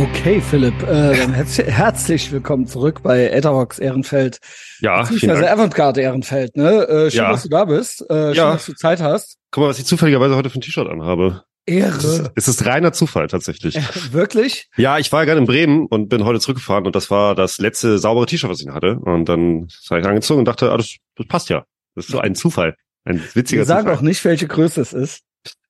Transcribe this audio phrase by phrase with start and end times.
[0.00, 4.38] Okay, Philipp, äh, dann herz herzlich willkommen zurück bei Etherbox Ehrenfeld.
[4.80, 5.50] Ja, Beziehungsweise.
[5.50, 6.88] Avantgarde Ehrenfeld, ne?
[6.88, 7.32] Äh, schön, Ja.
[7.32, 8.00] dass du da bist.
[8.08, 8.52] Äh, schön, Ja.
[8.52, 9.36] dass du Zeit hast.
[9.50, 11.42] Guck mal, was ich zufälligerweise heute für ein T-Shirt anhabe.
[11.66, 12.32] Ehre.
[12.34, 13.76] es ist reiner Zufall tatsächlich.
[13.76, 13.82] Äh,
[14.12, 14.68] wirklich?
[14.76, 17.58] Ja, ich war ja gerade in Bremen und bin heute zurückgefahren und das war das
[17.58, 18.98] letzte saubere T-Shirt, was ich hatte.
[18.98, 21.64] Und dann habe ich angezogen und dachte, ah, das, das passt ja.
[21.94, 22.74] Das ist so ein Zufall.
[23.04, 23.96] Ein witziger Wir sagen Zufall.
[23.98, 25.20] auch nicht, welche Größe es ist.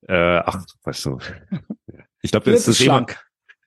[0.06, 1.18] Äh, ach, weißt du.
[2.22, 3.18] Ich glaube, das ist schlank.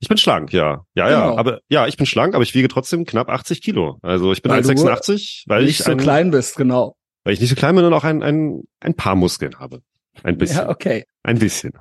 [0.03, 0.85] Ich bin schlank, ja.
[0.95, 1.31] Ja, Genau.
[1.31, 1.37] ja.
[1.37, 3.99] Aber ja, ich bin schlank, aber ich wiege trotzdem knapp 80 Kilo.
[4.01, 6.97] Also ich bin Weil du 1,86, weil nicht ich so ein, klein bist, genau.
[7.23, 9.79] weil ich nicht so klein bin und auch ein, ein, ein paar Muskeln habe.
[10.21, 10.57] Ein bisschen.
[10.57, 11.05] Ja, okay.
[11.23, 11.71] Ein bisschen.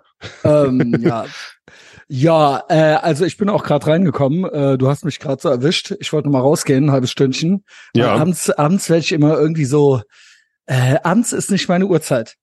[0.44, 1.26] ähm, ja.
[2.06, 4.44] Ja, äh, also ich bin auch gerade reingekommen.
[4.44, 5.94] Äh, du hast mich gerade so erwischt.
[5.98, 7.64] Ich wollte noch mal rausgehen, ein halbes Stündchen.
[7.96, 8.12] Ja.
[8.12, 10.00] Weil Abends, abends werde ich immer irgendwie so.
[10.66, 12.36] Äh, abends ist nicht meine Uhrzeit.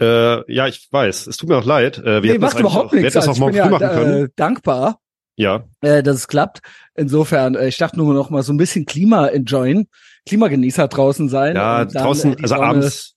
[0.00, 1.26] Äh, ja, ich weiß.
[1.26, 1.98] Es tut mir auch leid.
[1.98, 3.14] Äh, wir Nee, hätten das macht überhaupt auch, wir nichts.
[3.14, 4.24] hätten das Also auch ich morgen bin früh ja machen können.
[4.24, 4.98] äh, dankbar,
[5.36, 6.60] Ja, äh, dass es klappt.
[6.94, 9.88] Insofern, äh, ich dachte nur noch mal so ein bisschen Klima enjoyen,
[10.26, 11.56] Klimagenießer draußen sein.
[11.56, 13.14] ja, dann, draußen, äh, also Sonne, abends,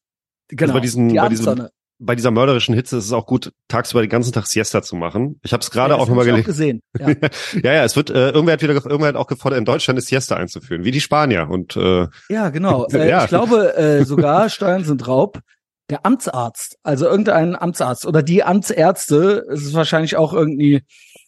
[0.50, 1.67] genau, bei diesen- die bei diesem-
[2.00, 5.40] bei dieser mörderischen Hitze ist es auch gut, tagsüber den ganzen Tag Siesta zu machen.
[5.42, 6.44] Ich habe es gerade Ja, auch nochmal gelesen.
[6.45, 6.81] gesehen.
[7.00, 7.09] Ja.
[7.64, 9.97] ja, ja, es wird, äh, irgendwer hat wieder, ge- irgendwer hat auch gefordert, in Deutschland
[9.97, 11.47] eine Siesta einzuführen, wie die Spanier.
[11.50, 12.88] Und äh, Ja, genau.
[12.92, 13.23] Äh, Ja.
[13.23, 15.40] Ich glaube, äh, sogar Steuern sind Raub.
[15.94, 20.81] Der Amtsarzt, also irgendein Amtsarzt oder die Amtsärzte, es ist wahrscheinlich auch irgendwie,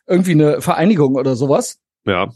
[0.08, 1.78] irgendwie eine Vereinigung oder sowas.
[2.06, 2.30] ja,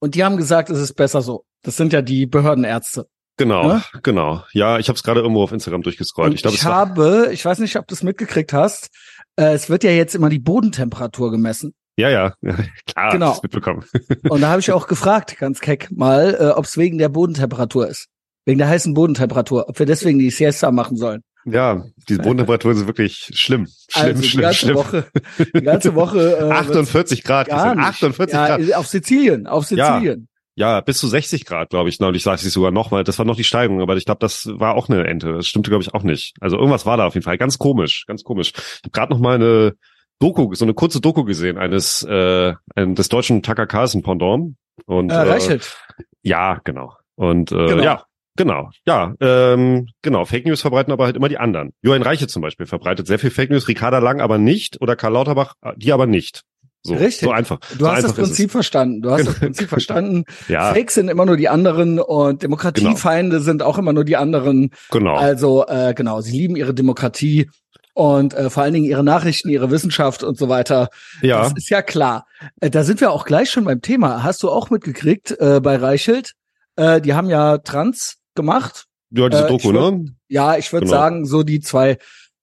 [0.00, 1.44] Und die haben gesagt, es ist besser so.
[1.62, 3.06] Das sind ja die Behördenärzte.
[3.36, 3.82] genau, Ja?
[4.02, 4.44] genau.
[4.52, 6.30] Ja, ich habe es gerade irgendwo auf Instagram durchgescrollt.
[6.30, 8.88] Und ich glaube, ich habe, ich weiß nicht, ob du es mitgekriegt hast,
[9.36, 11.74] äh, es wird ja jetzt immer die Bodentemperatur gemessen.
[11.98, 13.38] ja, ja, ja, klar, Genau.
[13.42, 13.84] mitbekommen.
[14.30, 17.88] Und da habe ich auch gefragt, ganz keck mal, äh, ob es wegen der Bodentemperatur
[17.88, 18.08] ist.
[18.46, 21.22] Wegen der heißen Bodentemperatur, ob wir deswegen die Siesta machen sollen.
[21.46, 24.74] Ja, die Bodentemperaturen sind wirklich schlimm, schlimm, also die schlimm, ganze schlimm.
[24.76, 25.06] Woche,
[25.54, 27.86] die ganze Woche äh, 48 Grad, gar Christian, nicht.
[27.88, 28.72] 48 ja, Grad.
[28.74, 29.94] Auf Sizilien, auf Ja.
[29.96, 30.28] Sizilien.
[30.56, 31.98] Ja, bis zu 60 Grad, glaube ich.
[31.98, 33.02] Neulich sagte ich sogar nochmal.
[33.02, 35.32] Das war noch die Steigung, aber ich glaube, das war auch eine Ente.
[35.32, 36.34] Das stimmte, glaube ich, auch nicht.
[36.40, 37.38] Also irgendwas war da auf jeden Fall.
[37.38, 38.52] Ganz komisch, ganz komisch.
[38.54, 39.74] Ich habe gerade noch mal eine
[40.20, 44.54] Doku, so eine kurze Doku gesehen eines äh, des deutschen Tucker Carlson Pendant.
[44.86, 45.76] Und Äh, Reichelt.
[46.22, 46.92] ja, genau.
[47.16, 47.82] Und äh, Genau.
[47.82, 48.04] ja,
[48.36, 50.24] genau, ja, ähm, genau.
[50.24, 51.72] Fake News verbreiten aber halt immer die anderen.
[51.82, 55.12] Johann Reiche zum Beispiel verbreitet sehr viel Fake News, Ricarda Lang aber nicht oder Karl
[55.12, 56.42] Lauterbach, äh, die aber nicht.
[56.86, 57.26] So, Richtig.
[57.26, 57.60] so einfach.
[57.60, 59.00] Du so hast das einfach ist Prinzip verstanden.
[59.00, 60.24] Du hast das Prinzip verstanden.
[60.48, 64.70] Ja, Fakes sind immer nur die anderen und Demokratiefeinde sind auch immer nur die anderen.
[64.90, 65.16] genau.
[65.16, 67.48] Also äh, genau, sie lieben ihre Demokratie
[67.94, 70.90] und äh, vor allen Dingen ihre Nachrichten, ihre Wissenschaft und so weiter.
[71.22, 71.42] ja.
[71.42, 72.26] Das ist ja klar.
[72.60, 74.22] Äh, da sind wir auch gleich schon beim Thema.
[74.22, 76.32] Hast du auch mitgekriegt äh, bei Reichelt?
[76.76, 78.86] Äh, die haben ja Trans gemacht.
[79.10, 80.04] Ja, diese Äh, Doku, ich würd- ne?
[80.28, 80.96] Ja, ich würde Genau.
[80.98, 81.98] sagen, so die zwei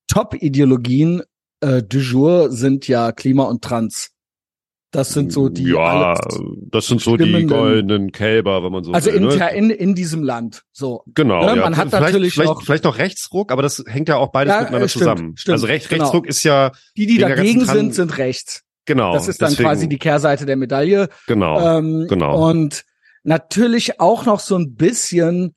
[0.07, 1.23] Top-Ideologien
[1.63, 4.09] äh, du jour sind ja Klima und Trans.
[4.93, 6.17] Das sind so die Ja,
[6.69, 9.17] das sind so die goldenen Kälber, wenn man so also will.
[9.21, 9.53] in, ne?
[9.55, 10.63] in, in diesem Land.
[10.73, 11.03] So.
[11.13, 11.41] Genau.
[11.45, 11.63] ne, ja.
[11.63, 14.53] man hat vielleicht, natürlich vielleicht, auch- vielleicht noch Rechtsruck, aber das hängt ja auch beides
[14.53, 15.33] Ja, miteinander stimmt, zusammen.
[15.37, 16.03] stimmt, also Recht, genau.
[16.03, 18.63] Rechtsruck ist ja Die, die dagegen sind, sind rechts.
[18.85, 19.13] genau.
[19.13, 21.07] das ist dann deswegen, quasi die Kehrseite der Medaille.
[21.27, 21.77] genau.
[21.77, 22.49] Ähm, genau.
[22.49, 22.83] Und
[23.23, 25.55] natürlich auch noch so ein bisschen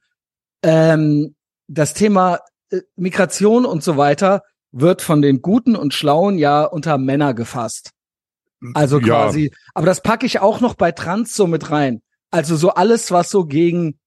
[0.64, 1.34] ähm,
[1.68, 4.42] das Thema äh, Migration und so weiter
[4.72, 7.90] wird von den Guten und Schlauen ja unter Männer gefasst.
[8.72, 9.04] Also Ja.
[9.26, 12.02] quasi, aber das packe ich auch noch bei Trans so mit rein.
[12.30, 13.98] Also so alles, was so gegen,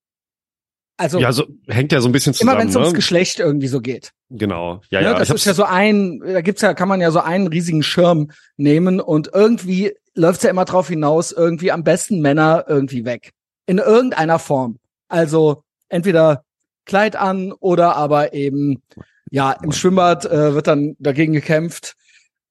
[0.97, 2.51] also ja, so hängt ja so ein bisschen zusammen.
[2.51, 2.81] immer wenn es ne?
[2.81, 4.11] ums Geschlecht irgendwie so geht.
[4.29, 4.81] Genau.
[4.89, 5.07] Ja, ne?
[5.07, 5.13] ja.
[5.13, 8.31] das ist ja so ein, da gibt's ja, kann man ja so einen riesigen Schirm
[8.57, 13.31] nehmen und irgendwie läuft's ja immer drauf hinaus, irgendwie am besten Männer irgendwie weg.
[13.67, 14.79] In irgendeiner Form.
[15.07, 16.43] Also entweder
[16.87, 18.81] Kleid an oder aber eben,
[19.29, 21.95] ja, im Schwimmbad äh, wird dann dagegen gekämpft,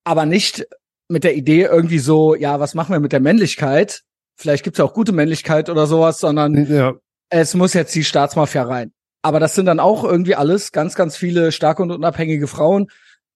[0.05, 0.67] aber nicht
[1.09, 4.03] mit der Idee irgendwie so, ja, was machen wir mit der Männlichkeit?
[4.37, 6.95] Vielleicht gibt's ja auch gute Männlichkeit oder sowas, sondern ja,
[7.31, 8.93] es muss jetzt die Staatsmafia rein.
[9.23, 12.89] Aber das sind dann auch irgendwie alles ganz, ganz viele starke und unabhängige Frauen.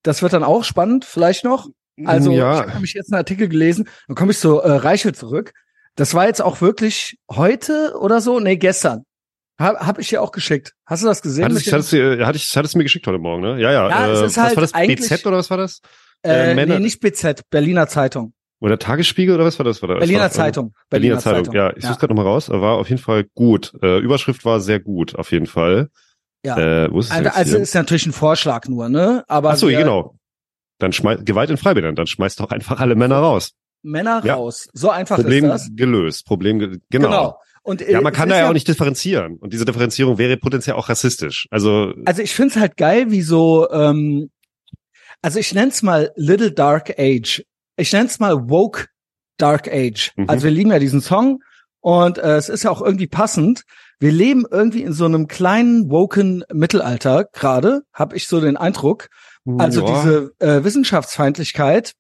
[0.03, 1.69] Das wird dann auch spannend, vielleicht noch.
[2.05, 2.55] Also ja.
[2.55, 5.53] ich habe nämlich jetzt einen Artikel gelesen, dann komme ich so äh, Reichel zurück.
[5.97, 8.41] Das war jetzt auch wirklich heute oder so?
[8.41, 9.05] Nee, gestern.
[9.61, 10.73] Hab, hab ich dir auch geschickt.
[10.87, 11.45] Hast du das gesehen?
[11.45, 13.61] Hattest, ich, hattest, hatte ich, hattest du mir geschickt heute Morgen, ne?
[13.61, 13.89] Ja, ja.
[13.91, 14.73] Ja, äh, was halt war das?
[14.73, 15.81] BZ oder was war das?
[16.23, 18.33] äh, äh, Männer- nee, nicht BZ, Berliner Zeitung.
[18.61, 19.81] Oder Tagesspiegel oder was war das?
[19.83, 20.75] War das Berliner war, Zeitung.
[20.91, 21.55] Berliner, Zeitung.
[21.55, 22.49] Ja, ich suche gerade nochmal raus.
[22.51, 23.73] War auf jeden Fall gut.
[23.83, 25.89] Äh, Überschrift war sehr gut, auf jeden Fall.
[26.45, 26.59] Ja.
[26.59, 29.25] Äh, wo ist Also, also ist natürlich ein Vorschlag nur, ne?
[29.29, 30.17] Aber Ach so, wir- genau.
[30.79, 33.53] Dann schmeißt Gewalt in Freibädern, dann schmeißt doch einfach alle Männer raus.
[33.83, 34.35] Männer Ja.
[34.35, 34.69] raus.
[34.73, 35.69] So einfach Problem ist das.
[35.75, 36.27] gelöst.
[36.27, 37.09] Problem ge genau.
[37.09, 37.39] Genau.
[37.63, 39.37] Und, äh, Ja, man es kann da ja auch nicht differenzieren.
[39.39, 41.47] Und diese Differenzierung wäre potenziell auch rassistisch.
[41.51, 44.31] Also, Also ich find's halt geil, wie so, ähm,
[45.23, 47.43] also ich nenn's mal Little Dark Age.
[47.77, 48.87] Ich nenn's mal Woke
[49.37, 50.13] Dark Age.
[50.17, 50.29] Mhm.
[50.29, 51.41] Also wir lieben ja diesen Song
[51.81, 53.63] und äh, es ist ja auch irgendwie passend.
[53.99, 59.09] Wir leben irgendwie in so einem kleinen woken Mittelalter gerade, habe ich so den Eindruck.
[59.59, 59.95] Also Ja.
[59.95, 61.93] diese äh, Wissenschaftsfeindlichkeit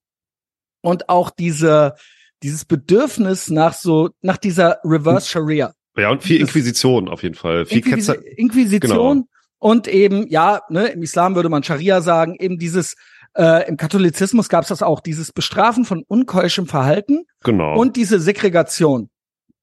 [0.82, 1.94] und auch diese
[2.42, 5.72] dieses Bedürfnis nach so nach dieser Reverse Sharia.
[5.96, 7.66] Ja, und viel Das- Inquisition auf jeden Fall.
[7.66, 8.38] Viel Inquisi Ketzer.
[8.38, 9.24] Inquisition Genau.
[9.58, 12.94] und eben, ja, ne, im Islam würde man Scharia sagen, eben dieses,
[13.36, 17.78] äh, im Katholizismus gab es das auch, dieses Bestrafen von unkeuschem Verhalten Genau.
[17.78, 19.10] und diese Segregation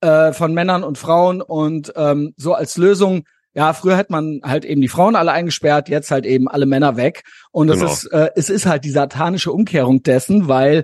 [0.02, 3.24] äh, von Männern und Frauen und ähm, so als Lösung,
[3.56, 6.96] ja, früher hätte man halt eben die Frauen alle eingesperrt, jetzt halt eben alle Männer
[6.98, 7.24] weg.
[7.52, 7.92] Und es Genau.
[7.92, 10.84] ist, äh, es ist halt die satanische Umkehrung dessen, weil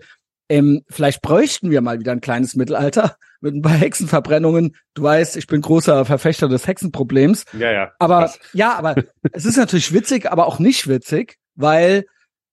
[0.53, 4.75] ähm, vielleicht bräuchten wir mal wieder ein kleines Mittelalter mit ein paar Hexenverbrennungen.
[4.93, 7.45] Du weißt, ich bin großer Verfechter des Hexenproblems.
[7.53, 7.91] ja, ja.
[7.97, 8.39] Aber Krass.
[8.53, 8.95] ja, aber
[9.31, 12.05] es ist natürlich witzig, aber auch nicht witzig, weil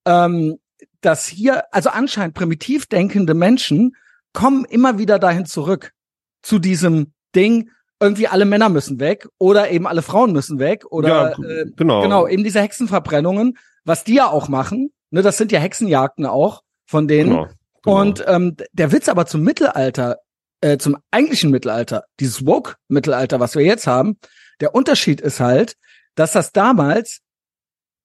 [0.06, 0.56] ähm,
[1.02, 3.94] das hier, also anscheinend primitiv denkende Menschen
[4.32, 5.93] kommen immer wieder dahin zurück
[6.41, 7.70] zu diesem Ding,
[8.00, 12.00] irgendwie alle Männer müssen weg oder eben alle Frauen müssen weg oder ja, äh, genau.
[12.00, 16.62] genau, eben diese Hexenverbrennungen, was die ja auch machen, ne, das sind ja Hexenjagden auch
[16.87, 17.31] von denen.
[17.31, 17.49] Genau.
[17.82, 18.00] Genau.
[18.00, 20.19] Und ähm, der Witz aber zum Mittelalter,
[20.61, 24.19] äh, zum eigentlichen Mittelalter, dieses Woke-Mittelalter, was wir jetzt haben,
[24.61, 25.77] der Unterschied ist halt,
[26.15, 27.21] dass das damals,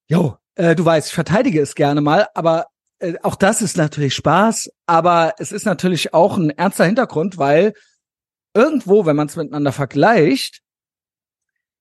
[0.08, 2.68] jo, äh, du weißt, ich verteidige es gerne mal, aber
[3.00, 7.74] äh, auch das ist natürlich Spaß, aber es ist natürlich auch ein ernster Hintergrund, weil
[8.54, 10.62] irgendwo, wenn man es miteinander vergleicht,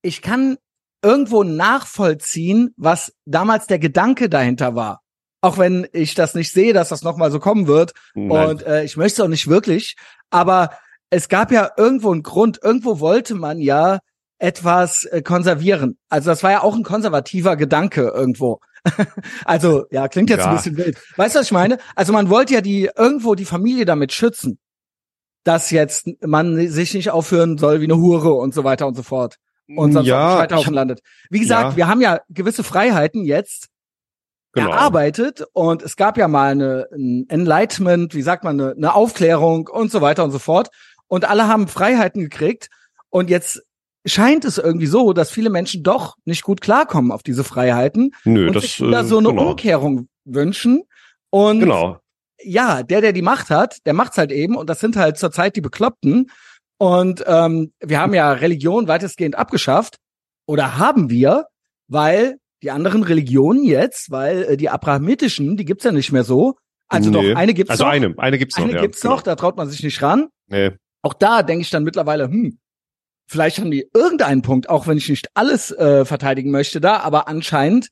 [0.03, 0.59] ich kann
[1.03, 5.04] irgendwo nachvollziehen, was damals der Gedanke dahinter war.
[5.45, 7.93] Auch wenn ich das nicht sehe, dass das nochmal so kommen wird.
[8.15, 8.49] Nein.
[8.49, 9.95] Und äh, ich möchte es auch nicht wirklich.
[10.31, 10.71] Aber
[11.11, 12.59] es gab ja irgendwo einen Grund.
[12.63, 13.99] Irgendwo wollte man ja
[14.39, 15.99] etwas äh, konservieren.
[16.09, 18.61] Also das war ja auch ein konservativer Gedanke irgendwo.
[19.45, 20.57] also ja, klingt jetzt ein Ja.
[20.57, 20.99] bisschen wild.
[21.17, 21.79] Weißt du, was ich meine?
[21.95, 24.59] Also man wollte ja die irgendwo die Familie damit schützen,
[25.45, 29.03] dass jetzt man sich nicht aufführen soll wie eine Hure und so weiter und so
[29.03, 29.37] fort
[29.69, 31.01] und sonst auf dem ja, Scheiterhaufen landet.
[31.31, 31.77] Wie gesagt, Ja.
[31.77, 33.69] wir haben ja gewisse Freiheiten jetzt
[34.55, 34.71] genau.
[34.71, 39.69] erarbeitet und es gab ja mal eine ein Enlightenment, wie sagt man, eine, eine Aufklärung
[39.69, 40.69] und so weiter und so fort.
[41.07, 42.71] Und alle haben Freiheiten gekriegt
[43.11, 43.63] und jetzt
[44.07, 48.47] scheint es irgendwie so, dass viele Menschen doch nicht gut klarkommen auf diese Freiheiten Nö,
[48.47, 49.51] und das sich äh, so eine genau.
[49.51, 50.83] Umkehrung wünschen.
[51.31, 51.99] Und Genau.
[52.43, 55.57] ja, der, der die Macht hat, der macht's halt eben und das sind halt zurzeit
[55.57, 56.31] die Bekloppten.
[56.79, 59.97] Und ähm, wir haben ja Religion weitestgehend abgeschafft
[60.47, 61.47] oder haben wir,
[61.89, 66.55] weil die anderen Religionen jetzt, weil äh, die abrahamitischen, die gibt's ja nicht mehr so.
[66.89, 67.33] Also Nee.
[67.33, 67.93] doch, eine gibt's Also noch.
[67.93, 68.65] eine, eine gibt's noch.
[68.65, 69.15] eine ja, gibt's genau.
[69.15, 70.29] noch, da traut man sich nicht ran.
[70.49, 70.73] Nee.
[71.03, 72.59] Auch da denke ich dann mittlerweile, hm,
[73.27, 77.29] vielleicht haben die irgendeinen Punkt, auch wenn ich nicht alles äh, verteidigen möchte da, aber
[77.29, 77.89] anscheinend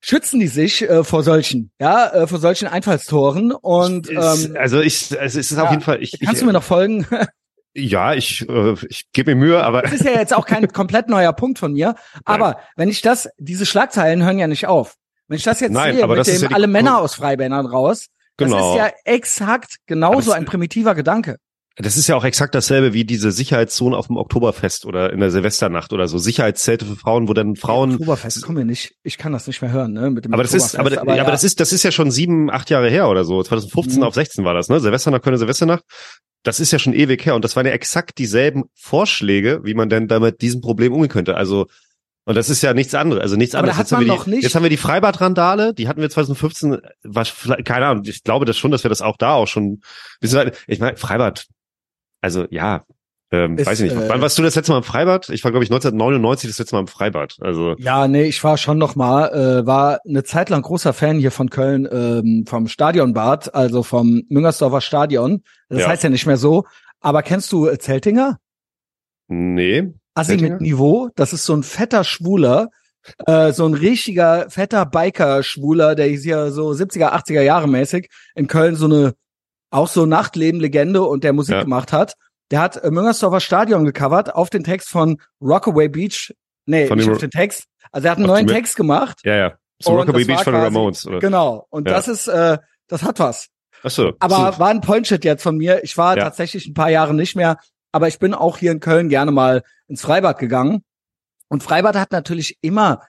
[0.00, 5.18] schützen die sich äh, vor solchen, ja, äh, vor solchen Einfallstoren und ähm, also ich,
[5.18, 6.02] also es ist ja, auf jeden Fall.
[6.02, 7.06] Ich, kannst ich, du mir noch folgen?
[7.74, 11.08] Ja, ich, äh, ich gebe mir Mühe, aber Das ist ja jetzt auch kein komplett
[11.08, 14.94] neuer Punkt von mir, aber wenn ich das, diese Schlagzeilen hören ja nicht auf.
[15.26, 17.66] Wenn ich das jetzt Nein, sehe aber mit das dem ja alle Männer aus Freibändern
[17.66, 18.06] raus,
[18.36, 18.72] das genau.
[18.72, 21.36] ist ja exakt genauso Aber ein primitiver Gedanke.
[21.76, 25.32] Das ist ja auch exakt dasselbe wie diese Sicherheitszone auf dem Oktoberfest oder in der
[25.32, 26.18] Silvesternacht oder so.
[26.18, 27.94] Sicherheitszelte für Frauen, wo dann Frauen.
[27.94, 30.54] Oktoberfest, komm mir nicht, ich kann das nicht mehr hören, ne, mit dem Aber das
[30.54, 33.08] ist, aber, Oktoberfest, ja, aber das ist, das ist ja schon sieben, acht Jahre her
[33.08, 33.42] oder so.
[33.42, 34.04] 2015 Mhm.
[34.04, 34.78] auf 16 war das, ne?
[34.78, 35.82] Silvesternacht, Kölner Silvesternacht.
[36.44, 39.88] Das ist ja schon ewig her und das waren ja exakt dieselben Vorschläge, wie man
[39.88, 41.36] denn damit diesem Problem umgehen könnte.
[41.36, 41.66] Also,
[42.26, 43.76] und das ist ja nichts anderes, also nichts anderes.
[43.78, 47.24] Jetzt haben, die, nicht- jetzt haben wir die Freibad-Randale, die hatten wir 2015, war
[47.64, 49.80] keine Ahnung, ich glaube das schon, dass wir das auch da auch schon,
[50.20, 51.46] wissen wir, ich meine, Freibad,
[52.20, 52.84] also ja,
[53.30, 54.02] ähm, Ist, weiß ich nicht.
[54.04, 55.28] äh, Wann warst du das letzte Mal im Freibad?
[55.30, 57.36] Ich war, glaube ich, 1999 das letzte Mal im Freibad.
[57.40, 59.28] Also, Ja, nee, ich war schon noch mal,
[59.62, 64.22] äh, war eine Zeit lang großer Fan hier von Köln, ähm, vom Stadionbad, also vom
[64.28, 65.42] Müngersdorfer Stadion.
[65.68, 65.88] Das Ja.
[65.88, 66.64] heißt ja nicht mehr so.
[67.00, 68.38] Aber kennst du äh, Zeltinger?
[69.28, 69.92] nee.
[70.16, 70.50] Assi Zeltinger?
[70.52, 72.68] mit Niveau, das ist so ein fetter Schwuler,
[73.26, 78.46] äh, so ein richtiger fetter Biker-Schwuler, der ist hier so 70er, 80er Jahre mäßig in
[78.46, 79.14] Köln so eine,
[79.70, 81.62] auch so Nachtleben-Legende und der Musik Ja.
[81.64, 82.14] gemacht hat.
[82.50, 86.34] Der hat äh, Müngersdorfer Stadion gecovert auf den Text von Rockaway Beach.
[86.66, 87.64] Nee, Von nicht auf den Text.
[87.92, 89.20] Also er hat einen neuen Text gemacht.
[89.24, 89.52] Ja, ja.
[89.80, 91.18] So Rockaway Beach von den Ramones, oder?
[91.18, 91.66] Genau.
[91.70, 91.94] Und Ja.
[91.94, 92.58] das ist, äh,
[92.88, 93.48] das hat was.
[93.82, 94.12] Ach so.
[94.20, 94.58] Aber So.
[94.60, 95.84] war ein Pointshit jetzt von mir.
[95.84, 96.24] Ich war Ja.
[96.24, 97.58] tatsächlich ein paar Jahre nicht mehr,
[97.92, 100.82] aber ich bin auch hier in Köln gerne mal ins Freibad gegangen.
[101.48, 103.02] Und Freibad hat natürlich immer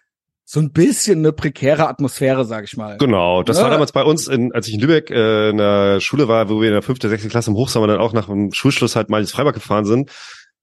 [0.48, 2.98] so ein bisschen eine prekäre Atmosphäre, sag ich mal.
[3.00, 3.64] Genau, das Ja.
[3.64, 6.62] war damals bei uns, in, als ich in Lübeck äh, in der Schule war, wo
[6.62, 9.22] wir in der fünften, sechsten Klasse im Hochsommer dann auch nach dem Schulschluss halt mal
[9.22, 10.12] ins Freibad gefahren sind.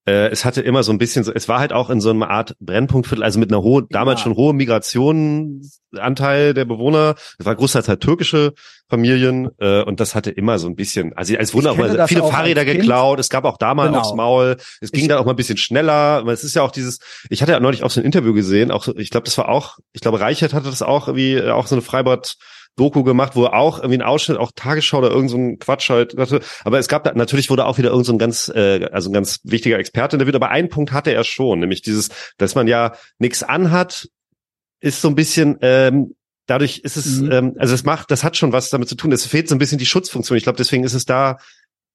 [0.06, 2.28] Äh, es hatte immer so ein bisschen so, es war halt auch in so einer
[2.30, 4.24] Art Brennpunktviertel, also mit einer hohen, damals Ja.
[4.24, 7.14] schon hohen Migrationanteil der Bewohner.
[7.38, 8.52] Es war großteils halt türkische
[8.88, 12.22] Familien äh, und das hatte immer so ein bisschen, also es wurden auch mal viele
[12.24, 14.00] auch Fahrräder geklaut, es gab auch da mal Genau.
[14.00, 16.70] aufs Maul, es ging Ich- dann auch mal ein bisschen schneller, es ist ja auch
[16.72, 16.98] dieses,
[17.30, 19.78] ich hatte ja neulich auch so ein Interview gesehen, auch ich glaube, das war auch,
[19.92, 22.34] ich glaube, Reichert hatte das auch irgendwie, auch so eine Freibad
[22.76, 26.16] Doku gemacht, wo auch irgendwie ein Ausschnitt, auch Tagesschau oder irgend so ein Quatsch halt
[26.16, 26.40] hatte.
[26.64, 29.12] Aber es gab da, natürlich wurde auch wieder irgend so ein ganz, äh, also ein
[29.12, 32.94] ganz wichtiger Experte interviewt, aber einen Punkt hatte er schon, nämlich dieses, dass man ja
[33.18, 34.08] nichts anhat,
[34.80, 36.14] ist so ein bisschen, ähm,
[36.46, 37.32] dadurch ist es, Mhm.
[37.32, 39.12] ähm, also es macht, das hat schon was damit zu tun.
[39.12, 40.36] Es fehlt so ein bisschen die Schutzfunktion.
[40.36, 41.36] Ich glaube, deswegen ist es da,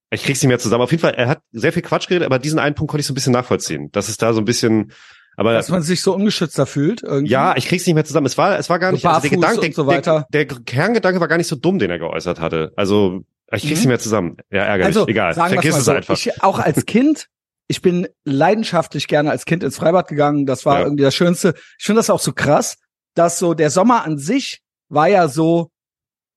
[0.09, 0.83] ich krieg's nicht mehr zusammen.
[0.83, 3.07] Auf jeden Fall, er hat sehr viel Quatsch geredet, aber diesen einen Punkt konnte ich
[3.07, 3.89] so ein bisschen nachvollziehen.
[3.91, 4.93] Das ist da so ein bisschen,
[5.37, 7.03] aber Dass man sich so ungeschützter fühlt.
[7.03, 7.31] Irgendwie.
[7.31, 8.25] ja, ich krieg's nicht mehr zusammen.
[8.25, 10.27] Es war, es war gar So nicht, also der Gedanke, und so der, weiter.
[10.33, 12.73] der, Kerngedanke war gar nicht so dumm, den er geäußert hatte.
[12.75, 13.77] Also, ich krieg's Mhm.
[13.77, 14.37] nicht mehr zusammen.
[14.51, 14.97] Ja, ärgerlich.
[14.97, 15.33] Also, Egal.
[15.35, 16.13] Vergiss mal es so, einfach.
[16.15, 17.27] Ich, auch als Kind,
[17.67, 20.45] ich bin leidenschaftlich gerne als Kind ins Freibad gegangen.
[20.45, 20.85] Das war Ja.
[20.85, 21.53] irgendwie das Schönste.
[21.79, 22.77] Ich finde das auch so krass,
[23.13, 25.69] dass so der Sommer an sich war ja so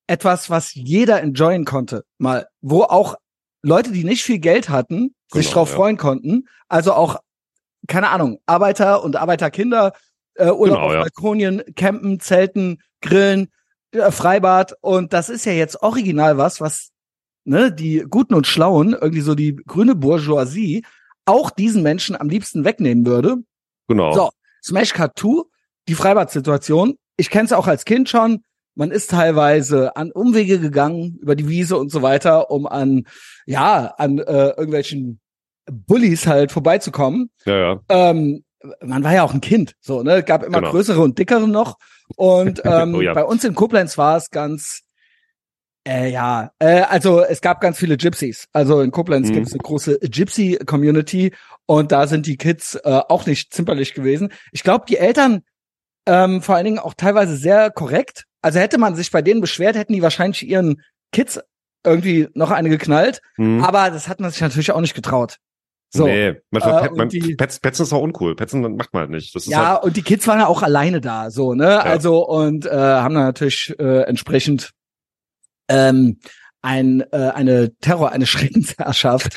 [0.06, 2.04] etwas, was jeder enjoyen konnte.
[2.18, 3.14] Mal, wo auch
[3.62, 5.76] Leute, die nicht viel Geld hatten, sich Genau, drauf ja.
[5.76, 6.48] freuen konnten.
[6.68, 7.16] Also auch,
[7.90, 9.92] keine Ahnung, Arbeiter und Arbeiterkinder,
[10.34, 11.00] äh, Urlaub Genau, auf ja.
[11.00, 13.48] Balkonien, campen, zelten, grillen,
[13.92, 14.74] äh, Freibad.
[14.80, 16.90] Und das ist ja jetzt original was, was
[17.44, 20.84] ne, die Guten und Schlauen, irgendwie so die grüne Bourgeoisie,
[21.26, 23.38] auch diesen Menschen am liebsten wegnehmen würde.
[23.88, 24.12] Genau.
[24.12, 24.30] So,
[24.62, 25.42] Smash Cut 2,
[25.88, 26.94] die Freibad-Situation.
[27.16, 28.44] Ich kenne es auch als Kind schon.
[28.76, 33.04] Man ist teilweise an Umwege gegangen über die Wiese und so weiter, um an,
[33.46, 35.19] ja, an äh, irgendwelchen
[35.70, 37.30] Bullies halt vorbeizukommen.
[37.44, 37.80] Ja, ja.
[37.88, 38.44] Ähm,
[38.82, 40.22] man war ja auch ein Kind, so, ne?
[40.22, 40.70] Gab immer Genau.
[40.70, 41.78] größere und dickere noch.
[42.16, 43.14] Und ähm, Oh ja.
[43.14, 44.82] bei uns in Koblenz war es ganz,
[45.88, 48.48] äh, ja, äh, also es gab ganz viele Gypsies.
[48.52, 49.32] Also in Koblenz Mhm.
[49.32, 51.32] gibt es eine große Gypsy-Community
[51.66, 54.32] und da sind die Kids äh, auch nicht zimperlich gewesen.
[54.52, 55.42] Ich glaube, die Eltern
[56.06, 58.24] ähm, vor allen Dingen auch teilweise sehr korrekt.
[58.42, 61.40] Also hätte man sich bei denen beschwert, hätten die wahrscheinlich ihren Kids
[61.84, 63.20] irgendwie noch eine geknallt.
[63.36, 63.62] Hm.
[63.62, 65.36] Aber das hat man sich natürlich auch nicht getraut.
[65.92, 66.06] So.
[66.06, 68.36] Nee, man, Äh, pet, man, die- Petz, Petzen ist auch uncool.
[68.36, 69.34] Petzen macht man halt nicht.
[69.46, 71.82] Ja, halt, und die Kids waren ja auch alleine da, so, ne?
[71.82, 74.70] Also, und äh, haben dann natürlich äh, entsprechend
[75.68, 76.18] ähm,
[76.62, 79.34] ein, äh, eine Terror, eine Schreckensherrschaft.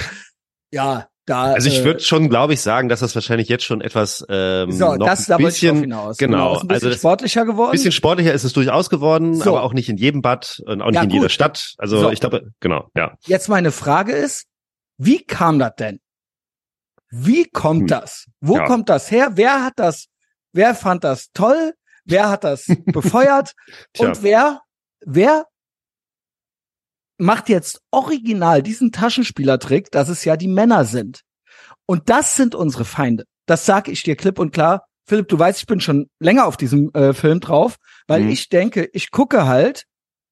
[0.71, 1.43] ja, da.
[1.53, 4.71] also ich äh, würde schon, glaube ich, sagen, dass das wahrscheinlich jetzt schon etwas ähm,
[4.73, 6.17] so, noch das, da ein bisschen, hinaus.
[6.17, 7.71] genau, ist ein bisschen also sportlicher geworden.
[7.71, 9.51] bisschen sportlicher ist es durchaus geworden, So.
[9.51, 11.31] aber auch nicht in jedem Bad und auch nicht Ja, in jeder gut.
[11.31, 11.75] Stadt.
[11.77, 12.11] Also So.
[12.11, 13.15] ich glaube, genau, ja.
[13.25, 14.45] Jetzt meine Frage ist,
[14.97, 15.99] wie kam das denn?
[17.15, 17.87] Wie kommt Hm.
[17.87, 18.25] das?
[18.41, 18.65] Wo Ja.
[18.65, 19.31] kommt das her?
[19.35, 20.07] Wer hat das,
[20.51, 21.73] wer fand das toll?
[22.05, 23.53] Wer hat das befeuert?
[23.99, 24.61] Und wer,
[25.05, 25.45] wer
[27.19, 31.21] macht jetzt original diesen Taschenspielertrick, dass es ja die Männer sind?
[31.85, 33.25] Und das sind unsere Feinde.
[33.45, 34.85] Das sag ich dir klipp und klar.
[35.05, 37.75] Philipp, du weißt, ich bin schon länger auf diesem äh, Film drauf,
[38.07, 38.29] weil Mhm.
[38.29, 39.83] ich denke, ich gucke halt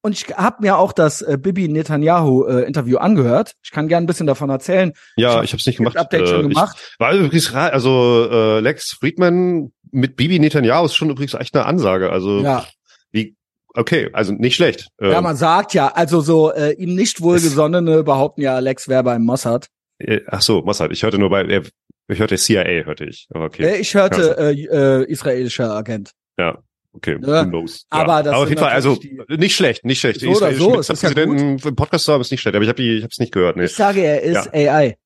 [0.02, 3.54] und ich habe mir auch das äh, Bibi Netanyahu äh, Interview angehört.
[3.62, 4.92] Ich kann gerne ein bisschen davon erzählen.
[5.16, 5.96] Ja, ich habe es nicht gemacht.
[5.96, 6.76] Update schon Äh, gemacht.
[6.78, 11.66] Ich, war übrigens, also äh, Lex Friedman mit Bibi Netanyahu ist schon übrigens echt eine
[11.66, 12.10] Ansage.
[12.10, 12.66] Also ja.
[13.12, 13.36] wie,
[13.74, 14.88] okay, also nicht schlecht.
[15.00, 19.02] ja, Ähm, man sagt ja, also so äh, ihm nicht wohlgesonnene behaupten ja, Alex wäre
[19.04, 19.68] beim Mossad.
[19.98, 20.90] äh, ach so, Mossad.
[20.92, 21.62] Ich hörte nur bei, äh,
[22.08, 23.28] ich hörte CIA, hörte ich.
[23.32, 23.62] Okay.
[23.64, 26.10] Äh, ich hörte äh, äh, israelischer Agent.
[26.38, 26.58] Ja,
[26.92, 27.18] okay.
[27.20, 27.86] Ja, Who knows?
[27.90, 28.22] aber ja.
[28.22, 30.20] das aber auf jeden Fall, also nicht schlecht, nicht schlecht.
[30.20, 32.56] So oder so, es ist ja im Podcast zu haben, ist nicht schlecht.
[32.56, 33.56] Aber ich habe ich es nicht gehört.
[33.56, 33.64] Nee.
[33.64, 34.96] Ich sage, er ist AI.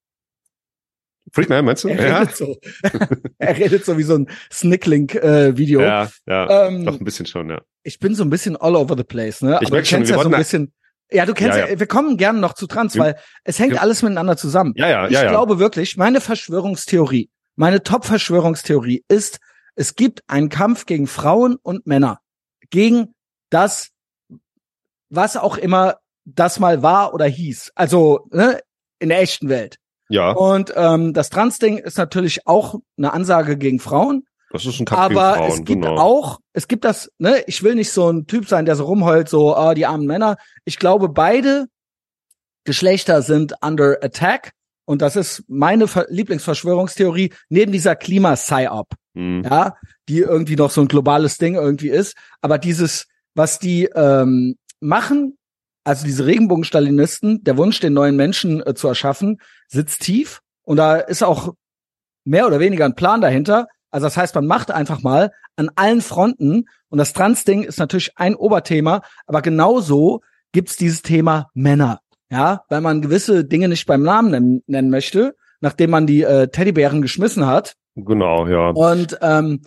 [1.32, 1.88] Friedman, meinst du?
[1.88, 2.56] Er Ja, redet so.
[3.38, 5.80] er redet so wie so ein Snicklink-Video.
[5.80, 6.68] ja, ja.
[6.68, 7.60] ähm, Doch ein bisschen schon, ja.
[7.82, 9.58] ich bin so ein bisschen all over the place, ne?
[9.60, 10.72] Ich Aber merk du schon, kennst wir ja so ein bisschen.
[11.10, 14.02] Ja, du kennst ja, Ja, wir kommen gerne noch zu Trans, weil es hängt alles
[14.02, 14.72] miteinander zusammen.
[14.76, 15.30] Ja, ja, ich ja, ja.
[15.30, 19.38] glaube wirklich, meine Verschwörungstheorie, meine Top-Verschwörungstheorie ist,
[19.76, 22.20] es gibt einen Kampf gegen Frauen und Männer.
[22.70, 23.14] Gegen
[23.50, 23.90] das,
[25.08, 27.72] was auch immer das mal war oder hieß.
[27.74, 28.60] Also, ne,
[28.98, 29.76] in der echten Welt.
[30.08, 34.24] ja, Und ähm, das Trans-Ding ist natürlich auch eine Ansage gegen Frauen.
[34.50, 35.96] das ist ein Kampf aber gegen Frauen, es gibt genau.
[35.98, 39.28] auch, es gibt das, ne, ich will nicht so ein Typ sein, der so rumheult,
[39.28, 40.36] so, ah, die armen Männer.
[40.64, 41.66] Ich glaube, beide
[42.64, 44.52] Geschlechter sind under attack.
[44.86, 49.42] Und das ist meine Ver Lieblingsverschwörungstheorie, neben dieser Klima-Psy-Op, Hm.
[49.44, 49.76] ja,
[50.10, 52.16] die irgendwie noch so ein globales Ding irgendwie ist.
[52.42, 55.38] Aber dieses, was die ähm, machen,
[55.84, 60.42] also diese Regenbogenstalinisten, der Wunsch, den neuen Menschen äh, zu erschaffen, sitzt tief.
[60.64, 61.54] Und da ist auch
[62.24, 63.68] mehr oder weniger ein Plan dahinter.
[63.90, 66.64] Also das heißt, man macht einfach mal an allen Fronten.
[66.90, 70.20] Und das Trans-Ding ist natürlich ein Oberthema, aber genauso
[70.52, 72.00] gibt's dieses Thema Männer.
[72.28, 75.36] Ja, weil man gewisse Dinge nicht beim Namen nennen, nennen möchte.
[75.60, 77.76] nachdem man die äh, Teddybären geschmissen hat.
[77.96, 78.68] Genau, ja.
[78.70, 79.62] Und ähm,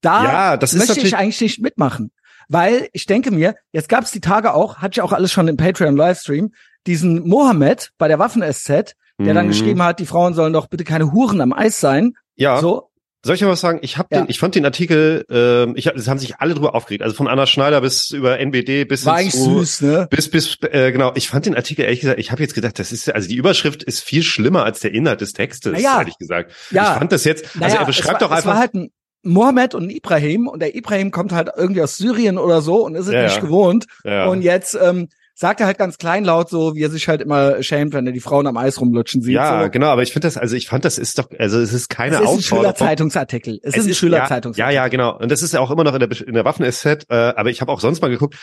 [0.00, 2.12] da Ja, das möchte ich eigentlich nicht mitmachen.
[2.48, 5.48] Weil ich denke mir, jetzt gab es die Tage auch, hatte ich auch alles schon
[5.48, 6.52] im Patreon-Livestream,
[6.86, 9.50] diesen Mohammed bei der Waffen-SZ, der dann Mhm.
[9.50, 12.14] geschrieben hat, die Frauen sollen doch bitte keine Huren am Eis sein.
[12.34, 12.90] Ja, So,
[13.24, 13.78] soll ich was sagen?
[13.82, 14.20] Ich hab Ja.
[14.22, 17.14] den, ich fand den Artikel, ähm, ich hab, es haben sich alle drüber aufgeregt, also
[17.14, 20.08] von Anna Schneider bis über NBD bis war zu, süß, ne?
[20.10, 21.12] bis bis äh, genau.
[21.14, 23.82] Ich fand den Artikel ehrlich gesagt, ich habe jetzt gedacht, das ist also die Überschrift
[23.82, 25.98] ist viel schlimmer als der Inhalt des Textes, Naja.
[26.00, 26.52] ehrlich gesagt.
[26.70, 26.92] Ja.
[26.92, 28.74] Ich fand das jetzt, also Naja, er beschreibt es war, doch Es war einfach, halt
[28.74, 28.90] ein
[29.24, 32.96] Mohammed und ein Ibrahim und der Ibrahim kommt halt irgendwie aus Syrien oder so und
[32.96, 33.40] ist es Ja, nicht ja.
[33.40, 33.86] gewohnt.
[34.04, 37.62] ja, Und jetzt ähm, sagt er halt ganz kleinlaut so, wie er sich halt immer
[37.62, 39.34] schämt, wenn er die Frauen am Eis rumlutschen sieht.
[39.34, 39.70] ja, so.
[39.70, 39.88] genau.
[39.88, 42.20] Aber ich finde das, also ich fand das ist doch, also es ist keine Es
[42.22, 42.76] ist ein Aufforderung.
[42.76, 43.60] Schülerzeitungsartikel.
[43.62, 44.74] Es, ist ein ja, Schülerzeitungsartikel.
[44.74, 45.18] ja, ja, genau.
[45.18, 47.60] Und das ist ja auch immer noch in der, in der Waffen-SZ, äh, aber ich
[47.60, 48.36] habe auch sonst mal geguckt,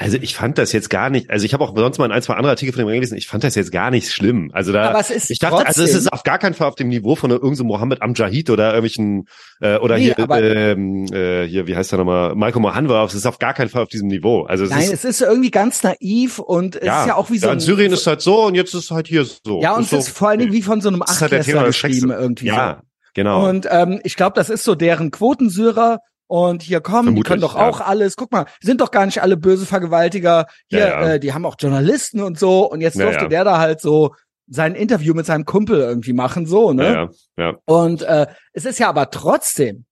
[0.00, 2.32] also ich fand das jetzt gar nicht, also ich habe auch sonst mal ein, zwei
[2.32, 4.50] andere Artikel von dem gelesen, ich fand das jetzt gar nicht schlimm.
[4.54, 6.88] Also da, ist ich dachte, also es trotzdem- ist auf gar keinen Fall auf dem
[6.88, 9.26] Niveau von irgendeinem so Mohammed Amjahid oder irgendwelchen,
[9.60, 13.26] äh, oder Nee, hier, ähm, äh, hier, wie heißt der nochmal, Michael Mohanwa, es ist
[13.26, 14.44] auf gar keinen Fall auf diesem Niveau.
[14.44, 17.36] Also es Nein, ist, es ist irgendwie ganz naiv und es ist ja auch wie
[17.36, 19.60] so ja, in Syrien ist halt so und jetzt ist es halt hier so.
[19.60, 21.24] ja und Ist es ist so, vor allen Dingen wie von so einem ist halt
[21.34, 22.46] Achtklässler des geschrieben irgendwie.
[22.46, 22.86] Ja, So.
[23.12, 23.46] genau.
[23.50, 25.98] Und ähm, ich glaube, das ist so deren Quotensyrer.
[26.30, 27.68] Und hier kommen, die können doch ja.
[27.68, 28.14] auch alles.
[28.16, 30.46] Guck mal, sind doch gar nicht alle böse Vergewaltiger.
[30.68, 31.08] Hier, Ja, ja.
[31.14, 32.70] Äh, die haben auch Journalisten und so.
[32.70, 33.28] Und jetzt Ja, durfte ja.
[33.28, 34.14] der da halt so
[34.46, 36.84] sein Interview mit seinem Kumpel irgendwie machen, so, ne?
[36.84, 36.92] ja,
[37.36, 37.56] ja, ja.
[37.64, 39.86] Und äh, es ist ja aber trotzdem,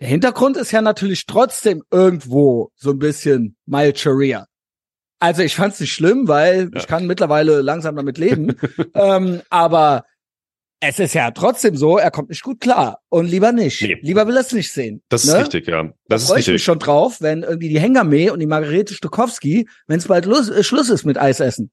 [0.00, 4.46] der Hintergrund ist ja natürlich trotzdem irgendwo so ein bisschen mild Sharia.
[5.18, 6.80] Also ich fand's nicht schlimm, weil Ja.
[6.80, 8.56] ich kann mittlerweile langsam damit leben.
[8.94, 10.04] ähm, aber
[10.80, 13.00] es ist ja trotzdem so, er kommt nicht gut klar.
[13.08, 13.80] Und lieber nicht.
[13.82, 13.98] Nee.
[14.02, 15.02] Lieber will er es nicht sehen.
[15.08, 15.40] Das ist ne?
[15.40, 15.90] richtig, ja.
[16.08, 19.68] Das ist Freue ich mich schon drauf, wenn irgendwie die Hengame und die Margarete Stokowski,
[19.86, 21.70] wenn es bald Lus äh, Schluss ist mit Eisessen.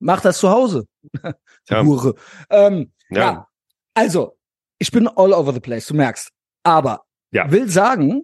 [0.00, 0.86] Mach das zu Hause.
[1.68, 1.84] Ja.
[1.84, 2.14] Hure.
[2.48, 3.20] Ähm, Ja.
[3.20, 3.48] ja.
[3.94, 4.36] Also,
[4.78, 6.30] ich bin all over the place, du merkst.
[6.64, 7.50] Aber Ja.
[7.50, 8.22] will sagen,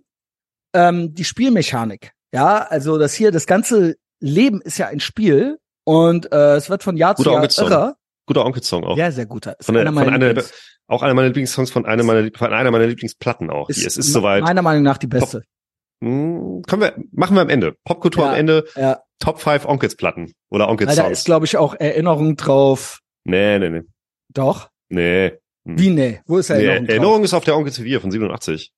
[0.75, 6.33] ähm, die Spielmechanik, ja, also das hier, das ganze Leben ist ja ein Spiel und
[6.33, 7.97] äh, es wird von Jahr Guter zu Jahr irrer.
[8.26, 8.97] Guter Onkelsong auch.
[8.97, 9.56] Ja, sehr guter.
[9.60, 10.52] Von einer von meiner einer der- Lieblings-
[10.89, 13.69] Auch einer meiner Lieblingssongs von einer meiner, von einer meiner Lieblingsplatten auch.
[13.69, 14.43] ist es ist soweit.
[14.43, 15.43] meiner Meinung nach die beste.
[16.02, 17.75] Hm, können wir, machen wir am Ende.
[17.84, 18.32] Popkultur Ja.
[18.32, 18.65] am Ende.
[18.76, 20.32] Ja, Top 5 Onkelsplatten.
[20.50, 21.10] Oder weil da Onkelssongs.
[21.19, 23.00] ist, glaube ich, auch Erinnerung drauf.
[23.25, 23.82] Nee, nee, nee.
[24.28, 24.69] Doch.
[24.91, 25.32] Nee.
[25.67, 25.78] Hm.
[25.78, 26.21] Wie nee?
[26.26, 26.89] Wo ist Nee, Erinnerung drauf?
[26.91, 28.73] Erinnerung ist auf der Onkel Sevilla von 87.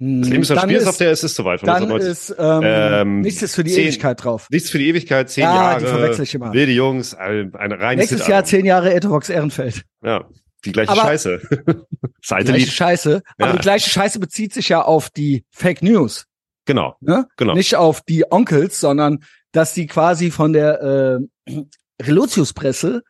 [0.00, 2.10] Hm, Das Leben ist ein dann Spiel, ist Es ist soweit von Dann 1990.
[2.10, 4.46] ist ähm, Ähm, nichts ist für die zehn- Ewigkeit drauf.
[4.50, 5.94] Nichts für die Ewigkeit, zehn Ja, die Jahre.
[5.98, 6.52] verwechsel ich immer.
[6.52, 8.26] Wilde Jungs, ein, ein reines Nächstes.
[8.28, 9.82] Jahr zehn Jahre Etavox Ehrenfeld.
[10.02, 10.26] Ja,
[10.64, 11.40] die gleiche Aber- Scheiße.
[12.30, 12.70] alte Gleiche.
[12.70, 13.22] Scheiße.
[13.38, 13.52] Aber Ja.
[13.56, 16.24] die gleiche Scheiße bezieht sich ja auf die Fake News.
[16.66, 17.26] Genau, Ne?
[17.36, 17.54] genau.
[17.54, 19.18] Nicht auf die Onkels, sondern
[19.52, 21.52] dass die quasi von der äh,
[22.02, 23.02] Relotius-Presse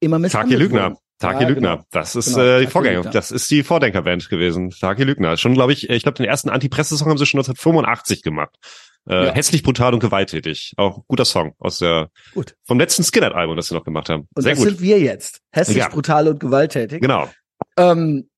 [0.00, 0.96] immer misshandelt Lügner.
[1.22, 1.70] Taki Ja, Lügner.
[1.76, 1.84] genau.
[1.90, 2.96] Das ist Genau, äh, die Taki Vorgänger.
[2.98, 3.10] Lügner.
[3.12, 4.70] Das ist die Vordenkerband gewesen.
[4.70, 5.36] Taki Lügner.
[5.36, 8.54] Schon, glaube ich, ich glaube, den ersten Anti-Presse-Song haben sie schon 1985 gemacht.
[9.08, 9.32] Äh, Ja.
[9.32, 10.74] Hässlich, brutal und gewalttätig.
[10.76, 12.54] Auch guter Song aus der Gut.
[12.64, 14.28] vom letzten Skinhead-Album, das sie noch gemacht haben.
[14.34, 14.68] Und Sehr das gut.
[14.68, 15.40] sind wir jetzt.
[15.52, 15.88] Hässlich, Ja.
[15.88, 17.00] brutal und gewalttätig.
[17.00, 17.28] Genau.
[17.76, 18.28] Ähm,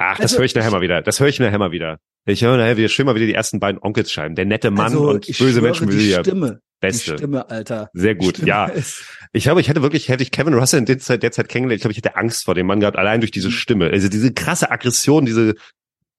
[0.00, 1.02] Ach, das Also höre ich nachher mal wieder.
[1.02, 1.98] Das höre ich nachher mal wieder.
[2.28, 4.34] Ich höre nachher wieder schön mal wieder die ersten beiden Onkels schreiben.
[4.34, 6.60] Der nette Mann also, und böse Menschen die Stimme.
[6.60, 7.16] Die Beste.
[7.16, 7.90] Stimme, Alter.
[7.92, 8.66] Sehr gut, Stimme ja.
[8.66, 11.48] Ist, Ich glaube, ich hätte wirklich, hätte ich Kevin Russell in der Zeit, der Zeit
[11.48, 13.34] kennengelernt, ich glaube, ich hätte Angst vor dem Mann gehabt, allein durch Mhm.
[13.34, 13.90] diese Stimme.
[13.90, 15.54] Also diese krasse Aggression, diese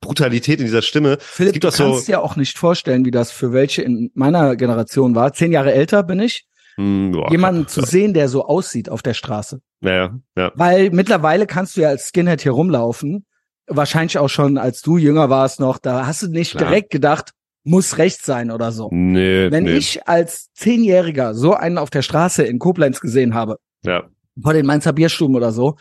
[0.02, 1.18] Brutalität in dieser Stimme.
[1.20, 4.12] Philipp, gibt du doch so- kannst dir auch nicht vorstellen, wie das für welche in
[4.16, 5.34] meiner Generation war.
[5.34, 6.46] Zehn Jahre älter bin ich.
[6.76, 9.60] Hm, boah, jemanden zu sehen, der so aussieht auf der Straße.
[9.82, 10.52] Naja, ja.
[10.56, 13.26] Weil mittlerweile kannst du ja als Skinhead hier rumlaufen.
[13.70, 16.66] Wahrscheinlich auch schon, als du jünger warst noch, da hast du nicht Klar.
[16.70, 17.32] direkt gedacht,
[17.64, 18.90] muss rechts sein oder so.
[18.92, 19.74] Nee, Wenn nee.
[19.74, 24.04] ich als Zehnjähriger so einen auf der Straße in Koblenz gesehen habe, ja.
[24.42, 25.76] vor den Mainzer Bierstuben oder so,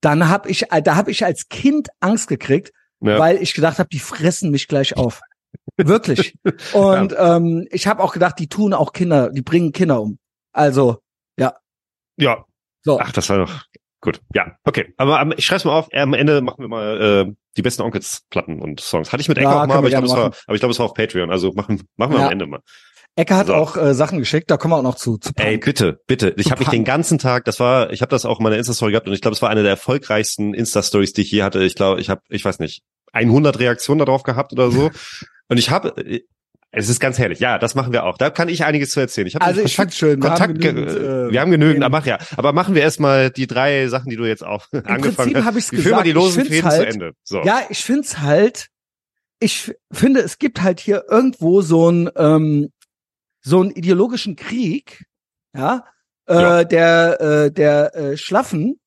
[0.00, 3.18] dann hab ich, da habe ich als Kind Angst gekriegt, Ja.
[3.18, 5.20] weil ich gedacht habe, die fressen mich gleich auf.
[5.76, 6.34] Wirklich.
[6.72, 10.18] Und ähm, ich habe auch gedacht, die tun auch Kinder, die bringen Kinder um.
[10.52, 10.98] Also,
[12.18, 12.44] ja.
[12.82, 13.00] so.
[13.00, 13.64] Ach, das war noch
[14.02, 14.20] gut.
[14.34, 14.92] Ja, okay.
[14.98, 15.88] Aber am- ich schreib's mal auf.
[15.94, 19.12] Am Ende machen wir mal äh, die besten Onkels-Platten und Songs.
[19.12, 20.78] Hatte ich mit Ja, Echo auch mal, aber ich es war, aber ich glaube, es
[20.78, 21.30] war auf Patreon.
[21.30, 22.26] Also machen, machen wir Ja.
[22.26, 22.60] am Ende mal.
[23.14, 23.54] Ecke hat So.
[23.54, 25.18] auch äh, Sachen geschickt, da kommen wir auch noch zu.
[25.18, 26.32] zu Ey, bitte, bitte.
[26.38, 28.92] Ich habe mich den ganzen Tag, das war, ich habe das auch in meiner Insta-Story
[28.92, 31.62] gehabt und ich glaube, es war eine der erfolgreichsten Insta-Stories, die ich je hatte.
[31.62, 34.90] Ich glaube, ich habe, ich weiß nicht, 100 Reaktionen darauf gehabt oder so.
[35.48, 35.94] und ich habe,
[36.74, 37.38] es ist ganz herrlich.
[37.38, 38.16] Ja, das machen wir auch.
[38.18, 39.26] Da kann ich einiges zu erzählen.
[39.26, 40.20] Ich habe also ich find's schön.
[40.22, 42.18] Wir Kontakt, haben ge- genügend, äh, wir haben genügend, aber mach ja.
[42.36, 45.44] Aber machen wir erstmal die drei Sachen, die du jetzt auch Im angefangen Prinzip hast.
[45.44, 46.06] habe ich es Wie führen wir gesagt.
[46.06, 47.12] die losen ich Fäden halt, zu Ende?
[47.24, 47.42] So.
[47.44, 48.68] Ja, ich find's halt,
[49.38, 52.70] ich finde, es gibt halt hier irgendwo so ein ähm,
[53.44, 55.04] so einen ideologischen Krieg,
[55.56, 55.84] ja,
[56.28, 56.64] äh, Ja.
[56.64, 58.78] der äh, der äh, Schlaffen,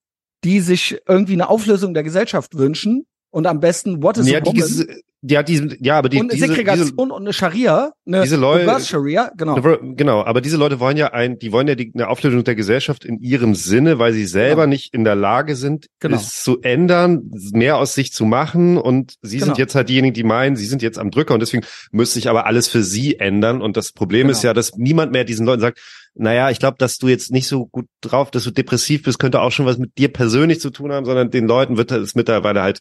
[0.44, 4.46] die sich irgendwie eine Auflösung der Gesellschaft wünschen und am besten What is Ja, a
[4.46, 4.88] woman?
[5.28, 8.36] Ja, die, ja, aber die, und eine diese, Segregation diese, und eine Scharia, eine diese
[8.36, 9.56] Leute- Scharia, genau.
[9.96, 13.06] Genau, aber diese Leute wollen ja ein, die wollen ja die, eine Auflösung der Gesellschaft
[13.06, 14.72] in ihrem Sinne, weil sie selber Genau.
[14.74, 16.18] nicht in der Lage sind, Genau.
[16.18, 18.78] es zu ändern, mehr aus sich zu machen.
[18.78, 19.46] Und sie Genau.
[19.48, 22.30] sind jetzt halt diejenigen, die meinen, sie sind jetzt am Drücker und deswegen müsste sich
[22.30, 23.62] aber alles für sie ändern.
[23.62, 24.50] Und das Problem ist Genau.
[24.50, 25.80] ja, dass niemand mehr diesen Leuten sagt,
[26.14, 29.42] naja, ich glaube, dass du jetzt nicht so gut drauf, dass du depressiv bist, könnte
[29.42, 32.62] auch schon was mit dir persönlich zu tun haben, sondern den Leuten wird es mittlerweile
[32.62, 32.80] halt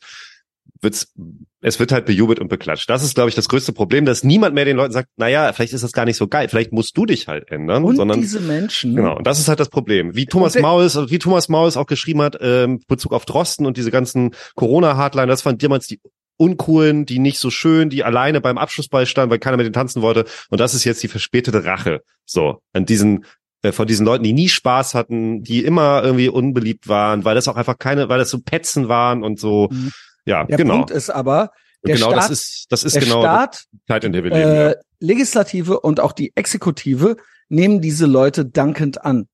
[0.84, 1.12] wird's,
[1.60, 2.88] es wird halt bejubelt und beklatscht.
[2.88, 5.72] Das ist, glaube ich, das größte Problem, dass niemand mehr den Leuten sagt, naja, vielleicht
[5.72, 8.38] ist das gar nicht so geil, vielleicht musst du dich halt ändern, Und sondern diese
[8.40, 10.14] Menschen, Genau, und das ist halt das Problem.
[10.14, 13.76] Wie Thomas der- Maus, wie Thomas Maus auch geschrieben hat, ähm, Bezug auf Drosten und
[13.76, 16.00] diese ganzen Corona-Hardliner, das waren damals die
[16.36, 20.02] uncoolen, die nicht so schön, die alleine beim Abschlussball standen, weil keiner mit denen tanzen
[20.02, 20.24] wollte.
[20.50, 22.00] Und das ist jetzt die verspätete Rache.
[22.26, 23.24] So, an diesen,
[23.62, 27.46] äh, von diesen Leuten, die nie Spaß hatten, die immer irgendwie unbeliebt waren, weil das
[27.46, 29.68] auch einfach keine, weil das so Petzen waren und so.
[29.70, 29.92] Mhm.
[30.26, 30.74] Ja, der genau.
[30.76, 31.50] Punkt ist aber,
[31.86, 34.30] der genau, Staat, das ist, das ist der genau Staat die Zeit, in der wir
[34.30, 34.40] leben.
[34.40, 34.70] ja.
[34.70, 37.16] äh, Legislative und auch die Exekutive
[37.48, 39.28] nehmen diese Leute dankend an.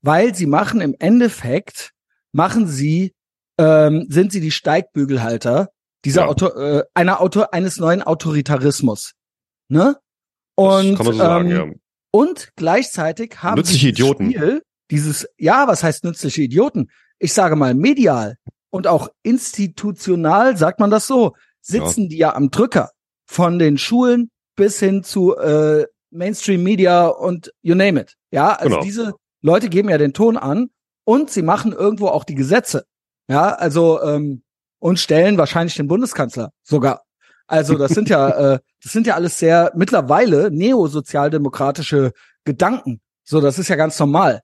[0.00, 1.90] Weil sie machen im Endeffekt,
[2.32, 3.14] machen sie,
[3.58, 5.68] ähm, sind sie die Steigbügelhalter
[6.04, 6.28] dieser Ja.
[6.28, 9.12] Auto, äh, einer Auto, eines neuen Autoritarismus.
[9.68, 9.96] Ne?
[10.54, 11.74] Und, so sagen, ähm, ja.
[12.10, 14.32] und gleichzeitig haben Nützliche Idioten.
[14.32, 16.90] Spiel, dieses, ja, was heißt nützliche Idioten?
[17.18, 18.36] Ich sage mal medial
[18.72, 22.90] und auch institutional, sagt man das so, sitzen die ja am Drücker
[23.26, 28.16] von den Schulen bis hin zu äh, Mainstream Media und you name it.
[28.30, 28.82] Ja, also Genau.
[28.82, 30.70] diese Leute geben ja den Ton an
[31.04, 32.84] und sie machen irgendwo auch die Gesetze.
[33.28, 34.42] Ja, also ähm,
[34.78, 37.02] und stellen wahrscheinlich den Bundeskanzler sogar.
[37.46, 42.12] Also das sind ja äh, das sind ja alles sehr mittlerweile neosozialdemokratische
[42.44, 43.00] Gedanken.
[43.22, 44.40] So, das ist ja ganz normal,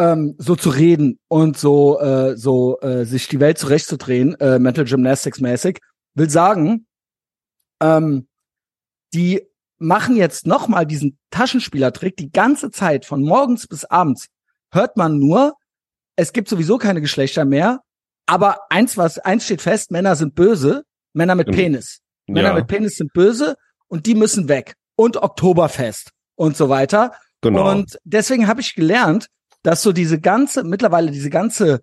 [0.00, 4.84] ähm, so zu reden und so äh, so äh, sich die Welt zurechtzudrehen, äh, Mental
[4.84, 5.78] Gymnastics mäßig.
[6.14, 6.86] Will sagen,
[7.82, 8.26] ähm,
[9.12, 9.42] die
[9.78, 14.26] machen jetzt noch mal diesen Taschenspielertrick die ganze Zeit von morgens bis abends.
[14.72, 15.54] Hört man nur,
[16.16, 17.80] es gibt sowieso keine Geschlechter mehr,
[18.26, 21.50] aber eins was eins steht fest, Männer sind böse, Männer mit.
[21.50, 22.00] Penis.
[22.26, 23.56] Männer ja, mit Penis sind böse
[23.88, 24.74] und die müssen weg.
[24.96, 27.14] Und Oktoberfest und so weiter.
[27.40, 27.70] genau.
[27.70, 29.28] Und deswegen habe ich gelernt,
[29.62, 31.80] dass so diese ganze, mittlerweile diese ganze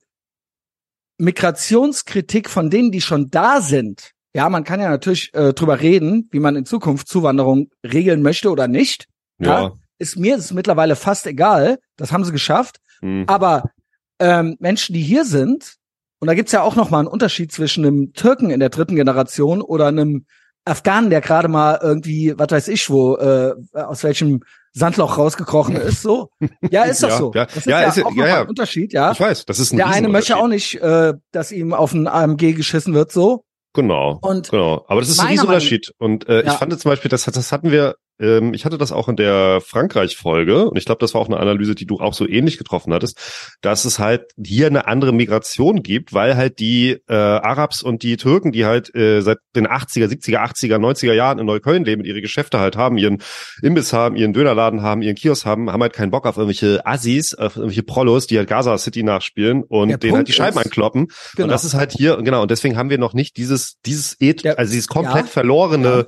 [1.17, 6.29] Migrationskritik von denen, die schon da sind, ja, man kann ja natürlich äh, drüber reden,
[6.31, 9.07] wie man in Zukunft Zuwanderung regeln möchte oder nicht.
[9.39, 9.71] ja.
[9.99, 11.79] Ist mir ist mittlerweile fast egal.
[11.95, 12.77] Das haben sie geschafft.
[12.99, 13.23] Hm.
[13.25, 13.71] Aber
[14.19, 15.77] ähm, Menschen, die hier sind,
[16.19, 18.95] und da gibt's ja auch noch mal einen Unterschied zwischen einem Türken in der dritten
[18.95, 20.25] Generation oder einem
[20.65, 24.43] Afghanen, der gerade mal irgendwie, was weiß ich, wo, äh, aus welchem
[24.77, 26.29] Sandloch rausgekrochen ist, so.
[26.69, 27.31] Ja, ist doch Ja, so.
[27.33, 27.45] ja.
[27.45, 28.41] Das ist Ja, ja, ist auch ja, ja.
[28.41, 29.11] ein Unterschied, ja.
[29.11, 32.07] Ich weiß, das ist ein Der eine möchte auch nicht, äh, dass ihm auf ein
[32.07, 33.43] AMG geschissen wird, so.
[33.73, 34.17] Genau.
[34.21, 35.91] Und Genau, aber das ist ein Riesenunterschied.
[35.97, 39.07] Und äh, ich fand zum Beispiel, das, das hatten wir, ähm, ich hatte das auch
[39.09, 42.27] in der Frankreich-Folge, und ich glaube, das war auch eine Analyse, die du auch so
[42.27, 47.13] ähnlich getroffen hattest, dass es halt hier eine andere Migration gibt, weil halt die äh,
[47.13, 51.45] Arabs und die Türken, die halt äh, seit den 80er, 70er, 80er, 90er Jahren in
[51.45, 53.21] Neukölln leben, ihre Geschäfte halt haben, ihren
[53.61, 57.33] Imbiss haben, ihren Dönerladen haben, ihren Kiosk haben, haben halt keinen Bock auf irgendwelche Assis,
[57.33, 60.57] auf irgendwelche Prollos, die halt Gaza City nachspielen und Der denen halt Punkt die Scheiben
[60.59, 61.07] ist- ankloppen.
[61.35, 61.45] genau.
[61.45, 64.43] Und das ist halt hier, genau, und deswegen haben wir noch nicht dieses, dieses Eth,
[64.43, 66.05] Der- also dieses komplett ja, verlorene ja.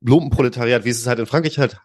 [0.00, 1.78] Lumpenproletariat, wie es halt in Frankreich halt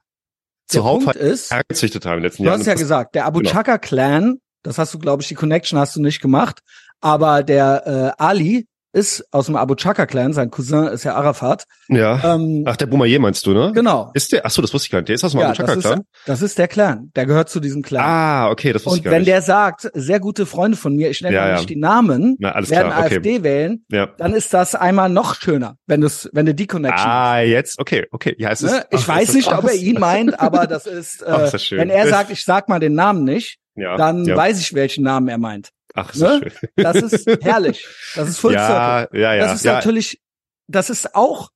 [0.67, 2.59] zuhauf halt ist, hergezüchtet haben in den letzten Du Jahren.
[2.59, 3.51] hast ja gesagt, der Abu Genau.
[3.51, 6.59] Chaka Clan, das hast du, glaube ich, die Connection hast du nicht gemacht,
[7.01, 11.65] aber der äh, Ali ist aus dem Abu Chaka Clan, sein Cousin ist ja Arafat.
[11.87, 12.35] Ja.
[12.35, 13.71] Ähm, Ach, der Boumaier meinst du, ne?
[13.73, 14.11] genau.
[14.13, 15.07] Ist der, ach so, das wusste ich gar nicht.
[15.09, 16.01] Der ist aus dem Ja, Abu Chaka das ist, Clan?
[16.25, 17.11] das ist der Clan.
[17.15, 18.03] Der gehört zu diesem Clan.
[18.05, 19.29] Ah, okay, das wusste Und ich gar wenn nicht.
[19.29, 21.55] der sagt, sehr gute Freunde von mir, ich nenne Ja, ja.
[21.57, 23.15] nicht die Namen, Na, werden klar, okay.
[23.17, 24.07] AfD wählen, Ja.
[24.17, 28.05] dann ist das einmal noch schöner, wenn du's, wenn du die Connection Ah, jetzt, okay,
[28.11, 28.35] okay.
[28.37, 28.85] Ja, es ist, Ne?
[28.91, 31.53] Ich ach, weiß nicht, ach, ob er ihn meint, aber das ist, Ach, äh, ist
[31.53, 31.79] das schön.
[31.79, 34.35] wenn er sagt, ich sag mal den Namen nicht, ja, dann ja.
[34.35, 35.69] weiß ich, welchen Namen er meint.
[35.93, 36.39] Ach, das ne?
[36.39, 36.73] schön.
[36.75, 37.87] Das ist herrlich.
[38.15, 39.09] Das ist Full Circle.
[39.13, 39.43] Ja, ja, ja.
[39.45, 39.73] das ist ja.
[39.73, 40.21] natürlich,
[40.67, 41.49] das ist auch,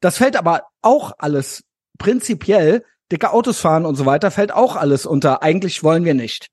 [0.00, 1.64] das fällt aber auch alles
[1.98, 5.42] prinzipiell, dicke Autos fahren und so weiter, fällt auch alles unter.
[5.42, 6.48] Eigentlich wollen wir nicht.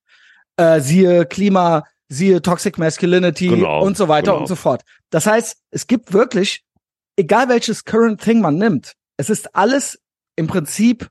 [0.57, 4.39] Äh, siehe Klima, siehe Toxic Masculinity Genau, und so weiter genau.
[4.39, 4.83] und so fort.
[5.09, 6.63] Das heißt, es gibt wirklich,
[7.15, 9.99] egal welches Current Thing man nimmt, es ist alles
[10.35, 11.07] im Prinzip,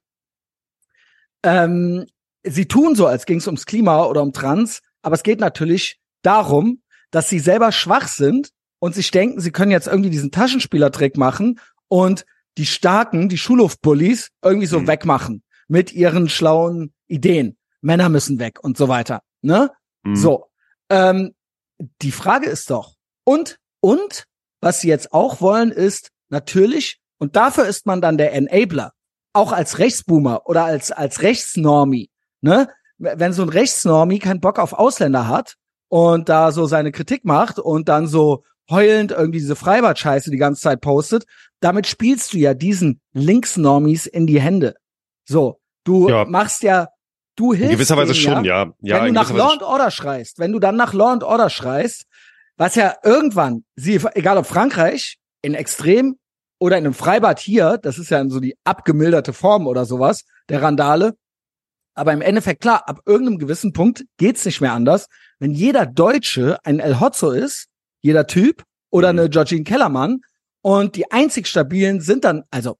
[1.42, 2.06] ähm,
[2.44, 5.98] sie tun so, als ging es ums Klima oder um Trans, aber es geht natürlich
[6.26, 11.16] darum, dass sie selber schwach sind und sich denken, sie können jetzt irgendwie diesen Taschenspielertrick
[11.16, 12.26] machen und
[12.58, 14.86] die Starken, die Schulhofbullies irgendwie so Mhm.
[14.88, 17.56] wegmachen mit ihren schlauen Ideen.
[17.80, 19.22] Männer müssen weg und so weiter.
[19.42, 19.70] Ne?
[20.02, 20.16] Mhm.
[20.16, 20.46] So.
[20.90, 21.34] Ähm,
[22.02, 24.24] die Frage ist doch, und, und,
[24.60, 28.92] was sie jetzt auch wollen, ist natürlich, und dafür ist man dann der Enabler,
[29.32, 32.10] auch als Rechtsboomer oder als, als Rechtsnormi,
[32.40, 32.70] ne?
[32.98, 35.56] Wenn so ein Rechtsnormi keinen Bock auf Ausländer hat
[35.88, 40.62] und da so seine Kritik macht und dann so heulend irgendwie diese Freibad-Scheiße die ganze
[40.62, 41.25] Zeit postet,
[41.61, 44.75] damit spielst du ja diesen Linksnormis in die Hände.
[45.25, 46.25] So, du ja.
[46.25, 46.88] machst ja,
[47.37, 47.72] du hilfst.
[47.72, 48.72] In gewisser Weise schon, ja.
[48.81, 48.96] ja.
[48.96, 52.07] Wenn du nach Law and Order schreist, wenn du dann nach Law and Order schreist,
[52.57, 56.16] was ja irgendwann, sie, egal ob Frankreich, in Extrem
[56.59, 60.62] oder in einem Freibad hier, das ist ja so die abgemilderte Form oder sowas, der
[60.62, 61.14] Randale.
[61.96, 65.06] Aber im Endeffekt, klar, ab irgendeinem gewissen Punkt geht's nicht mehr anders.
[65.38, 67.66] Wenn jeder Deutsche ein El Hotzo ist,
[68.02, 69.18] jeder Typ, oder mhm.
[69.18, 70.20] eine Georgine Kellermann,
[70.61, 72.76] und die einzig stabilen sind dann, also,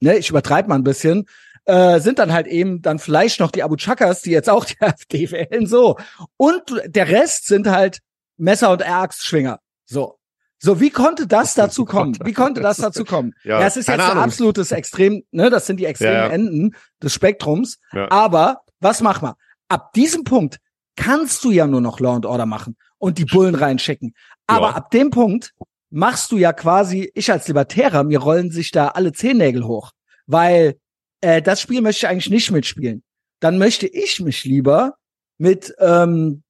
[0.00, 1.26] ne, ich übertreibe mal ein bisschen,
[1.64, 4.80] äh, sind dann halt eben dann vielleicht noch die Abu Chakas, die jetzt auch die
[4.80, 5.96] AfD wählen, so.
[6.36, 8.00] Und der Rest sind halt
[8.36, 9.58] Messer- und Axtschwinger.
[9.84, 10.19] So.
[10.62, 12.16] So, wie konnte das dazu kommen?
[12.22, 13.34] Wie konnte das dazu kommen?
[13.44, 15.50] ja, es ist jetzt ein absolutes Extrem, ne?
[15.50, 16.32] Das sind die extremen ja, ja.
[16.32, 17.78] Enden des Spektrums.
[17.92, 18.10] Ja.
[18.10, 19.34] Aber was mach mal?
[19.68, 20.58] Ab diesem Punkt
[20.96, 24.14] kannst du ja nur noch Law and Order machen und die Bullen reinschicken.
[24.46, 25.52] Aber ab dem Punkt
[25.90, 29.92] machst du ja quasi, ich als Libertärer, mir rollen sich da alle Zehennägel hoch.
[30.26, 30.78] Weil
[31.20, 33.02] äh, das Spiel möchte ich eigentlich nicht mitspielen.
[33.40, 34.96] Dann möchte ich mich lieber
[35.38, 36.42] mit ähm,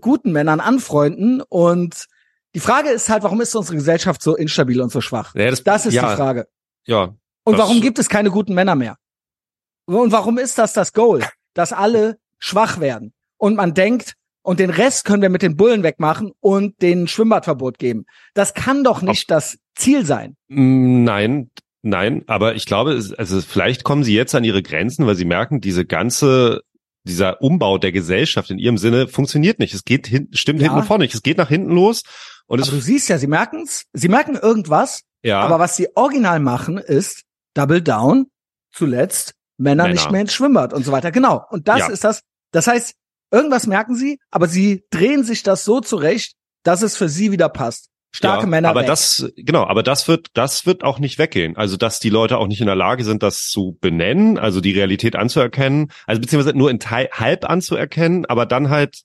[0.00, 2.06] guten Männern anfreunden und
[2.54, 5.34] die Frage ist halt, warum ist unsere Gesellschaft so instabil und so schwach?
[5.34, 6.46] Ja, das, das, ist ja, die Frage.
[6.86, 7.14] Ja.
[7.44, 8.96] Und warum gibt es keine guten Männer mehr?
[9.86, 14.70] Und warum ist das das Goal, dass alle schwach werden und man denkt, und den
[14.70, 18.04] Rest können wir mit den Bullen wegmachen und den Schwimmbadverbot geben.
[18.34, 20.36] Das kann doch nicht Ob, das Ziel sein.
[20.48, 25.24] Nein, nein, aber ich glaube, also vielleicht kommen sie jetzt an ihre Grenzen, weil sie
[25.24, 26.60] merken, diese ganze
[27.04, 29.74] dieser Umbau der Gesellschaft in ihrem Sinne funktioniert nicht.
[29.74, 30.64] Es geht hin, stimmt ja.
[30.64, 31.14] hinten und vorne nicht.
[31.14, 32.02] Es geht nach hinten los.
[32.46, 35.02] Und aber du siehst ja, sie merken's, sie merken irgendwas.
[35.22, 35.40] Ja.
[35.40, 37.22] Aber was sie original machen, ist
[37.54, 38.26] Double Down.
[38.72, 39.94] Zuletzt Männer, Männer.
[39.94, 41.12] nicht mehr ins Schwimmbad und so weiter.
[41.12, 41.44] Genau.
[41.50, 41.86] Und das ja.
[41.88, 42.22] ist das.
[42.50, 42.94] Das heißt,
[43.30, 47.48] irgendwas merken sie, aber sie drehen sich das so zurecht, dass es für sie wieder
[47.48, 47.88] passt.
[48.14, 48.68] Starke ja, Männer.
[48.68, 48.86] Aber weg.
[48.86, 51.56] das, genau, aber das wird, das wird auch nicht weggehen.
[51.56, 54.70] Also, dass die Leute auch nicht in der Lage sind, das zu benennen, also die
[54.70, 59.02] Realität anzuerkennen, also beziehungsweise nur in Teil, halb anzuerkennen, aber dann halt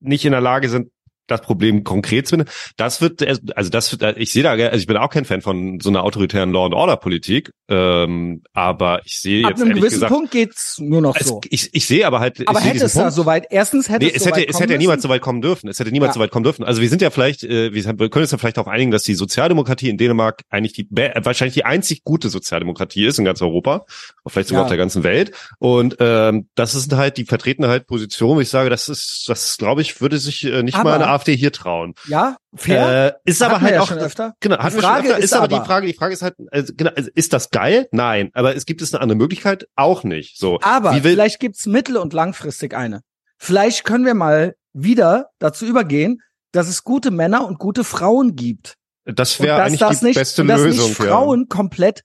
[0.00, 0.90] nicht in der Lage sind,
[1.30, 2.50] das Problem konkret zu finden.
[2.76, 5.88] Das wird, also das ich sehe da, also ich bin auch kein Fan von so
[5.88, 10.12] einer autoritären Law and Order Politik, ähm, aber ich sehe jetzt Ab einem gewissen gesagt,
[10.12, 11.40] Punkt geht's nur noch so.
[11.44, 14.22] Es, ich, ich sehe aber halt, aber hätte es da soweit, erstens hätte nee, es,
[14.22, 15.68] es hätte, es hätte ja niemals so weit kommen dürfen.
[15.68, 16.14] Es hätte niemals ja.
[16.14, 16.64] so weit kommen dürfen.
[16.64, 19.14] Also wir sind ja vielleicht, äh, wir können uns ja vielleicht auch einigen, dass die
[19.14, 23.84] Sozialdemokratie in Dänemark eigentlich die wahrscheinlich die einzig gute Sozialdemokratie ist in ganz Europa,
[24.26, 24.64] vielleicht sogar ja.
[24.64, 25.32] auf der ganzen Welt.
[25.58, 29.82] Und ähm, das ist halt die vertretene halt Position, ich sage, das ist, das glaube
[29.82, 31.94] ich, würde sich äh, nicht aber, mal eine AfD hier trauen.
[32.08, 33.16] Ja, fair.
[33.24, 34.34] Äh, ist aber halt ja auch öfter.
[34.40, 36.72] Genau, hat die Frage schon öfter, ist, aber, die Frage, die Frage ist halt, also,
[36.76, 37.88] genau, also, ist das geil?
[37.92, 40.38] Nein, aber es gibt es eine andere Möglichkeit auch nicht.
[40.38, 40.58] So.
[40.62, 43.02] Aber vielleicht gibt's mittel- und langfristig eine.
[43.38, 48.74] Vielleicht können wir mal wieder dazu übergehen, dass es gute Männer und gute Frauen gibt.
[49.04, 50.88] Das wäre eigentlich das die nicht, beste dass Lösung.
[50.88, 51.46] Nicht Frauen ja.
[51.48, 52.02] komplett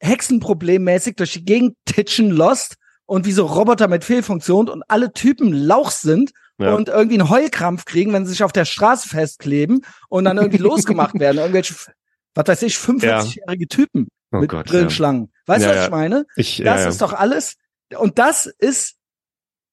[0.00, 5.52] hexenproblemmäßig durch die Gegend titschen lost und wie so Roboter mit Fehlfunktion und alle Typen
[5.52, 6.74] Lauch sind ja.
[6.74, 10.58] und irgendwie einen Heulkrampf kriegen, wenn sie sich auf der Straße festkleben und dann irgendwie
[10.62, 11.38] losgemacht werden.
[11.38, 11.74] Irgendwelche,
[12.34, 15.32] was weiß ich, 45-jährige Typen oh mit Gott, Brillenschlangen.
[15.46, 16.26] Weißt du, was ich meine?
[16.36, 17.56] Ich, das ist doch alles.
[17.96, 18.96] Und das ist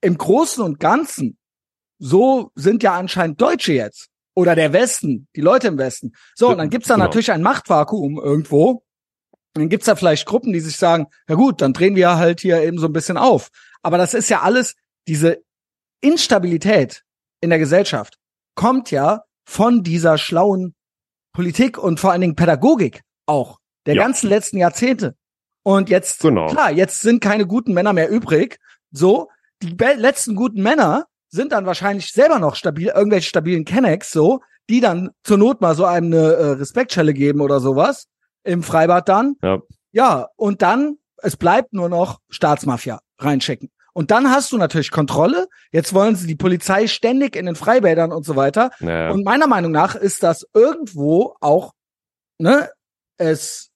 [0.02, 1.38] im Großen und Ganzen,
[2.00, 4.08] so sind ja anscheinend Deutsche jetzt.
[4.36, 6.14] Oder der Westen, die Leute im Westen.
[6.34, 7.06] So, und dann gibt's da genau.
[7.06, 8.84] natürlich ein Machtvakuum irgendwo.
[9.54, 12.40] Und dann gibt's da vielleicht Gruppen, die sich sagen, ja gut, dann drehen wir halt
[12.40, 13.50] hier eben so ein bisschen auf.
[13.82, 14.76] Aber das ist ja alles,
[15.08, 15.42] diese
[16.02, 17.04] Instabilität
[17.42, 18.18] in der Gesellschaft
[18.56, 20.76] kommt ja von dieser schlauen
[21.34, 24.04] Politik und vor allen Dingen Pädagogik auch der ja.
[24.04, 25.16] ganzen letzten Jahrzehnte.
[25.64, 26.48] Und jetzt, genau.
[26.48, 28.60] klar, jetzt sind keine guten Männer mehr übrig.
[28.92, 29.30] So,
[29.62, 34.80] die letzten guten Männer sind dann wahrscheinlich selber noch stabil, irgendwelche stabilen Kennex, so, die
[34.80, 38.08] dann zur Not mal so einem eine äh, Respektschelle geben oder sowas
[38.44, 39.36] im Freibad dann.
[39.44, 39.60] Ja.
[39.92, 43.70] ja, und dann, es bleibt nur noch Staatsmafia reinschicken.
[44.00, 45.50] Und dann hast du natürlich Kontrolle.
[45.74, 48.72] Jetzt wollen sie die Polizei ständig in den Freibädern und so weiter.
[48.80, 49.12] Naja.
[49.12, 51.74] Und meiner Meinung nach ist das irgendwo auch,
[52.38, 52.70] ne,
[53.18, 53.72] es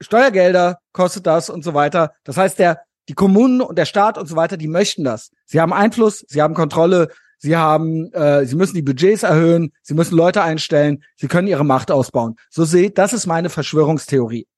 [0.00, 2.14] Steuergelder kostet das und so weiter.
[2.24, 5.30] Das heißt, der, die Kommunen und der Staat und so weiter, die möchten das.
[5.46, 7.06] Sie haben Einfluss, sie haben Kontrolle,
[7.38, 11.64] sie haben, äh, sie müssen die Budgets erhöhen, sie müssen Leute einstellen, sie können ihre
[11.64, 12.34] Macht ausbauen.
[12.48, 14.48] So seht, das ist meine Verschwörungstheorie.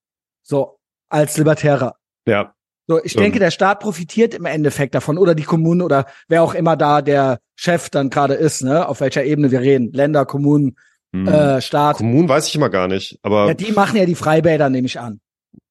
[0.42, 0.78] So,
[1.10, 1.96] als Libertärer.
[2.26, 2.54] Ja.
[2.88, 6.54] So, ich denke, der Staat profitiert im Endeffekt davon oder die Kommunen oder wer auch
[6.54, 10.76] immer da der Chef dann gerade ist, ne, auf welcher Ebene wir reden, Länder, Kommunen,
[11.14, 11.28] Hm.
[11.28, 11.98] äh, Staat.
[11.98, 14.98] Kommunen weiß ich immer gar nicht, aber Ja, die machen ja die Freibäder, nehme ich
[14.98, 15.20] an.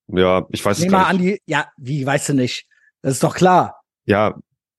[0.08, 1.42] ja, ich weiß es Nehmen wir gar an nicht.
[1.48, 2.68] die, ja, wie, weißt du nicht.
[3.02, 3.82] Das ist doch klar.
[4.06, 4.36] Ja,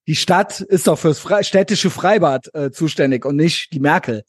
[0.07, 4.23] Die Stadt ist doch fürs Fre städtische Freibad äh, zuständig und nicht die Merkel.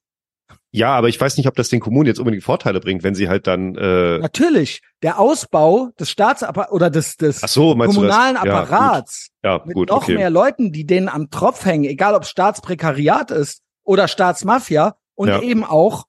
[0.75, 3.29] Ja, aber ich weiß nicht, ob das den Kommunen jetzt unbedingt Vorteile bringt, wenn sie
[3.29, 8.35] halt dann äh, Natürlich, der Ausbau des Staatsapparats oder des, des so, kommunalen?
[8.35, 10.15] Ja, Apparats Ja, mit gut, noch okay.
[10.15, 15.41] mehr Leuten, die denen am Tropf hängen, egal ob Staatsprekariat ist oder Staatsmafia und Ja.
[15.43, 16.05] eben auch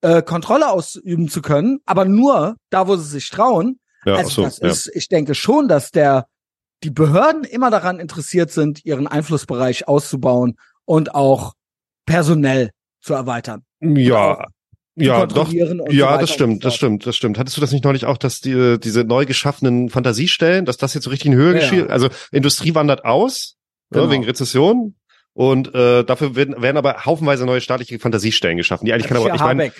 [0.00, 3.78] äh, Kontrolle ausüben zu können, aber nur da, wo sie sich trauen.
[4.06, 6.26] ja, also so, das ist, ich denke schon, dass der
[6.82, 11.52] die Behörden immer daran interessiert sind, ihren Einflussbereich auszubauen und auch
[12.06, 13.64] personell zu erweitern.
[13.80, 14.44] Ja,
[14.96, 15.48] ja, doch.
[15.50, 15.56] so
[15.90, 17.38] Ja, weiter das stimmt, so das stimmt, das stimmt.
[17.38, 21.04] Hattest du das nicht neulich auch, dass die, diese neu geschaffenen Fantasiestellen, dass das jetzt
[21.04, 21.78] so richtig in Höhe Ja, geschieht?
[21.80, 21.86] ja.
[21.86, 23.54] Also Industrie wandert aus,
[23.90, 24.06] Genau.
[24.06, 24.94] ne, wegen Rezession.
[25.34, 29.34] Und äh, dafür werden, werden aber haufenweise neue staatliche Fantasiestellen geschaffen, die eigentlich keine Hier
[29.36, 29.70] ich meine,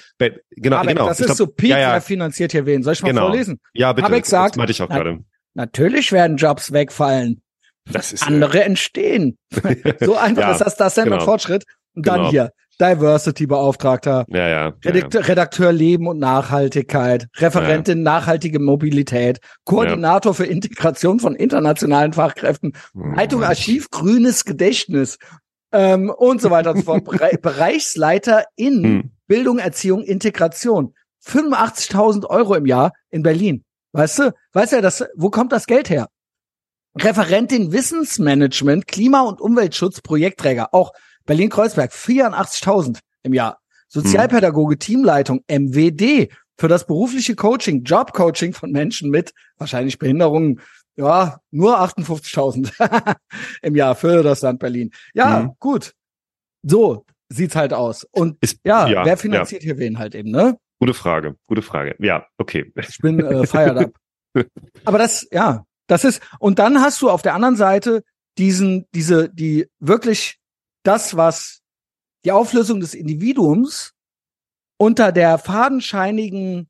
[0.50, 1.08] genau, Habeck, genau.
[1.08, 2.84] das ist glaub- so Peak, ja, ja, finanziert hier wen.
[2.84, 3.22] Soll ich mal Genau.
[3.26, 3.58] vorlesen?
[3.74, 4.06] ja, bitte.
[4.06, 5.18] Habeck sagt- das ich auch Na- gerade.
[5.54, 7.42] Natürlich werden Jobs wegfallen.
[7.90, 9.36] Das ist äh, Andere entstehen.
[10.00, 11.24] So einfach Ja, ist das, das man genau.
[11.24, 11.64] Fortschritt.
[11.96, 12.30] Und dann Genau.
[12.30, 14.74] hier, Diversity-Beauftragter, ja, ja, ja, ja.
[14.84, 23.42] Redakteur, Redakteur Leben und Nachhaltigkeit, Referentin nachhaltige Mobilität, Koordinator für Integration von internationalen Fachkräften, Leitung
[23.42, 25.18] Archiv Grünes Gedächtnis
[25.72, 27.04] ähm, und so weiter und so fort.
[27.10, 29.10] Bere Bereichsleiter in Hm.
[29.26, 30.94] Bildung, Erziehung, Integration.
[31.26, 33.64] 85.000 Euro im Jahr in Berlin.
[33.92, 34.32] Weißt du?
[34.52, 36.08] Weißt du, das, wo kommt das Geld her?
[36.96, 40.72] Referentin Wissensmanagement, Klima- und Umweltschutz, Projektträger.
[40.72, 40.92] Auch
[41.28, 43.58] Berlin-Kreuzberg, 84.000 im Jahr.
[43.88, 50.60] Sozialpädagoge, Teamleitung, MWD für das berufliche Coaching, Jobcoaching von Menschen mit wahrscheinlich Behinderungen.
[50.96, 53.16] Ja, nur 58.000
[53.62, 54.90] im Jahr für das Land Berlin.
[55.14, 55.52] Ja, Mhm.
[55.60, 55.92] gut.
[56.62, 58.04] So sieht's halt aus.
[58.10, 60.58] Und Ist, ja, ja, wer finanziert hier wen halt eben, ne?
[60.80, 61.94] Gute Frage, gute Frage.
[62.00, 62.72] Ja, okay.
[62.76, 63.92] Ich bin äh, fired up.
[64.84, 68.02] Aber das, ja, das ist, und dann hast du auf der anderen Seite
[68.38, 70.37] diesen, diese, die wirklich
[70.88, 71.60] das, was
[72.24, 73.92] die Auflösung des Individuums
[74.78, 76.68] unter der fadenscheinigen,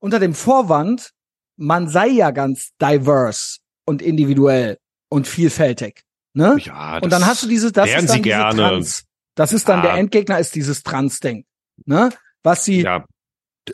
[0.00, 1.10] unter dem Vorwand,
[1.56, 6.02] man sei ja ganz diverse und individuell und vielfältig.
[6.34, 6.56] Ne?
[6.60, 8.36] Ja, Und dann hast du diese, das ist dann diese.
[8.36, 9.04] Trans.
[9.36, 9.82] Das ist dann Ah.
[9.82, 11.44] der Endgegner, ist dieses Trans-Ding.
[11.86, 12.10] Ne?
[12.42, 13.04] Was sie, ja,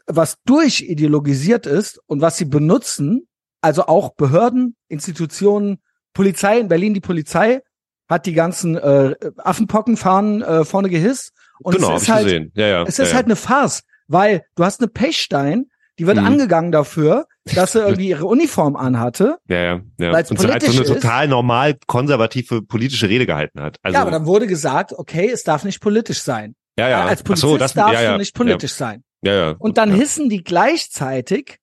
[0.07, 3.27] was durchideologisiert ist und was sie benutzen,
[3.61, 7.63] also auch Behörden, Institutionen, Polizei in Berlin, die Polizei
[8.11, 11.33] hat die ganzen äh, Affenpockenfahnen äh, vorne gehisst.
[11.61, 12.53] Und genau, es ich ist halt, gesehen.
[12.55, 12.83] Ja, ja.
[12.83, 13.17] es ja, ist ja.
[13.17, 15.67] halt eine Farce, weil du hast eine Pechstein,
[15.99, 16.27] die wird Mhm.
[16.27, 19.39] angegangen dafür, dass sie irgendwie ihre Uniform anhatte.
[19.49, 20.13] Ja, ja, ja.
[20.13, 23.77] Weil's Und als so eine total normal konservative politische Rede gehalten hat.
[23.83, 26.57] Also, ja, aber dann wurde gesagt, okay, es darf nicht politisch sein.
[26.79, 27.05] ja, ja.
[27.05, 29.05] Als Polizist so, das, darfst ja, ja, du nicht politisch sein.
[29.23, 29.55] Ja, ja.
[29.59, 29.97] Und dann ja.
[29.97, 31.60] hissen die gleichzeitig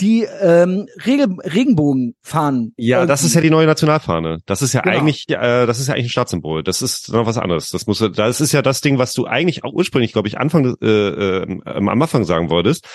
[0.00, 2.74] die ähm, Regel Regenbogenfahnen.
[2.76, 4.38] Ja, das ist ja die neue Nationalfahne.
[4.46, 4.96] Das ist ja Genau.
[4.96, 6.62] eigentlich, äh, das ist ja eigentlich ein Staatssymbol.
[6.62, 7.70] Das ist noch was anderes.
[7.70, 10.76] Das muss, das ist ja das Ding, was du eigentlich auch ursprünglich, glaube ich, Anfang,
[10.82, 12.86] äh, äh, am Anfang sagen wolltest,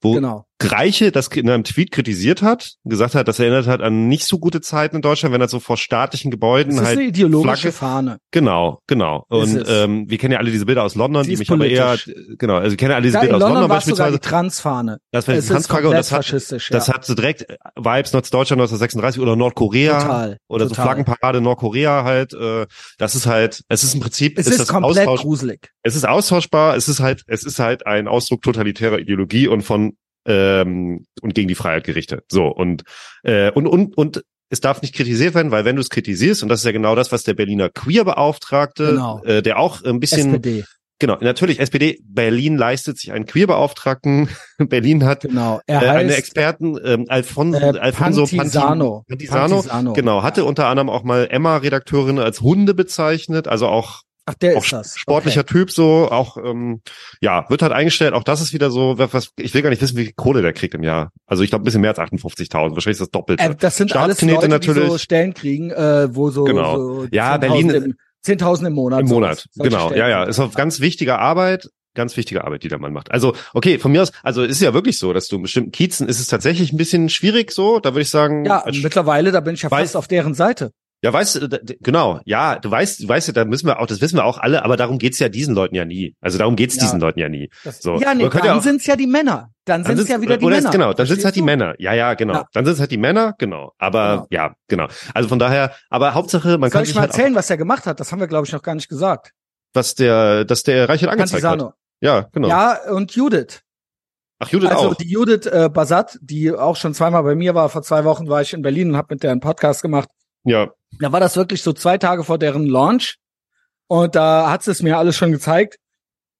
[0.00, 0.46] wo Genau.
[0.68, 4.38] Greiche das in einem Tweet kritisiert hat, gesagt hat, das erinnert hat an nicht so
[4.38, 7.68] gute Zeiten in Deutschland, wenn er so vor staatlichen Gebäuden Das ist halt eine ideologische
[7.68, 8.18] Flagge- Fahne.
[8.30, 9.24] Genau, genau.
[9.28, 11.86] Und ähm, wir kennen ja alle diese Bilder aus London, Sie die mich aber eher,
[11.96, 12.14] politisch.
[12.38, 14.18] genau, also wir kennen alle diese Ja, in Bilder aus London es sogar beispielsweise.
[14.18, 14.98] die Transfahne.
[15.10, 16.58] Das war die Transfrage und das hat, ja.
[16.70, 17.42] das hat so direkt
[17.76, 20.36] Vibes Norddeutschland 1936 oder Nordkorea total.
[20.48, 20.84] oder so total.
[20.86, 22.32] Flaggenparade Nordkorea halt.
[22.34, 22.66] Äh,
[22.98, 25.70] das ist halt, es ist im Prinzip, Es ist, ist, das komplett gruselig.
[25.82, 29.92] es ist austauschbar, es ist halt, es ist halt ein Ausdruck totalitärer Ideologie und von
[30.26, 32.24] ähm, und gegen die Freiheit gerichtet.
[32.30, 32.82] So und
[33.22, 36.48] äh, und und und es darf nicht kritisiert werden, weil wenn du es kritisierst und
[36.48, 39.22] das ist ja genau das, was der Berliner Queerbeauftragte, Genau.
[39.24, 40.64] äh, der auch ein bisschen SPD.
[40.98, 44.28] genau natürlich SPD Berlin leistet sich einen Queerbeauftragten.
[44.58, 45.60] Berlin hat Genau.
[45.66, 49.04] Er äh, eine Experten ähm, Alfonso, äh, Alfonso Pantisano.
[49.08, 54.34] Panti- Pantisano, Genau, hatte unter anderem auch mal Emma-Redakteurin als Hunde bezeichnet, also auch Ach,
[54.34, 54.96] der auch ist das.
[54.96, 55.52] sportlicher Okay.
[55.52, 56.80] Typ so, auch ähm,
[57.20, 58.14] ja, wird halt eingestellt.
[58.14, 60.52] Auch das ist wieder so, was, ich will gar nicht wissen, wie viel Kohle der
[60.52, 61.10] kriegt im Jahr.
[61.26, 63.42] Also ich glaube ein bisschen mehr als 58.000, wahrscheinlich ist das Doppelte.
[63.42, 65.02] Äh, das sind alles Leute, die so natürlich.
[65.02, 66.76] Stellen kriegen, äh, wo so, Genau.
[66.76, 67.94] so Ja, 10.000 Berlin- im,
[68.24, 69.00] 10.000 im Monat.
[69.00, 69.08] Im.
[69.08, 69.86] Monat, Solche genau.
[69.86, 70.00] Stellen.
[70.00, 71.68] Ja, ja, ist auf ganz wichtige Arbeit.
[71.94, 73.10] Ganz wichtige Arbeit, die der Mann macht.
[73.10, 76.08] Also, okay, von mir aus, also ist ja wirklich so, dass du in bestimmten Kiezen
[76.08, 79.52] ist es tatsächlich ein bisschen schwierig so, da würde ich sagen, Ja, mittlerweile, da bin
[79.56, 80.72] ich ja fast auf deren Seite.
[81.04, 81.48] Ja, weißt du,
[81.80, 84.38] genau, ja, du weißt, du weißt ja, da müssen wir auch, das wissen wir auch
[84.38, 86.14] alle, aber darum geht's ja diesen Leuten ja nie.
[86.20, 86.82] Also darum geht's Ja.
[86.82, 87.50] diesen Leuten ja nie.
[87.64, 87.96] Das, So.
[87.98, 89.50] Ja, nee, dann ja auch- sind's ja die Männer.
[89.64, 90.58] Dann Dann sind's ja wieder die Männer.
[90.58, 91.42] Ist, genau, dann sind's halt die?
[91.42, 91.74] Männer.
[91.78, 92.34] Ja, ja, genau.
[92.34, 92.44] Ja.
[92.52, 93.72] Dann sind's halt die Männer, genau.
[93.78, 94.26] Aber Genau.
[94.30, 94.86] ja, genau.
[95.12, 97.56] Also von daher, aber Hauptsache, man Soll kann ich sich mal halt erzählen, was er
[97.56, 97.98] gemacht hat?
[97.98, 99.32] Das haben wir, glaube ich, noch gar nicht gesagt.
[99.74, 101.72] was der, dass der Reichelt angezeigt hat.
[102.00, 102.48] Ja, genau.
[102.48, 103.62] Ja, und Judith.
[104.38, 104.94] Ach, Judith also auch.
[104.96, 107.68] die Judith äh, Basat, die auch schon zweimal bei mir war.
[107.68, 110.08] Vor zwei Wochen war ich in Berlin und habe mit der einen Podcast gemacht.
[110.44, 113.16] Ja, Da war das wirklich so zwei Tage vor deren Launch.
[113.86, 115.76] Und da hat sie es mir alles schon gezeigt.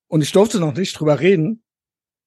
[0.08, 1.62] Und ich durfte noch nicht drüber reden,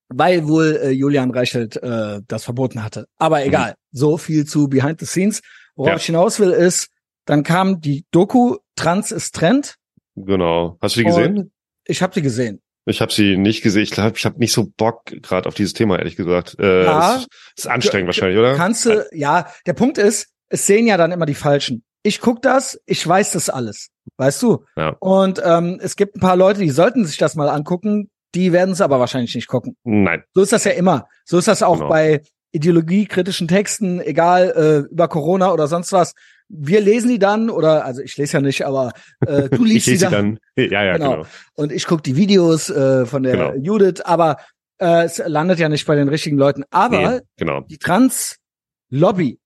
[0.09, 3.07] weil wohl äh, Julian Reichelt äh, das verboten hatte.
[3.17, 5.41] Aber egal, so viel zu Behind the Scenes.
[5.75, 5.95] Worauf Ja.
[5.97, 6.89] ich hinaus will, ist,
[7.25, 9.75] dann kam die Doku Trans ist Trend.
[10.15, 10.77] genau.
[10.81, 11.51] Hast du die gesehen?
[11.85, 12.61] Ich habe die gesehen.
[12.85, 13.83] Ich habe sie nicht gesehen.
[13.83, 16.55] Ich glaube, ich habe nicht so Bock gerade auf dieses Thema, ehrlich gesagt.
[16.59, 17.15] Äh, Ja.
[17.15, 18.55] ist, ist anstrengend wahrscheinlich, oder?
[18.55, 21.83] Kannst du, ja, der Punkt ist, es sehen ja dann immer die Falschen.
[22.03, 24.63] Ich guck das, ich weiß das alles, weißt du?
[24.77, 24.95] Ja.
[24.99, 28.71] Und ähm, es gibt ein paar Leute, die sollten sich das mal angucken, die werden
[28.71, 29.75] es aber wahrscheinlich nicht gucken.
[29.83, 30.23] Nein.
[30.35, 31.07] So ist das ja immer.
[31.23, 31.89] So ist das auch Genau.
[31.89, 32.21] bei
[32.51, 34.51] ideologiekritischen Texten, egal
[34.87, 36.13] äh, über Corona oder sonst was.
[36.47, 38.91] Wir lesen die dann oder also ich lese ja nicht, aber
[39.25, 40.65] äh, du Ich liest lese die dann, dann.
[40.71, 41.11] Ja, ja, Genau.
[41.11, 41.25] genau.
[41.55, 43.53] und ich guck die Videos äh, von der Genau.
[43.55, 44.37] Judith, aber
[44.79, 46.63] äh, es landet ja nicht bei den richtigen Leuten.
[46.69, 47.61] Aber Nee, genau.
[47.61, 49.39] die Trans-Lobby.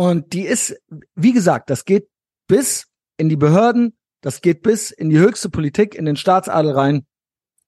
[0.00, 0.80] Und die ist,
[1.14, 2.08] wie gesagt, das geht
[2.48, 2.86] bis
[3.18, 7.06] in die Behörden, das geht bis in die höchste Politik, in den Staatsadel rein.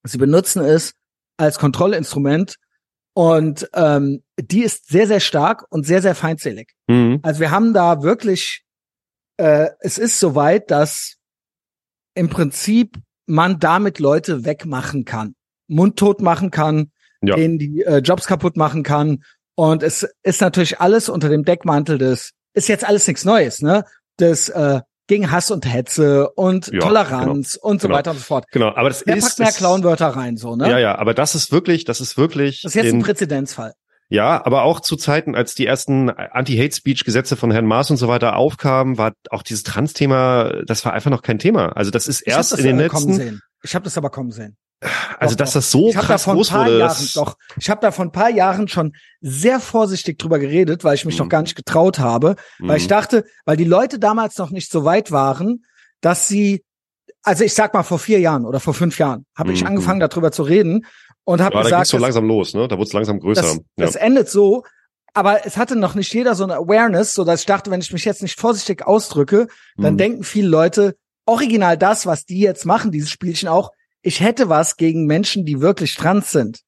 [0.02, 0.94] Sie benutzen es
[1.36, 2.56] als Kontrollinstrument
[3.12, 6.72] und ähm, die ist sehr, sehr stark und sehr, sehr feindselig.
[6.86, 7.20] Mhm.
[7.22, 8.64] Also wir haben da wirklich,
[9.36, 11.16] äh, es ist soweit, dass
[12.14, 15.34] im Prinzip man damit Leute wegmachen kann,
[15.68, 17.36] mundtot machen kann, Ja.
[17.36, 19.22] denen die äh, Jobs kaputt machen kann.
[19.54, 23.84] Und es ist natürlich alles unter dem Deckmantel des, ist jetzt alles nichts Neues, ne?
[24.18, 27.98] Des äh, gegen Hass und Hetze und Ja, Toleranz und so genau.
[27.98, 28.46] weiter und so fort.
[28.50, 28.74] Genau.
[28.74, 29.24] Aber das Wer ist.
[29.24, 30.70] packt mehr Clownwörter rein, so, ne?
[30.70, 30.98] Ja, ja.
[30.98, 32.62] Aber das ist wirklich, das ist wirklich.
[32.62, 33.74] Das ist jetzt in, ein Präzedenzfall.
[34.08, 38.36] Ja, aber auch zu Zeiten, als die ersten Anti-Hate-Speech-Gesetze von Herrn Maas und so weiter
[38.36, 41.70] aufkamen, war auch dieses Trans-Thema, das war einfach noch kein Thema.
[41.76, 43.40] Also das ist Ich hab erst das in den kommen letzten, sehen.
[43.62, 44.56] Ich habe das aber kommen sehen.
[45.18, 47.90] Also Doch, dass das so ich da krass groß wurde, Jahren, doch, ich habe da
[47.92, 51.24] vor ein paar Jahren schon sehr vorsichtig drüber geredet, weil ich mich Mhm.
[51.24, 52.88] noch gar nicht getraut habe, weil ich Mhm.
[52.88, 55.64] dachte, weil die Leute damals noch nicht so weit waren,
[56.00, 56.64] dass sie,
[57.22, 59.68] also ich sag mal vor vier Jahren oder vor fünf Jahren, habe ich Mhm.
[59.68, 60.84] angefangen darüber zu reden
[61.24, 62.66] und habe ja, da gesagt, geht's so langsam los, ne?
[62.66, 63.42] Da wurde es langsam größer.
[63.42, 63.62] das, ja.
[63.76, 64.64] das endet so,
[65.14, 67.92] aber es hatte noch nicht jeder so eine Awareness, so dass ich dachte, wenn ich
[67.92, 69.98] mich jetzt nicht vorsichtig ausdrücke, dann Mhm.
[69.98, 73.70] denken viele Leute, original das, was die jetzt machen, dieses Spielchen auch,
[74.02, 76.60] ich hätte was gegen Menschen, die wirklich trans sind.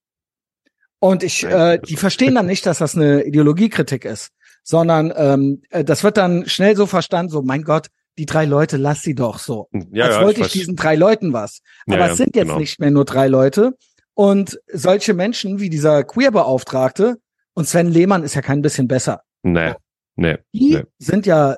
[1.01, 4.31] Und ich, äh, die verstehen dann nicht, dass das eine Ideologiekritik ist,
[4.63, 8.77] sondern ähm, äh, das wird dann schnell so verstanden, so mein Gott, die drei Leute,
[8.77, 9.69] lass sie doch so.
[9.93, 10.53] ja, Als ja, wollte ich, weiß.
[10.53, 11.61] diesen drei Leuten was.
[11.87, 12.59] Aber ja, es sind jetzt genau.
[12.59, 13.77] nicht mehr nur drei Leute.
[14.15, 17.17] Und solche Menschen wie dieser Queer-Beauftragte
[17.55, 19.23] und Sven Lehmann ist ja kein bisschen besser.
[19.43, 19.75] Nee,
[20.17, 20.39] nee.
[20.53, 20.83] Die Nee.
[20.99, 21.57] sind ja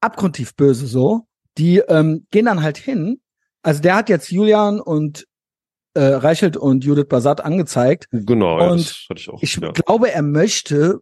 [0.00, 1.26] abgrundtief böse so.
[1.58, 3.20] Die ähm, gehen dann halt hin.
[3.68, 5.26] Also der hat jetzt Julian und
[5.92, 8.06] äh, Reichelt und Judith Basat angezeigt.
[8.12, 9.42] Genau, ja, Und das hatte ich auch.
[9.42, 9.72] Ich ja.
[9.72, 11.00] glaube, er möchte,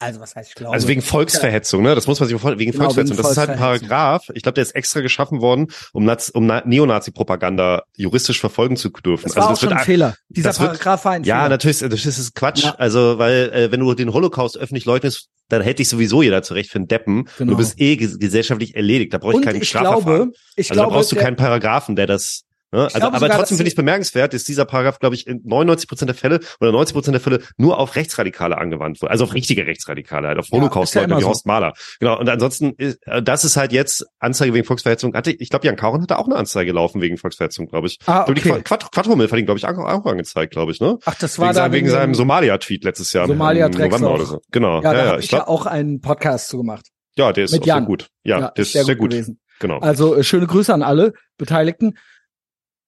[0.00, 0.74] also was heißt ich glaube?
[0.74, 1.94] Also wegen Volksverhetzung, ne?
[1.94, 3.16] Das muss man sich vorstellen, wegen Genau, Volksverhetzung.
[3.16, 3.88] wegen das ist halt ein Volksverhetzung.
[3.88, 4.24] Paragraph.
[4.34, 8.88] Ich glaube, der ist extra geschaffen worden, um, Naz um Na Neonazi-Propaganda juristisch verfolgen zu
[8.90, 9.26] dürfen.
[9.26, 10.16] das war auch schon ein Fehler.
[10.28, 11.48] Dieser das Paragraph war ein Ja, Fehler.
[11.50, 12.64] natürlich, das ist, das Quatsch.
[12.64, 12.74] Ja.
[12.78, 16.70] Also, weil äh, wenn du den Holocaust öffentlich leugnest, dann hält dich sowieso jeder zurecht
[16.70, 17.28] für einen Deppen.
[17.38, 17.52] Genau.
[17.52, 19.12] Du bist eh ges gesellschaftlich erledigt.
[19.12, 20.04] Da brauche ich Und keinen ich Strafverfahren.
[20.04, 22.42] glaube, ich also glaube, da brauchst du keinen Paragraphen, der das.
[22.72, 22.82] Ne?
[22.84, 25.88] Also, aber sogar, trotzdem finde ich es bemerkenswert, dass dieser Paragraph, glaube ich, in 99
[25.88, 29.10] Prozent der Fälle oder 90 Prozent der Fälle nur auf Rechtsradikale angewandt wurde.
[29.10, 31.28] Also auf richtige Rechtsradikale, halt auf Holocaust-Leute ja wie so.
[31.28, 31.72] Horst Mahler.
[31.98, 32.18] Genau.
[32.18, 35.14] Und ansonsten, ist, äh, das ist halt jetzt Anzeige wegen Volksverhetzung.
[35.14, 37.98] Hatte, ich glaube, Jan Kauren hatte auch eine Anzeige laufen wegen Volksverhetzung, glaube ich.
[38.06, 38.62] Ah, Ich glaube, die okay.
[38.62, 40.98] Quad Quadromilf hat ihn, glaube ich, auch, auch angezeigt, glaube ich, ne?
[41.04, 43.24] Ach, das war Wegen, da wegen seinem Somalia-Tweet letztes Jahr.
[43.24, 43.98] im Somalia-Drecksloch.
[44.00, 44.40] November oder so.
[44.52, 44.80] Genau.
[44.82, 46.86] Ja, Ja, da ja, ich ich ja auch einen Podcast zu gemacht.
[47.16, 48.08] ja, der ist auch sehr gut.
[48.22, 49.10] Ja, der ist sehr, gut.
[49.10, 49.40] gewesen.
[49.58, 49.78] Genau.
[49.78, 51.98] Also äh, schöne Grüße an alle Beteiligten.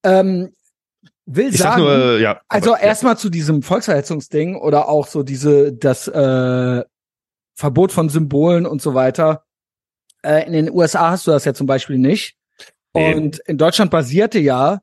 [0.03, 0.53] Ähm,
[1.25, 2.41] will ich sag sagen, nur, ja.
[2.47, 2.79] also ja.
[2.79, 6.83] erstmal zu diesem Volksverhetzungsding oder auch so diese das äh,
[7.55, 9.43] Verbot von Symbolen und so weiter.
[10.21, 12.35] Äh, in den USA hast du das ja zum Beispiel nicht.
[12.93, 13.13] Nee.
[13.13, 14.79] Und in Deutschland basierte ja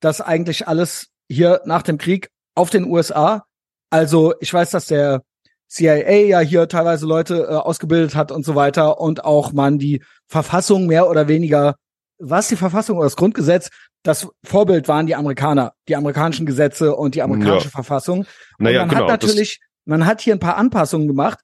[0.00, 3.44] das eigentlich alles hier nach dem Krieg auf den USA.
[3.90, 5.22] Also ich weiß, dass der
[5.68, 10.02] CIA ja hier teilweise Leute äh, ausgebildet hat und so weiter und auch man die
[10.28, 11.76] Verfassung mehr oder weniger,
[12.18, 13.70] was die Verfassung oder das Grundgesetz,
[14.02, 17.70] das Vorbild waren die Amerikaner, die amerikanischen Gesetze und die amerikanische Ja.
[17.70, 18.20] Verfassung.
[18.20, 18.26] Und
[18.58, 19.02] Naja, man genau.
[19.02, 21.40] hat natürlich, man hat hier ein paar Anpassungen gemacht.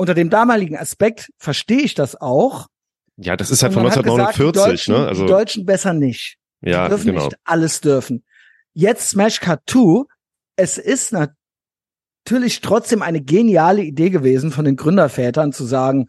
[0.00, 2.68] unter dem damaligen Aspekt verstehe ich das auch.
[3.16, 5.08] Ja, das ist halt von man hat 1949, gesagt, die Deutschen, ne?
[5.08, 6.36] Also die Deutschen besser nicht.
[6.60, 7.24] ja, die dürfen genau.
[7.24, 8.24] nicht alles dürfen.
[8.74, 10.04] Jetzt Smash Cut 2.
[10.54, 16.06] Es ist natürlich trotzdem eine geniale Idee gewesen von den Gründervätern zu sagen,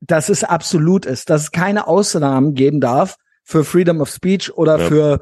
[0.00, 4.78] dass es absolut ist, dass es keine Ausnahmen geben darf für Freedom of Speech oder
[4.78, 4.88] Ja.
[4.88, 5.20] für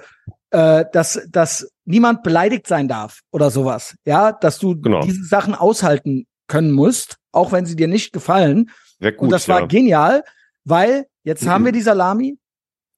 [0.51, 3.95] äh, dass dass niemand beleidigt sein darf oder sowas.
[4.05, 5.03] Ja, dass du Genau.
[5.03, 8.71] diese Sachen aushalten können musst, auch wenn sie dir nicht gefallen.
[9.01, 9.55] Gut, Und das ja.
[9.55, 10.23] war genial,
[10.65, 11.67] weil jetzt haben Mhm.
[11.67, 12.39] wir die Salami.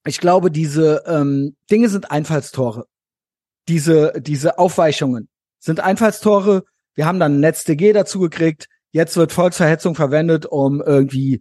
[0.07, 2.87] Ich glaube, diese ähm, Dinge sind Einfallstore.
[3.69, 6.65] Diese, diese Aufweichungen sind Einfallstore.
[6.95, 8.67] Wir haben dann NetzDG dazu gekriegt.
[8.93, 11.41] Jetzt wird Volksverhetzung verwendet, um irgendwie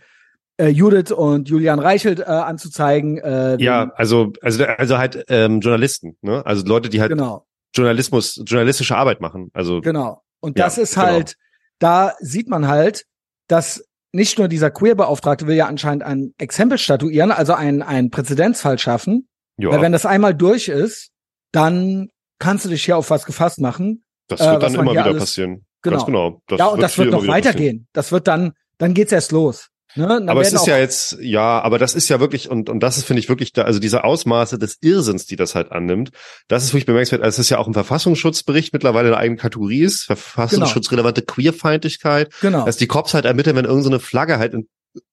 [0.57, 3.17] äh, Judith und Julian Reichelt äh, anzuzeigen.
[3.17, 6.45] Äh, ja, also also also halt ähm, Journalisten, ne?
[6.45, 7.45] Also Leute, die halt genau,
[7.75, 9.49] Journalismus, journalistische Arbeit machen.
[9.53, 10.21] Also genau.
[10.39, 11.07] Und Ja, das ist genau.
[11.07, 11.35] halt,
[11.79, 13.05] da sieht man halt,
[13.47, 18.77] dass nicht nur dieser Queer-Beauftragte will ja anscheinend ein Exempel statuieren, also einen, einen Präzedenzfall
[18.77, 19.27] schaffen,
[19.57, 21.11] ja, Weil wenn das einmal durch ist,
[21.51, 24.03] dann kannst du dich hier auf was gefasst machen.
[24.27, 25.65] das äh, wird was dann immer wieder alles- passieren.
[25.83, 25.95] Genau.
[25.97, 26.41] Ganz genau.
[26.47, 27.53] Das ja, und das wird noch wieder passieren.
[27.55, 27.87] weitergehen.
[27.93, 29.67] Das wird dann, dann geht's erst los.
[29.95, 30.23] Ne?
[30.27, 33.05] Aber es ist ja jetzt, ja, aber das ist ja wirklich, und, und das ist,
[33.05, 36.11] finde ich, wirklich, da, also diese Ausmaße des Irrsinns, die das halt annimmt,
[36.47, 37.21] das ist wirklich bemerkenswert.
[37.21, 42.65] Also es ist ja auch ein Verfassungsschutzbericht mittlerweile eine eigene Kategorie ist, verfassungsschutzrelevante Queerfeindlichkeit, genau.
[42.65, 44.67] dass die Cops halt ermitteln, wenn irgendeine Flagge halt in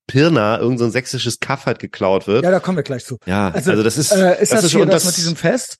[0.07, 2.45] Pirna, irgendein so sächsisches Kaff halt geklaut wird.
[2.45, 3.19] Ja, da kommen wir gleich zu.
[3.27, 5.79] Ja, Also, also, das ist, Äh, ist das, ist hier schon- das, mit diesem Fest?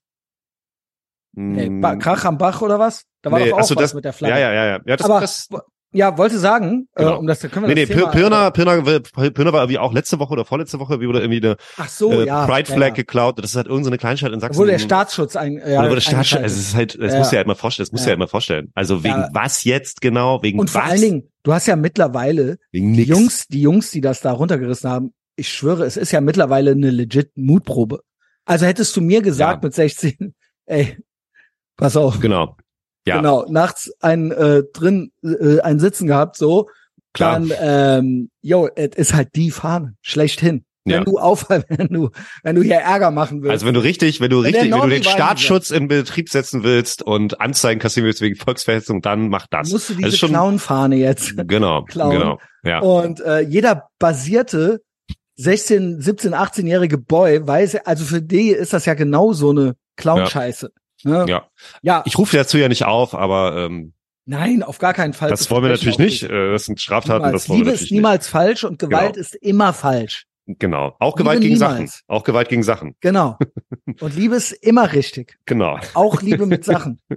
[1.33, 3.05] Mm, ba Krach am Bach oder was?
[3.23, 4.35] Da war nee, doch auch ach so, was das, mit der Flagge.
[4.35, 4.81] Ja, ja, ja, ja.
[4.85, 5.49] ja das, Aber das,
[5.93, 7.15] ja, wollte sagen, Genau.
[7.15, 9.79] äh, um das da können wir nee, nee, das Thema, Pirna, Pirna, Pirna war irgendwie
[9.79, 12.47] auch letzte Woche oder vorletzte Woche, wie wurde irgendwie eine Ach so, äh, ja.
[12.47, 12.95] Pride Flag ja.
[12.95, 13.39] geklaut.
[13.39, 14.59] Das ist halt irgendeine Kleinstadt in Sachsen.
[14.59, 17.19] wurde der Staatsschutz ein, ja, wurde Staatsschutz, also es ist halt, das Ja.
[17.19, 18.13] musst du ja halt mal vorstellen, das musst du Ja.
[18.13, 18.71] halt mal vorstellen.
[18.75, 20.43] Also wegen was jetzt genau?
[20.43, 20.91] Wegen Und vor was?
[20.91, 23.03] allen Dingen, du hast ja mittlerweile die.
[23.03, 26.91] Jungs, die Jungs, die das da runtergerissen haben, ich schwöre, es ist ja mittlerweile eine
[26.91, 28.01] legit Mutprobe.
[28.45, 30.35] Also hättest du mir gesagt mit 16,
[30.67, 30.99] ey,
[31.77, 32.57] pass auf, Genau.
[33.11, 36.69] Ja, genau, nachts ein äh, drin äh, ein Sitzen gehabt, so,
[37.13, 37.33] klar.
[37.41, 40.65] dann, ähm, yo, es ist halt die Fahne, schlechthin.
[40.87, 41.05] Wenn Ja.
[41.05, 42.09] du auf, wenn du,
[42.43, 43.53] wenn du hier Ärger machen willst.
[43.53, 46.63] Also wenn du richtig, wenn du Wenn richtig, wenn du den Staatsschutz in Betrieb setzen
[46.65, 49.71] willst und Anzeigen kassieren willst wegen Volksverhetzung, dann mach das.
[49.71, 51.35] musst du Das diese schon, Clownfahne jetzt.
[51.49, 52.13] genau, klauen.
[52.19, 52.39] genau.
[52.65, 52.79] Ja.
[52.81, 54.81] Und äh, jeder basierte
[55.37, 60.71] 16, 17, 18-jährige Boy weiß, also für die ist das ja genau so eine Clown-Scheiße.
[61.05, 61.25] Ne?
[61.29, 61.49] Ja.
[61.83, 63.95] ja, Ich rufe dazu ja nicht auf, aber ähm,
[64.27, 65.31] nein, auf gar keinen Fall.
[65.31, 66.23] das wollen wir natürlich nicht.
[66.25, 67.43] Äh, Das sind Straftaten, Niemals.
[67.43, 69.21] das wollen wir Liebe ist niemals falsch und Gewalt Genau.
[69.21, 70.27] ist immer falsch.
[70.47, 70.61] nicht.
[70.61, 70.97] Genau.
[70.99, 71.75] Auch Liebe Gewalt gegen Sachen.
[71.75, 72.03] niemals.
[72.09, 72.97] Auch Gewalt gegen Sachen.
[73.01, 73.39] Genau.
[74.01, 75.39] Und Liebe ist immer richtig.
[75.47, 75.79] Genau.
[75.95, 77.01] Auch Liebe mit Sachen.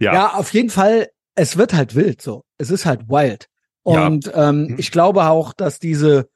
[0.00, 0.12] Ja.
[0.14, 2.44] Ja, auf jeden Fall, es wird halt wild so.
[2.58, 3.48] Es ist halt wild.
[3.86, 4.06] Ja.
[4.06, 4.76] Und ähm, Mhm.
[4.78, 6.28] ich glaube auch, dass diese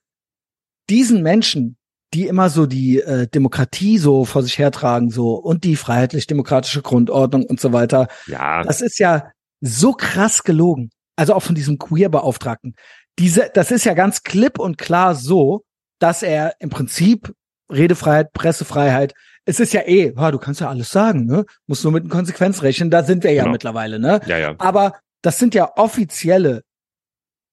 [0.89, 1.77] diesen Menschen,
[2.17, 7.45] die immer so die äh, Demokratie so vor sich hertragen, so und die freiheitlich-demokratische Grundordnung
[7.45, 8.62] und so weiter, Ja.
[8.62, 10.91] das ist ja so krass gelogen.
[11.17, 12.75] Also auch von diesem Queer-Beauftragten.
[13.19, 15.62] Diese, das ist ja ganz klipp und klar so,
[15.99, 17.33] dass er im Prinzip
[17.71, 19.12] Redefreiheit, Pressefreiheit,
[19.45, 21.45] es ist ja eh, ja, du kannst ja alles sagen, ne?
[21.67, 23.53] Musst nur mit den Konsequenzen rechnen, da sind wir ja Genau.
[23.53, 24.21] mittlerweile, ne?
[24.27, 24.55] Ja, ja.
[24.59, 26.62] Aber das sind ja offizielle,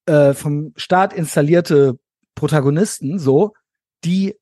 [0.05, 1.97] äh, vom Staat installierte
[2.35, 3.53] Protagonisten, so,
[4.03, 4.35] die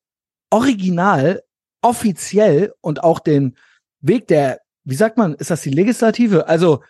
[0.52, 1.42] original,
[1.82, 3.56] offiziell und auch den
[4.00, 6.46] Weg der, wie sagt man, ist das die Legislative?
[6.48, 6.82] Also,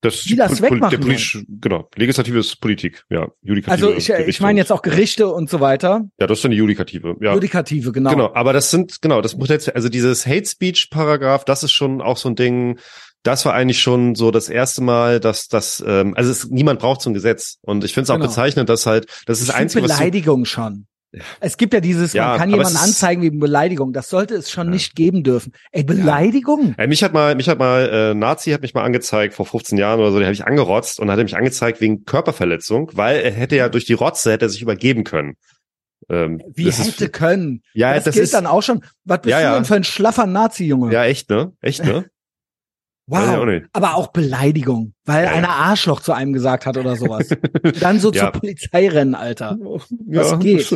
[0.00, 1.88] Das, die das wegmachen politische, genau.
[1.94, 3.28] Legislative ist Politik, ja.
[3.42, 3.70] Judikative.
[3.88, 6.08] also ich, ich meine jetzt auch Gerichte und so weiter.
[6.18, 7.34] Ja, das ist dann die Judikative, ja.
[7.34, 8.10] Judikative, genau.
[8.10, 11.72] Genau, aber das sind, genau, das muss jetzt, also dieses Hate Speech Paragraph, das ist
[11.72, 12.78] schon auch so ein Ding,
[13.22, 17.00] das war eigentlich schon so das erste Mal, dass das, ähm, also es, niemand braucht
[17.02, 17.58] so ein Gesetz.
[17.62, 18.26] Und ich finde es auch Genau.
[18.26, 20.86] bezeichnend, dass halt, das ist das Einzige, was du, Beleidigung schon.
[21.40, 23.92] Es gibt ja dieses, Ja, man kann jemanden anzeigen wegen Beleidigung.
[23.92, 24.72] Das sollte es schon Ja.
[24.72, 25.52] nicht geben dürfen.
[25.70, 26.74] Ey, Beleidigung?
[26.78, 29.76] Äh, mich hat mal, mich hat mal, äh, Nazi hat mich mal angezeigt, vor 15
[29.76, 33.30] Jahren oder so, den habe ich angerotzt und hat mich angezeigt wegen Körperverletzung, weil er
[33.32, 35.34] hätte ja durch die Rotze hätte er sich übergeben können.
[36.08, 37.62] Ähm, Wie hätte ist, können?
[37.74, 38.82] ja, das, das, gilt ist, dann auch schon.
[39.04, 39.54] Was bist Ja, du ja.
[39.54, 40.92] denn für ein schlaffer Nazi-Junge?
[40.92, 41.52] ja, echt, ne?
[41.60, 42.06] Echt, ne?
[43.12, 43.44] Auch wow.
[43.46, 43.66] nicht.
[43.72, 47.28] Aber auch Beleidigung, weil Ja, einer Arschloch zu einem gesagt hat oder sowas.
[47.80, 48.32] dann so Ja.
[48.32, 49.58] zur Polizei rennen, Alter.
[49.60, 50.70] Was ja, geht?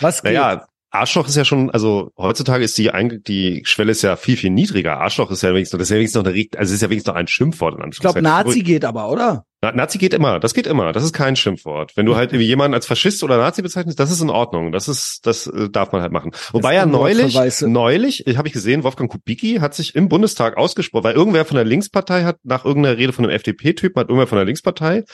[0.00, 0.32] Was geht?
[0.32, 4.36] Naja, Arschloch ist ja schon, also heutzutage ist die Eing- die Schwelle ist ja viel,
[4.36, 4.98] viel niedriger.
[4.98, 7.18] Arschloch ist ja wenigstens, das ist ja wenigstens noch eine, also ist ja wenigstens noch
[7.18, 8.20] ein Schimpfwort in ich glaube.
[8.20, 9.46] Nazi geht aber, oder?
[9.62, 11.96] Na, Nazi geht immer, das geht immer, das ist kein Schimpfwort.
[11.96, 14.88] Wenn du halt irgendwie jemanden als Faschist oder Nazi bezeichnest, das ist in Ordnung, das
[14.88, 16.32] ist, das äh, darf man halt machen.
[16.50, 21.14] Wobei ja neulich, neulich, habe ich gesehen, Wolfgang Kubicki hat sich im Bundestag ausgesprochen, weil
[21.14, 24.44] irgendwer von der Linkspartei hat nach irgendeiner Rede von einem FDP-Typen, hat irgendwer von der
[24.44, 25.04] Linkspartei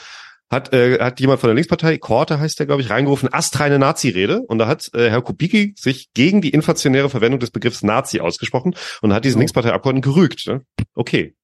[0.49, 4.41] hat, äh, hat jemand von der Linkspartei, Korte heißt der, glaube ich, reingerufen, astreine Nazi-Rede.
[4.41, 8.75] Und da hat äh, Herr Kubicki sich gegen die inflationäre Verwendung des Begriffs Nazi ausgesprochen
[9.01, 9.41] und hat diesen Oh.
[9.41, 10.47] Linksparteiabgeordneten gerügt.
[10.47, 10.61] Ne?
[10.95, 11.35] Okay,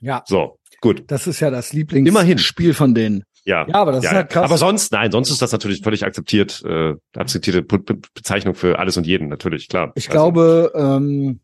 [0.00, 1.04] Ja, so, gut.
[1.08, 1.72] das ist ja das.
[1.72, 3.24] Lieblingsspiel von denen.
[3.44, 3.66] Ja.
[3.66, 4.44] Ja, aber das ist ja, halt krass.
[4.44, 7.78] aber sonst, nein, sonst ist das natürlich völlig akzeptiert, äh, akzeptierte Be
[8.14, 9.92] Bezeichnung für alles und jeden, natürlich, klar.
[9.96, 11.40] Ich Also, glaube, ähm,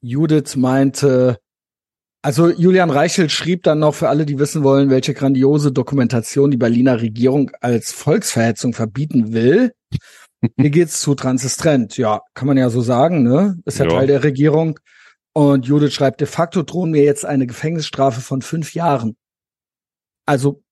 [0.00, 1.38] Judith meinte,
[2.22, 6.56] also Julian Reichelt schrieb dann noch für alle, die wissen wollen, welche grandiose Dokumentation die
[6.56, 9.72] Berliner Regierung als Volksverhetzung verbieten will.
[10.56, 11.96] Mir geht's zu transistent.
[11.96, 13.58] Ja, kann man ja so sagen, ne?
[13.64, 13.90] Ist ja, Ja.
[13.92, 14.78] Teil der Regierung.
[15.32, 19.16] Und Judith schreibt, de facto drohen mir jetzt eine Gefängnisstrafe von fünf Jahren.
[20.26, 20.62] Also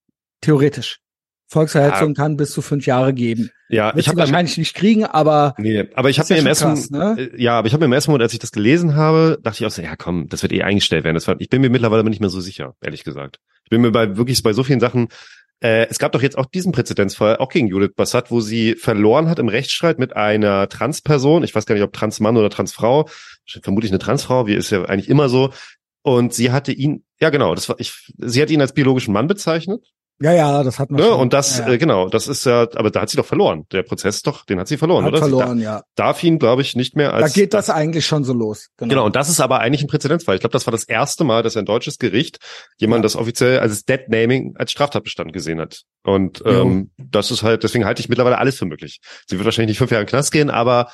[0.41, 1.01] theoretisch.
[1.49, 3.51] Volksverhetzung kann bis zu fünf Jahre geben.
[3.69, 6.47] ja, Wird ich habe wahrscheinlich nicht kriegen, aber Nee, aber ich habe ja mir im
[6.47, 7.17] ersten, krass, ne?
[7.19, 9.59] äh, ja, aber ich habe mir im ersten Moment, als ich das gelesen habe, dachte
[9.61, 11.15] ich auch so, ja komm, das wird eh eingestellt werden.
[11.15, 13.39] Das war, ich bin mir mittlerweile nicht mehr so sicher, ehrlich gesagt.
[13.65, 15.09] Ich bin mir bei wirklich bei so vielen Sachen.
[15.61, 19.29] Äh, es gab doch jetzt auch diesen Präzedenzfall, auch gegen Judith Bassat, wo sie verloren
[19.29, 21.43] hat im Rechtsstreit mit einer Transperson.
[21.43, 23.09] Ich weiß gar nicht, ob Transmann oder Transfrau.
[23.63, 25.51] Vermutlich eine Transfrau, wie ist ja eigentlich immer so.
[26.03, 29.27] Und sie hatte ihn, ja genau, das war, ich, sie hat ihn als biologischen Mann
[29.27, 29.85] bezeichnet.
[30.21, 31.07] Ja, ja, das hat man Ne?
[31.07, 31.21] schon.
[31.21, 31.73] Und das, ja, ja.
[31.75, 33.67] Äh, genau, das ist ja, aber da hat sie doch verloren.
[33.73, 35.19] Der Prozess doch, den hat sie verloren, hat oder?
[35.25, 35.83] Sie verloren, ja.
[35.95, 37.33] da, darf ihn, glaube ich, nicht mehr Da als.
[37.35, 38.69] geht das eigentlich schon so los.
[38.79, 38.89] Genau.
[38.91, 40.35] Genau, und das ist aber eigentlich ein Präzedenzfall.
[40.35, 42.39] Ich glaube, das war das erste Mal, dass ein deutsches Gericht
[42.79, 43.03] jemand Ja.
[43.05, 45.83] das offiziell als Dead Naming als Straftatbestand gesehen hat.
[46.03, 49.01] Und ähm, das ist halt, deswegen halte ich mittlerweile alles für möglich.
[49.27, 50.91] Sie wird wahrscheinlich nicht fünf Jahre in den Knast gehen, aber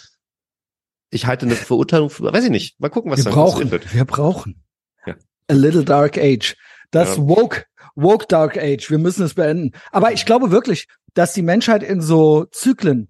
[1.10, 2.80] ich halte eine Verurteilung für, weiß ich nicht.
[2.80, 3.94] Mal gucken, was wir dann brauchen, wird.
[3.94, 4.62] wir brauchen
[5.06, 5.14] Ja.
[5.48, 6.56] a little dark age.
[6.90, 7.22] Das Ja.
[7.28, 7.64] woke,
[7.94, 8.90] woke dark age.
[8.90, 9.72] Wir müssen es beenden.
[9.92, 13.08] Aber ich glaube wirklich, dass die Menschheit in so Zyklen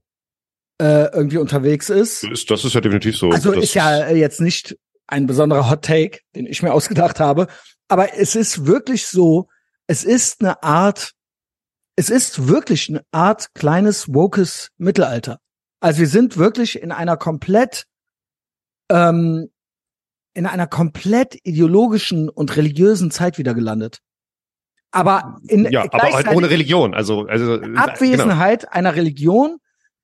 [0.80, 2.24] äh, irgendwie unterwegs ist.
[2.24, 3.30] Das ist, ja definitiv so.
[3.30, 4.76] Also das ist ja jetzt nicht
[5.06, 7.48] ein besonderer Hot Take, den ich mir ausgedacht habe,
[7.88, 9.48] aber es ist wirklich so,
[9.86, 11.12] es ist eine Art,
[11.96, 15.38] es ist wirklich eine Art kleines wokes Mittelalter.
[15.80, 17.84] Also wir sind wirklich in einer komplett
[18.90, 19.50] ähm,
[20.34, 24.00] in einer komplett ideologischen und religiösen Zeit wieder gelandet.
[24.94, 26.94] Aber in ja, aber halt ohne Religion.
[26.94, 27.80] Also, also äh, genau.
[27.80, 29.58] Abwesenheit einer Religion,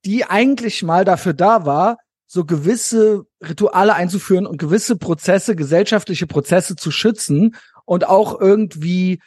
[0.05, 6.75] die eigentlich mal dafür da war, so gewisse Rituale einzuführen und gewisse Prozesse, gesellschaftliche Prozesse
[6.75, 9.21] zu schützen und auch irgendwie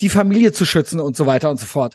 [0.00, 1.94] die Familie zu schützen und so weiter und so fort.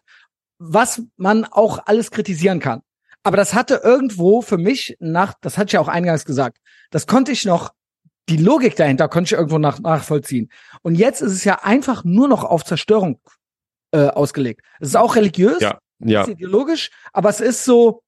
[0.59, 2.81] Was man auch alles kritisieren kann.
[3.23, 6.59] Aber das hatte irgendwo für mich nach, das hatte ich ja auch eingangs gesagt,
[6.91, 7.71] das konnte ich noch,
[8.29, 10.51] die Logik dahinter konnte ich irgendwo nach, nachvollziehen.
[10.81, 13.19] Und jetzt ist es ja einfach nur noch auf Zerstörung
[13.91, 14.61] äh, ausgelegt.
[14.79, 16.23] Es ist auch religiös, Ja, ja.
[16.23, 18.03] ist ideologisch, aber es ist so,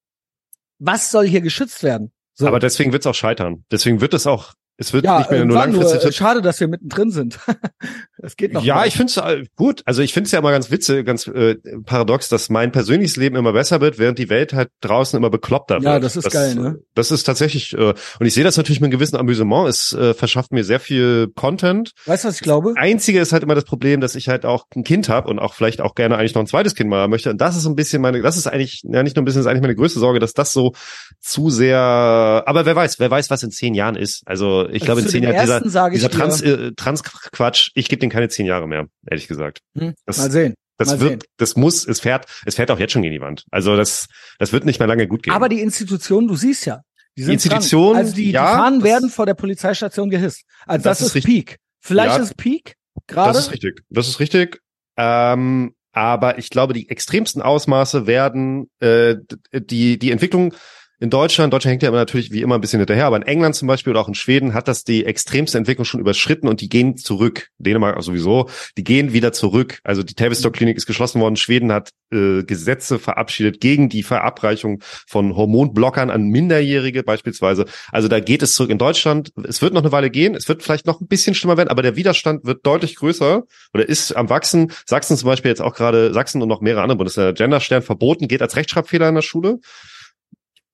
[0.80, 2.12] was soll hier geschützt werden?
[2.34, 2.48] So.
[2.48, 3.66] Aber deswegen wird es auch scheitern.
[3.72, 6.04] Deswegen wird es auch, es wird ja, nicht mehr nur langfristig.
[6.04, 7.40] nur, äh, schade, dass wir mittendrin sind.
[8.22, 8.64] Es geht noch.
[8.64, 8.88] ja, mal.
[8.88, 9.82] ich finde es gut.
[9.86, 11.56] Also ich finde es ja immer ganz witzig, ganz äh,
[11.86, 15.76] paradox, dass mein persönliches Leben immer besser wird, während die Welt halt draußen immer bekloppter
[15.76, 15.84] wird.
[15.84, 16.80] Ja, das ist geil, ne?
[16.96, 19.70] Das ist tatsächlich, äh, und ich sehe das natürlich mit einem gewissen Amüsement.
[19.70, 21.94] Es äh, verschafft mir sehr viel Content.
[22.06, 22.74] Weißt du, was ich glaube?
[22.76, 25.54] Einzige ist halt immer das Problem, dass ich halt auch ein Kind habe und auch
[25.54, 27.30] vielleicht auch gerne eigentlich noch ein zweites Kind mal haben möchte.
[27.30, 29.46] Und das ist ein bisschen meine, das ist eigentlich, ja nicht nur ein bisschen, das
[29.46, 30.74] ist eigentlich meine größte Sorge, dass das so
[31.20, 34.24] zu sehr, aber wer weiß, wer weiß, was in zehn Jahren ist.
[34.26, 38.14] Also ich glaube in zehn Jahren, dieser, dieser dir- Trans, äh, Trans-Quatsch, ich gebe dem
[38.14, 39.60] keine zehn Jahre mehr, ehrlich gesagt.
[39.78, 40.56] Hm, Das, mal sehen.
[40.78, 41.32] das mal wird, sehen.
[41.38, 43.46] das muss, es fährt, es fährt auch jetzt schon gegen die Wand.
[43.52, 44.08] Also das,
[44.38, 45.34] das wird nicht mehr lange gut gehen.
[45.34, 46.82] Aber die Institutionen, du siehst ja,
[47.18, 48.06] die sind Institutionen, dran.
[48.06, 50.44] also die, ja, die Fahnen werden vor der Polizeistation gehisst.
[50.66, 51.26] Also das, Das ist ist.
[51.26, 51.58] Peak.
[51.82, 52.76] Vielleicht Ja, ist Peak
[53.08, 53.34] gerade.
[53.34, 53.82] Das ist richtig.
[53.90, 54.60] Das ist richtig.
[54.98, 59.16] Ähm, aber ich glaube, die extremsten Ausmaße werden äh,
[59.54, 60.54] die die Entwicklung
[61.02, 63.56] in Deutschland, Deutschland hängt ja immer natürlich wie immer ein bisschen hinterher, aber in England
[63.56, 66.68] zum Beispiel oder auch in Schweden hat das die extremste Entwicklung schon überschritten und die
[66.68, 67.48] gehen zurück.
[67.58, 69.80] Dänemark auch sowieso, die gehen wieder zurück.
[69.86, 71.38] Also die Tavistock Klinik ist geschlossen worden.
[71.38, 77.66] Schweden hat äh, Gesetze verabschiedet gegen die Verabreichung von Hormonblockern an Minderjährige beispielsweise.
[77.94, 79.32] Also da geht es zurück in Deutschland.
[79.48, 80.36] Es wird noch eine Weile gehen.
[80.36, 83.44] Es wird vielleicht noch ein bisschen schlimmer werden, aber der Widerstand wird deutlich größer
[83.74, 84.74] oder ist am wachsen.
[84.86, 88.42] Sachsen zum Beispiel jetzt auch gerade, Sachsen und noch mehrere andere Bundesländer, Genderstern verboten, geht
[88.42, 89.60] als Rechtschreibfehler in der Schule.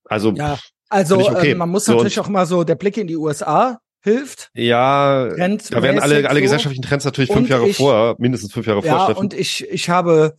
[0.06, 0.58] Also Ja,
[0.90, 1.52] also okay.
[1.52, 4.50] ähm, man muss So, natürlich auch mal so, der Blick in die USA hilft.
[4.54, 8.68] ja, Trend da werden alle, alle gesellschaftlichen Trends natürlich fünf Jahre ich- vor, mindestens fünf
[8.68, 9.20] Jahre vor Ja, Steffen.
[9.20, 10.36] und ich, ich habe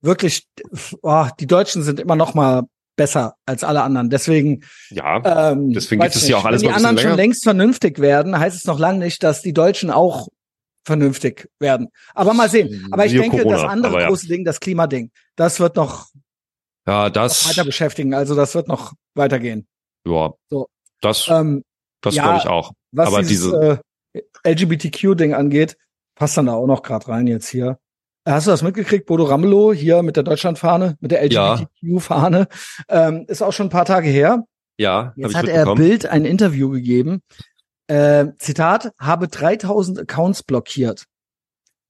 [0.00, 0.46] wirklich,
[1.02, 2.62] oh, die Deutschen sind immer noch mal
[2.96, 4.10] besser als alle anderen.
[4.10, 7.16] Deswegen, ja, ähm, Deswegen gibt es hier nicht, auch alles Wenn die anderen schon länger.
[7.16, 10.28] längst vernünftig werden, heißt es noch lange nicht, dass die Deutschen auch
[10.84, 11.88] vernünftig werden.
[12.14, 12.86] Aber mal sehen.
[12.90, 14.08] Aber ich Siehe denke, Corona, das andere ja.
[14.08, 16.06] große Ding, das Klimading, das wird noch
[16.88, 18.14] ja, das, weiter beschäftigen.
[18.14, 19.66] Also das wird noch weitergehen.
[20.06, 20.68] ja, So.
[21.00, 21.62] das, Ähm,
[22.00, 22.72] das ja, glaube ich auch.
[22.92, 23.78] was Aber dieses äh,
[24.44, 25.76] LGBTQ-Ding angeht,
[26.14, 27.78] passt dann da auch noch gerade rein jetzt hier.
[28.26, 29.06] Hast du das mitgekriegt?
[29.06, 31.22] Bodo Ramelow hier mit der Deutschlandfahne, mit der.
[31.22, 32.48] LGBTQ-Fahne.
[32.88, 34.44] Ähm, ist auch schon ein paar Tage her.
[34.78, 35.74] Ja, Jetzt hat er.
[35.74, 37.22] Bild ein Interview gegeben.
[37.86, 41.04] Äh, Zitat, habe 3000 Accounts blockiert.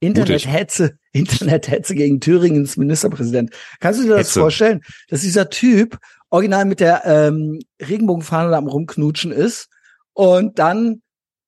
[0.01, 3.53] Internethetze, Internethetze gegen Thüringens Ministerpräsident.
[3.81, 4.41] Kannst du dir das Hetze.
[4.41, 5.99] vorstellen, dass dieser Typ
[6.31, 9.69] original mit der ähm, Regenbogenfahne am rumknutschen ist
[10.13, 11.03] und dann,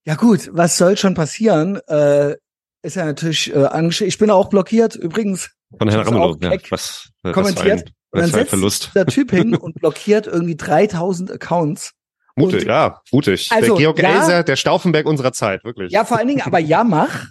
[0.05, 1.79] ja gut, was soll schon passieren?
[1.87, 2.37] Äh,
[2.83, 5.51] ist ja natürlich äh, angesch- Ich bin auch blockiert, übrigens.
[5.77, 6.37] Von Herrn Ramelow.
[6.41, 7.81] Ja, was, was kommentiert.
[7.89, 8.91] Ein, Und dann setzt Verlust.
[8.95, 11.93] der Typ hin und blockiert irgendwie 3000 Accounts.
[12.37, 13.51] Mutig, ja, mutig.
[13.53, 14.21] Also, der Georg ja.
[14.21, 15.93] Elser, der Stauffenberg unserer Zeit, wirklich.
[15.93, 17.27] Ja, vor allen Dingen, aber ja, mach.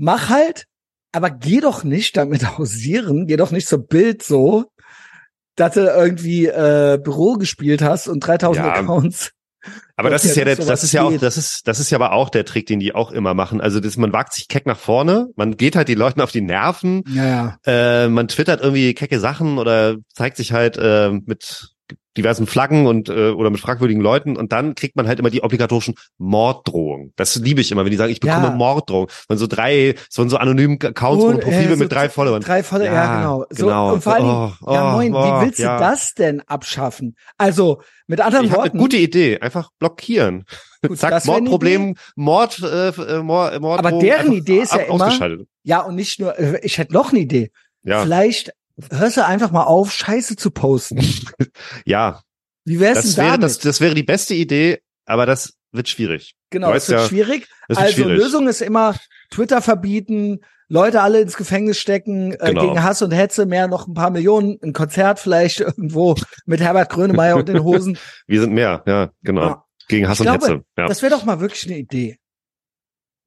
[0.00, 0.64] Mach halt,
[1.12, 4.70] aber geh doch nicht damit hausieren, geh doch nicht zur Bild so,
[5.56, 8.72] dass du irgendwie äh, Büro gespielt hast und 3000 Ja.
[8.72, 9.32] Accounts.
[9.94, 12.12] Aber das ist ja, der, das ist ja auch, das ist, das ist ja aber
[12.12, 13.60] auch der Trick, den die auch immer machen.
[13.60, 16.40] Also das, man wagt sich keck nach vorne, man geht halt die Leuten auf die
[16.40, 18.04] Nerven, Ja, ja.
[18.04, 21.74] äh, man twittert irgendwie kecke Sachen oder zeigt sich halt äh, mit
[22.16, 25.42] diversen Flaggen und äh, oder mit fragwürdigen Leuten und dann kriegt man halt immer die
[25.42, 27.12] obligatorischen Morddrohungen.
[27.16, 28.50] Das liebe ich immer, wenn die sagen, ich bekomme Ja.
[28.54, 29.08] Morddrohungen.
[29.28, 32.42] Von so drei, so, so anonymen Accounts ohne Und, Profile äh, so mit drei Followern.
[32.42, 33.44] Drei Follower, ja, genau.
[33.50, 33.92] So, genau.
[33.94, 35.76] Und vor allen Dingen, Oh, ja oh, moin, oh, wie willst ja.
[35.76, 37.16] du das denn abschaffen?
[37.38, 38.70] Also, mit anderen Ich Worten.
[38.72, 40.44] eine gute Idee, einfach blockieren.
[40.86, 43.78] Gut, Zack, Mordproblem, Mord, äh, äh, Mord, Mord.
[43.78, 45.16] Aber deren Idee ist ja immer-.
[45.62, 47.50] Ja, und nicht nur, äh, ich hätte noch eine Idee.
[47.82, 48.52] Ja, Vielleicht
[48.90, 51.04] hörst du einfach mal auf, Scheiße zu posten.
[51.84, 52.20] ja,
[52.64, 53.44] Wie wär's das denn wäre, damit?
[53.44, 56.34] das, das wäre die beste Idee, aber das wird schwierig.
[56.50, 57.48] Genau, das weißt wird ja, schwierig.
[57.68, 58.18] Das wird Also schwierig.
[58.18, 58.96] Lösung ist immer
[59.30, 62.62] Twitter verbieten, Leute alle ins Gefängnis stecken, äh, Genau.
[62.62, 66.14] gegen Hass und Hetze, mehr noch ein paar Millionen, ein Konzert vielleicht irgendwo
[66.46, 67.98] mit Herbert Grönemeyer und den Hosen.
[68.26, 69.42] Wir sind mehr, ja, genau.
[69.42, 69.64] Ja.
[69.88, 70.64] Gegen Hass Ich und glaube, Hetze.
[70.78, 70.86] Ja.
[70.86, 72.19] Das wäre doch mal wirklich eine Idee.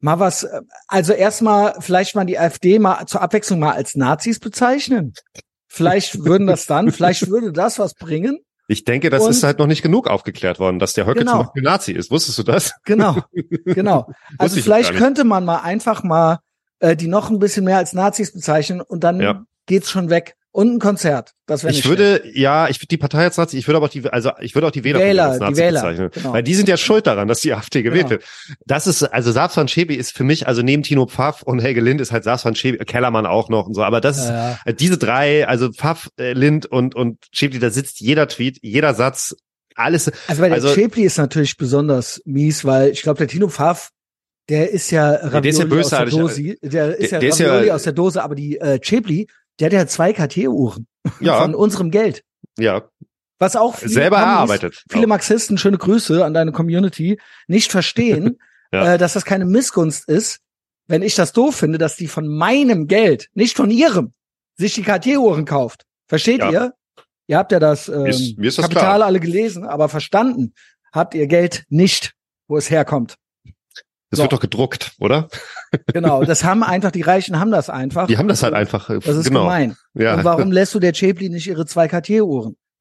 [0.03, 4.37] Mal was, äh, also erstmal vielleicht mal die AfD mal zur Abwechslung mal als Nazis
[4.39, 5.13] bezeichnen.
[5.69, 8.39] Vielleicht würden das dann, vielleicht würde das was bringen.
[8.67, 11.31] Ich denke, das Und- ist halt noch nicht genug aufgeklärt worden, dass der Höcke Genau.
[11.31, 12.11] zum Beispiel Nazi ist.
[12.11, 12.73] Wusstest du das?
[12.83, 13.17] Genau,
[13.65, 14.09] genau.
[14.37, 16.39] Also vielleicht könnte man mal einfach mal
[16.79, 19.45] äh, die noch ein bisschen mehr als Nazis bezeichnen und dann Ja.
[19.67, 20.35] geht's schon weg.
[20.55, 21.31] Und ein Konzert.
[21.47, 23.89] Das wäre Ich würde, ja, ich würde die Partei als Nazi, ich würde aber auch
[23.89, 26.09] die, also ich würde auch die Wähler, Wähler, als die Nazi Wähler, bezeichnen.
[26.13, 26.33] genau.
[26.33, 28.21] Weil die sind ja schuld daran, dass die AfD gewählt Genau.
[28.21, 28.23] wird.
[28.67, 31.81] Das ist, also Saas van Schäbe ist für mich, also neben Tino Pfaff und Helge
[31.81, 34.53] Lind ist halt Saas van Schäbe, Kellermann auch noch und so, aber das ist, Äh,
[34.65, 38.93] äh, diese drei, also Pfaff, äh, Lind und, und Schäbe, da sitzt jeder Tweet, jeder
[38.93, 39.35] Satz,
[39.75, 43.89] alles, also bei der also- ist natürlich besonders mies, weil ich glaube, der Tino Pfaff,
[44.49, 46.05] der ist ja Ravioli der ist ja aus der.
[46.05, 46.55] Dose.
[46.61, 49.25] Der ist Der- ja der ist ja- aus der Dose, aber die äh, Schäpli,
[49.59, 50.87] der hat ja zwei KT-Uhren
[51.19, 52.23] ja, von unserem Geld.
[52.57, 52.83] ja,
[53.39, 54.83] Was auch viele selber Kommis, erarbeitet.
[54.89, 55.09] Viele Auch.
[55.09, 58.39] Marxisten, schöne Grüße an deine Community, nicht verstehen,
[58.71, 58.93] Ja.
[58.93, 60.39] äh, dass das keine Missgunst ist,
[60.87, 64.13] wenn ich das doof finde, dass die von meinem Geld, nicht von ihrem,
[64.57, 65.83] sich die KT-Uhren kauft.
[66.07, 66.51] Versteht Ja.
[66.51, 66.73] ihr?
[67.27, 69.05] Ihr habt ja das, ähm, ist- ist das Kapital klar.
[69.07, 70.53] alle gelesen, aber verstanden
[70.91, 72.13] habt ihr Geld nicht,
[72.47, 73.15] wo es herkommt.
[74.09, 74.23] Das So.
[74.23, 75.27] wird doch gedruckt, oder?
[75.93, 78.07] Genau, das haben einfach, die Reichen haben das einfach.
[78.07, 79.41] Die haben das halt einfach, Das ist genau.
[79.43, 79.75] gemein.
[79.93, 81.87] Ja, Und warum lässt du der Chapli nicht ihre zwei?
[81.87, 81.99] Sei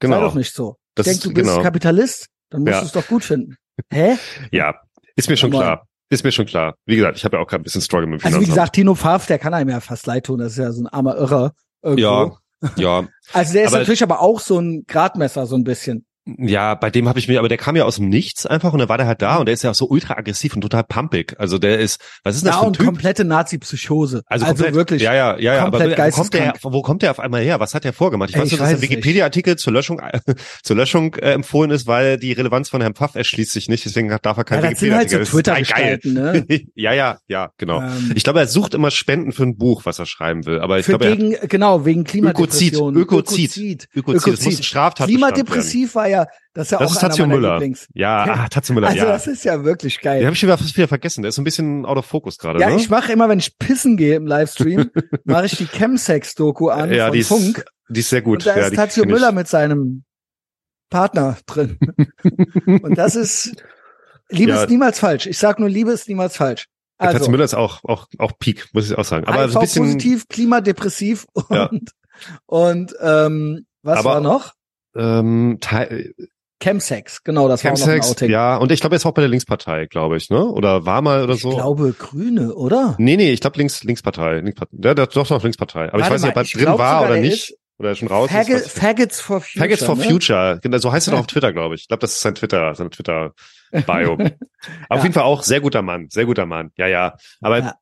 [0.01, 0.20] genau.
[0.20, 0.76] doch nicht so.
[0.95, 1.62] Das Ich denk, du bist genau.
[1.62, 2.80] Kapitalist, dann musst Ja.
[2.80, 3.57] du es doch gut finden.
[3.93, 4.16] Hä?
[4.51, 4.74] Ja,
[5.16, 5.86] ist mir schon Aber- klar.
[6.11, 6.74] Ist mir schon klar.
[6.84, 8.55] Wie gesagt, ich habe ja auch gerade ein bisschen Struggle mit dem Also wie Finanzamt.
[8.55, 10.40] gesagt, Tino Pfaff, der kann einem ja fast leid tun.
[10.40, 11.53] Das ist ja so ein armer Irrer.
[11.82, 12.03] Irgendwo.
[12.03, 12.30] Ja,
[12.76, 16.05] ja, Also der ist Aber- natürlich aber auch so ein Gradmesser, so ein bisschen.
[16.25, 18.79] Ja, bei dem habe ich mir, aber der kam ja aus dem Nichts einfach und
[18.79, 20.85] dann war der halt da und der ist ja auch so ultra aggressiv und total
[20.85, 21.35] pumpig.
[21.39, 22.87] Also der ist, was ist das Ja, für ein und Typ?
[22.87, 24.23] komplette Nazi-Psychose.
[24.27, 25.03] Also, Also, komplett, wirklich.
[25.03, 25.64] Ja, ja, ja, ja.
[25.66, 25.79] Aber
[26.11, 27.59] kommt, der, wo kommt der auf einmal her?
[27.59, 28.31] Was hat der vorgemacht?
[28.31, 28.83] Ich Ey, weiß nur, dass der.
[28.83, 30.01] Wikipedia-Artikel zur Löschung,
[30.62, 33.85] zur Löschung äh, empfohlen ist, weil die Relevanz von Herrn Pfaff erschließt sich nicht.
[33.85, 35.27] Deswegen darf er kein Ja, sind halt Wikipedia-Artikel.
[35.27, 35.99] so Das ist geil.
[36.05, 36.47] Ne?
[36.77, 37.81] ja, ja, ja, genau.
[37.83, 40.61] Ähm, Ich glaube, er sucht immer Spenden für ein Buch, was er schreiben will.
[40.61, 42.95] Aber ich glaube, gegen, genau, wegen Klimadepression.
[42.95, 43.49] Ökozid.
[43.53, 43.89] Ökozid.
[43.93, 44.33] Ökozid.
[44.35, 47.54] Das muss ein Klimadepressiv war ja, das ist ja Das auch ist Tazio Müller.
[47.54, 47.88] Lieblings.
[47.94, 49.06] Ja, ah, Tatze Müller, Also ja.
[49.06, 50.18] das ist ja wirklich geil.
[50.20, 51.22] Den habe ich schon wieder vergessen.
[51.22, 52.76] Der ist so ein bisschen out of focus gerade, Ja, ne?
[52.76, 54.90] ich mache immer, wenn ich pissen gehe im Livestream,
[55.24, 57.64] mache ich die Chemsex-Doku an ja, von die ist, Funk.
[57.88, 58.38] die ist sehr gut.
[58.38, 59.14] Und da ja, ist Tazio kenn ich.
[59.14, 60.04] Müller mit seinem
[60.90, 61.78] Partner drin.
[62.66, 63.54] und das ist,
[64.28, 64.62] Liebe Ja.
[64.62, 65.26] ist niemals falsch.
[65.26, 66.66] Ich sag nur, Liebe ist niemals falsch.
[66.98, 69.26] Also, Müller ist auch, auch, auch Peak, muss ich auch sagen.
[69.26, 71.70] Aber so ein bisschen, positiv, klimadepressiv und, Ja.
[72.46, 74.52] und ähm, was Aber- war noch?
[74.97, 76.14] Ähm, Teil,
[76.61, 78.30] Chemsex, genau, das war auch noch ein Chemsex, Outing.
[78.30, 80.45] ja, und ich glaube, er ist auch bei der Linkspartei, glaube ich, ne?
[80.47, 81.51] Oder war mal oder ich so.
[81.51, 82.95] glaube Grüne, oder?
[82.99, 84.36] nee, nee, ich glaube Links, Linkspartei.
[84.40, 84.76] Linkspartei.
[84.76, 85.88] Der, doch noch Linkspartei.
[85.88, 87.51] Aber ich Warte weiß nicht, ob mal, er ich drin war oder der nicht.
[87.51, 88.36] ist Oder er schon raus ist.
[88.36, 88.70] Faggot, ich nicht.
[88.78, 89.64] Faggots for Future.
[89.64, 90.05] Faggots for ne?
[90.05, 90.59] Future.
[90.62, 91.16] Genau, so heißt er Ja.
[91.16, 91.80] doch auf Twitter, glaube ich.
[91.82, 94.12] Ich glaube, das ist sein Twitter, sein Twitter-Bio.
[94.88, 95.03] Auf Ja.
[95.03, 96.70] jeden Fall auch sehr guter Mann, sehr guter Mann.
[96.76, 97.16] Ja, ja.
[97.40, 97.74] Aber Ja.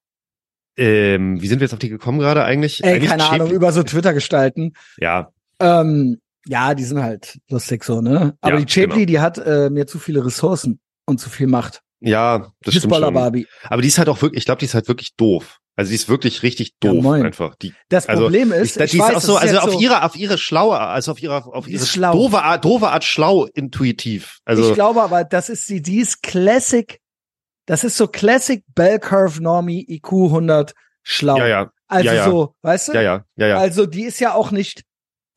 [0.77, 2.83] Ähm, wie sind wir jetzt auf die gekommen gerade eigentlich?
[2.83, 4.73] Ey, eigentlich keine Ahnung, über so Twitter-Gestalten.
[4.97, 8.37] Ja, Ähm, ja, die sind halt lustig so, ne?
[8.41, 9.07] Aber Ja, die Chapli, genau.
[9.07, 11.81] die hat äh, mir zu viele Ressourcen und zu viel Macht.
[12.01, 13.15] ja, das stimmt Hisbollah schon.
[13.15, 13.47] Barbie.
[13.65, 15.59] Aber die ist halt auch wirklich, ich glaube, die ist halt wirklich doof.
[15.77, 17.25] Also die ist wirklich richtig Ja, doof moin.
[17.27, 17.55] einfach.
[17.57, 19.81] Die, Das Also, Problem ich, ist, die ich, ist weiß, auch so, also auf so,
[19.81, 22.13] ihre, auf ihre schlaue, also auf ihre, auf ihre schlau.
[22.13, 24.39] doofe Art, doofe Art schlau intuitiv.
[24.45, 27.01] Also ich glaube aber, das ist die, die ist Classic,
[27.67, 31.39] das ist so Classic Bell Curve Normie IQ 100 schlau.
[31.39, 32.25] ja, ja, Also ja, ja.
[32.25, 32.93] so, weißt du?
[32.95, 33.57] ja, ja, ja, ja.
[33.59, 34.83] Also die ist ja auch nicht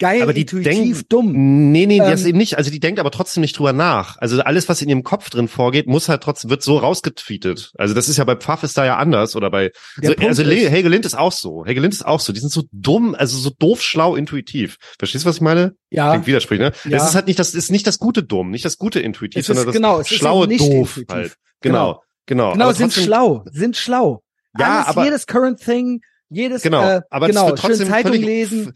[0.04, 1.72] geil, Aber die intuitiv, denken- dumm.
[1.72, 2.58] Nee, nee, das Ähm, eben nicht.
[2.58, 4.18] Also die denkt aber trotzdem nicht drüber nach.
[4.18, 7.72] Also alles, was in ihrem Kopf drin vorgeht, muss halt trotzdem, wird so rausgetweetet.
[7.78, 10.70] Also das ist ja bei Pfaff ist da ja anders oder bei, so, also ist-
[10.70, 11.66] Helge Lind ist auch so.
[11.66, 12.34] Helge Lind ist auch so.
[12.34, 14.78] Die sind so dumm, also so doof, schlau, intuitiv.
[15.00, 15.74] Verstehst du, was ich meine?
[15.90, 16.92] Ja, Klingt widersprüchlich, ne?
[16.92, 16.98] Ja.
[16.98, 19.42] Es ist halt nicht das, ist nicht das gute Dumm, nicht das gute Intuitiv, Es
[19.44, 20.62] ist- sondern das genau, schlaue Doof
[20.98, 21.06] intuitiv.
[21.10, 21.36] halt.
[21.62, 22.52] Genau, genau.
[22.54, 24.22] genau, Aber sind trotzdem- schlau, sind schlau.
[24.60, 27.94] Ja, Alles, aber- jedes Current Thing, jedes, Genau, äh, aber das genau, wird trotzdem schön
[27.94, 28.74] Zeitung lesen.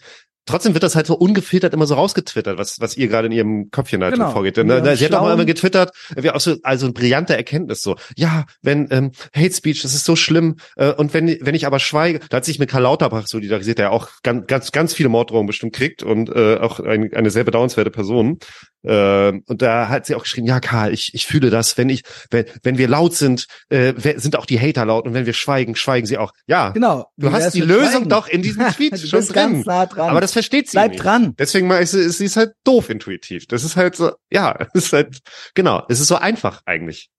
[0.48, 3.70] Trotzdem wird das halt so ungefiltert immer so rausgetwittert, was, was ihr gerade in ihrem
[3.70, 4.32] Köpfchen halt Genau.
[4.32, 4.58] vorgeht.
[4.58, 7.82] Ihrem da, sie hat auch mal immer getwittert, wie auch so, also eine brillante Erkenntnis
[7.82, 7.96] so.
[8.16, 10.56] Ja, wenn ähm, Hate Speech, das ist so schlimm.
[10.76, 13.92] Äh, und wenn wenn ich aber schweige, da hat sich mit Karl Lauterbach solidarisiert, der
[13.92, 17.92] auch ganz ganz ganz viele Morddrohungen bestimmt kriegt und äh, auch ein, eine sehr bedauernswerte
[17.92, 18.40] Person.
[18.84, 22.04] Äh, und da hat sie auch geschrieben, ja Karl, ich ich fühle das, wenn ich
[22.32, 25.76] wenn wenn wir laut sind, äh, sind auch die Hater laut und wenn wir schweigen,
[25.76, 26.32] schweigen sie auch.
[26.48, 27.08] Ja, Genau.
[27.18, 28.10] du hast die Lösung Schweigen?
[28.10, 29.64] doch in diesem Tweet schon drin.
[29.66, 29.88] nah.
[29.98, 31.04] Aber das versteht sie Bleib nicht.
[31.04, 31.36] dran.
[31.38, 33.48] Deswegen mal ist sie, sie ist halt doof intuitiv.
[33.48, 35.20] Das ist halt so, ja, es ist halt,
[35.56, 37.10] genau, es ist so einfach eigentlich,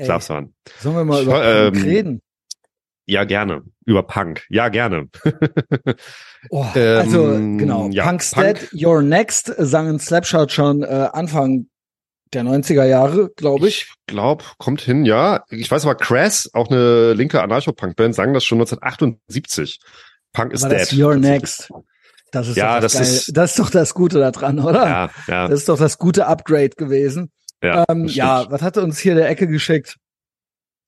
[0.00, 0.54] Slavsvan.
[0.80, 2.22] sollen wir mal über war, Punk ähm, reden?
[3.08, 3.62] Ja, gerne.
[3.84, 4.44] Über Punk.
[4.48, 5.08] Ja, gerne.
[6.50, 7.24] Oh, ähm, also
[7.58, 11.66] genau, ja, Punk's Punk- Dead, You're Next sangen Slapshot schon äh, Anfang
[12.32, 13.82] der 90er Jahre, glaube ich.
[13.88, 15.44] Ich glaube, kommt hin, ja.
[15.48, 19.80] Ich weiß aber, Crass, auch eine linke Anarcho-Punk-Band, sagen das schon 1978.
[20.32, 20.80] Punk is War dead.
[20.82, 21.72] das You're Next?
[22.32, 24.84] Das ist Ja, doch das, das ist- das ist doch das Gute daran, oder?
[24.86, 27.30] Ja, ja, Das ist doch das gute Upgrade gewesen.
[27.62, 27.84] ja.
[27.88, 29.96] Ähm, ja, was hat er uns hier der Ecke geschickt?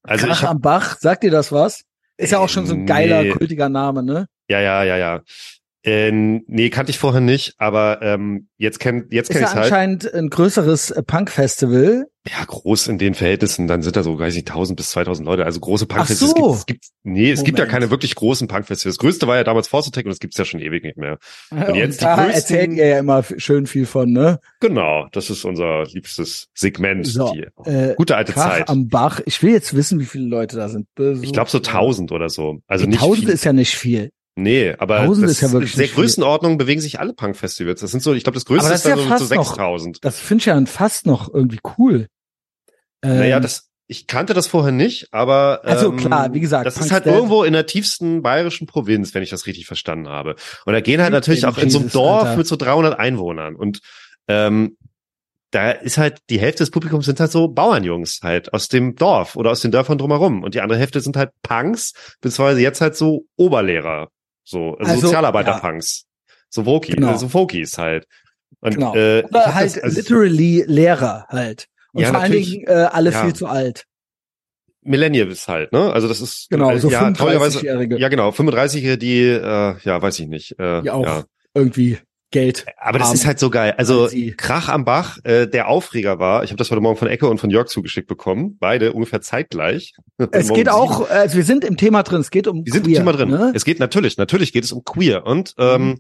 [0.02, 1.82] Also Krach hab, am Bach, sagt dir das was?
[2.16, 3.30] Ist ja auch schon so ein geiler, Nee.
[3.30, 4.26] kultiger Name, ne?
[4.50, 5.20] ja, ja, ja, ja.
[5.84, 9.64] Äh, nee, kannte ich vorher nicht, aber ähm, jetzt kenn, jetzt kenn ja ich's halt.
[9.66, 12.06] anscheinend ein größeres äh, Punk-Festival.
[12.28, 15.44] Ja, groß in den Verhältnissen, dann sind da so, weiß ich, 1000 bis 2000 Leute.
[15.46, 16.36] Also große Punkfestivals.
[16.36, 16.52] so.
[16.52, 17.72] Es gibt, es gibt, nee, es gibt ja Moment.
[17.72, 18.96] keine wirklich großen Punkfestivals.
[18.96, 21.18] Das größte war ja damals Attack und das gibt's ja schon ewig nicht mehr.
[21.50, 24.40] Und, jetzt die da größten- erzählt ihr ja immer schön viel von, ne?
[24.60, 27.06] Genau, das ist unser liebstes Segment.
[27.06, 28.68] So, die Äh, gute alte Krach Zeit.
[28.68, 29.20] am Bach.
[29.24, 30.86] Ich will jetzt wissen, wie viele Leute da sind.
[31.22, 32.58] Ich glaube so 1000 oder so.
[32.66, 33.34] Also Die nicht 1000 viel.
[33.34, 34.10] ist ja nicht viel.
[34.38, 35.88] Nee, aber 1000 das ist ja wirklich in der.
[35.88, 37.80] Größenordnung bewegen sich alle Punkfestivals.
[37.80, 39.34] Das sind so, ich glaube, das größte Aber das ist ist ja so, fast so
[39.34, 40.04] noch- 6000.
[40.04, 42.06] Das finde ich ja fast noch irgendwie cool.
[43.02, 46.74] Ähm, Naja, das, ich kannte das vorher nicht, aber Also ähm, klar, wie gesagt, das
[46.74, 47.14] ist Punk's halt Dead.
[47.14, 50.36] irgendwo in der tiefsten bayerischen Provinz, wenn ich das richtig verstanden habe.
[50.66, 52.36] Und da gehen halt natürlich auch in so einem Dorf Alter.
[52.36, 53.80] mit so 300 Einwohnern und
[54.28, 54.76] ähm,
[55.50, 59.34] da ist halt die Hälfte des Publikums sind halt so Bauernjungs halt aus dem Dorf
[59.34, 62.94] oder aus den Dörfern drumherum und die andere Hälfte sind halt Punks, beziehungsweise jetzt halt
[62.96, 64.08] so Oberlehrer,
[64.48, 66.04] so also, Also, Sozialarbeiter-Punks,
[66.48, 67.08] so Vokies, Genau.
[67.10, 68.06] also Vokies halt.
[68.60, 68.94] Und, Genau.
[68.94, 71.66] äh, Oder halt das, also, literally Lehrer halt.
[71.92, 72.32] Und Ja, vor allen.
[72.32, 73.24] Dingen äh, alle Ja.
[73.24, 73.84] viel zu alt.
[74.82, 75.92] Millennials halt, ne?
[75.92, 80.00] Also das ist Genau, äh, so ja, traurigerweise- 35-Jährige, Ja, genau, 35-Jährige, die, äh, ja,
[80.00, 80.58] weiß ich nicht.
[80.58, 81.24] Äh, die auch Ja.
[81.54, 81.98] irgendwie
[82.30, 82.66] Geld.
[82.76, 83.74] Aber das haben, ist halt so geil.
[83.78, 87.26] Also Krach am Bach, äh, der Aufreger war, ich habe das heute Morgen von Ecke
[87.26, 89.94] und von Jörg zugeschickt bekommen, beide ungefähr zeitgleich.
[90.32, 92.96] Es geht auch, also wir sind im Thema drin, es geht um Wir sind queer,
[92.98, 93.30] im Thema drin.
[93.30, 93.52] Ne?
[93.54, 95.98] Es geht natürlich, natürlich geht es um Queer und ähm, Mhm.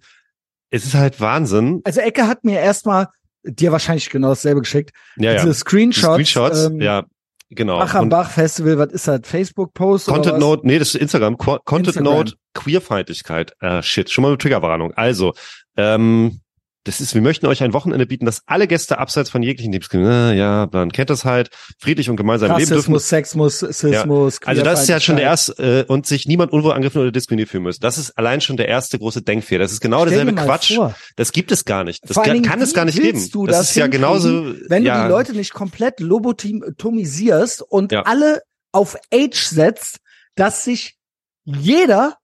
[0.70, 1.80] es ist halt Wahnsinn.
[1.84, 3.08] Also Ecke hat mir erstmal
[3.44, 4.90] dir wahrscheinlich genau dasselbe geschickt.
[5.16, 5.36] Ja, ja.
[5.36, 7.04] Diese Die Screenshots, Screenshots, ähm, ja,
[7.50, 7.78] genau.
[7.78, 9.20] Bach am Und Bach Festival, was ist das?
[9.24, 10.38] Facebook-Post Content?
[10.38, 11.38] Note, nee, das ist Instagram.
[11.38, 12.12] Qu Content Instagram.
[12.18, 13.52] Note, Queerfeindlichkeit.
[13.60, 14.92] Äh, shit, schon mal eine Triggerwarnung.
[14.94, 15.32] Also,
[15.78, 16.40] ähm,
[16.84, 20.30] das ist, wir möchten euch ein Wochenende bieten, dass alle Gäste abseits von jeglichen Diskriminierungen,
[20.32, 22.94] äh, ja, man kennt das halt, friedlich und gemeinsam leben dürfen.
[22.94, 25.52] Rassismus, Sexismus, Sismus, Also das ist ja schon der erste,
[25.86, 27.78] äh, und sich niemand unwohl angegriffen oder diskriminiert fühlen muss.
[27.78, 29.64] Das ist allein schon der erste große Denkfehler.
[29.64, 30.76] Das ist genau Stell derselbe Quatsch.
[30.76, 32.08] vor, Das gibt es gar nicht.
[32.08, 33.28] Das Vor kann, kann es gar nicht geben.
[33.32, 37.92] du das das ist ja genauso, wenn ja, du die Leute nicht komplett lobotomisierst und
[37.92, 38.02] Ja.
[38.02, 39.98] alle auf Age setzt,
[40.36, 40.96] dass sich
[41.44, 42.16] jeder,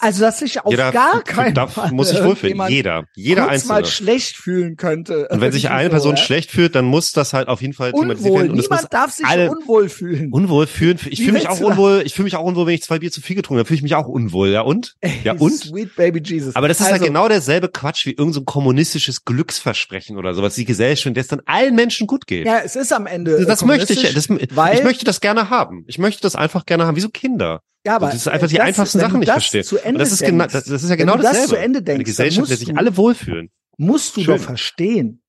[0.00, 2.60] also dass sich auf jeder gar keinen darf, Fall muss sich wohlfühlen.
[2.68, 3.72] Jeder, jeder kurz Einzelne.
[3.74, 5.28] mal schlecht fühlen könnte.
[5.28, 6.22] Und wenn sich eine So, Person ja?
[6.22, 8.50] schlecht fühlt, dann muss das halt auf jeden Fall thematisiert werden.
[8.52, 10.32] Und niemand darf sich alle- unwohl fühlen.
[10.32, 10.98] unwohl fühlen.
[11.08, 12.02] Ich fühle mich auch unwohl.
[12.04, 13.66] Ich fühle mich auch unwohl, wenn ich zwei Bier zu viel getrunken habe.
[13.68, 14.48] Fühle ich mich auch unwohl.
[14.48, 14.96] Ja und?
[15.24, 15.52] Ja und?
[15.54, 16.56] Sweet Baby Jesus.
[16.56, 20.54] Aber das ist also, halt genau derselbe Quatsch wie irgendein so kommunistisches Glücksversprechen oder sowas.
[20.54, 22.46] Die Gesellschaft, der es dann allen Menschen gut geht.
[22.46, 23.44] Ja, es ist am Ende.
[23.44, 24.14] das möchte ich.
[24.14, 25.84] Das, weil ich möchte das gerne haben.
[25.86, 27.60] Ich möchte das einfach gerne haben, wie so Kinder.
[27.86, 29.60] Ja, aber das ist einfach die das- einfachsten wenn Sachen du nicht das verstehen.
[29.98, 31.48] Das ist denkst, genau, das, das ist ja wenn genau du das dasselbe.
[31.48, 33.50] zu Ende Eine denkst, dann Gesellschaft, in der sich du- alle wohlfühlen.
[33.78, 34.36] musst du Schön.
[34.36, 35.22] doch verstehen,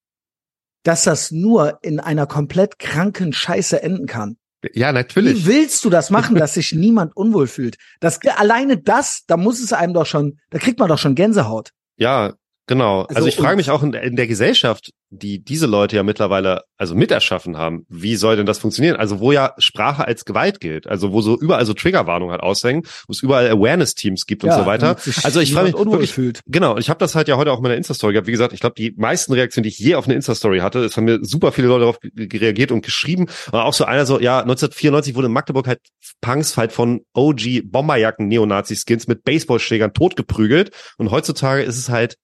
[0.84, 4.38] dass das nur in einer komplett kranken Scheiße enden kann.
[4.74, 5.46] Ja, natürlich.
[5.46, 7.78] Wie willst du das machen, dass sich niemand unwohl fühlt?
[8.00, 11.72] Das alleine das, da muss es einem doch schon, da kriegt man doch schon Gänsehaut.
[11.98, 12.34] Ja,
[12.72, 13.02] genau.
[13.02, 16.64] Also, Also, ich frage mich auch in, in der Gesellschaft, die diese Leute ja mittlerweile
[16.78, 18.96] also miterschaffen haben, wie soll denn das funktionieren?
[18.96, 22.84] Also wo ja Sprache als Gewalt gilt, also wo so überall so Triggerwarnungen halt aushängen,
[23.08, 24.96] wo es überall Awareness-Teams gibt und so weiter.
[25.24, 26.40] Also ich frage mich wirklich, fühlt.
[26.48, 28.28] Genau, und ich habe das halt ja heute auch in meiner Insta-Story gehabt.
[28.28, 30.96] Wie gesagt, ich glaube, die meisten Reaktionen, die ich je auf eine Insta-Story hatte, es
[30.96, 33.28] haben mir super viele Leute darauf reagiert und geschrieben.
[33.48, 35.80] Aber auch so einer so, ja, 1994 wurde in Magdeburg halt
[36.22, 40.72] Punks halt von OG Bomberjacken Neonazi-Skins mit Baseballschlägern totgeprügelt.
[40.98, 42.16] Und heutzutage ist es halt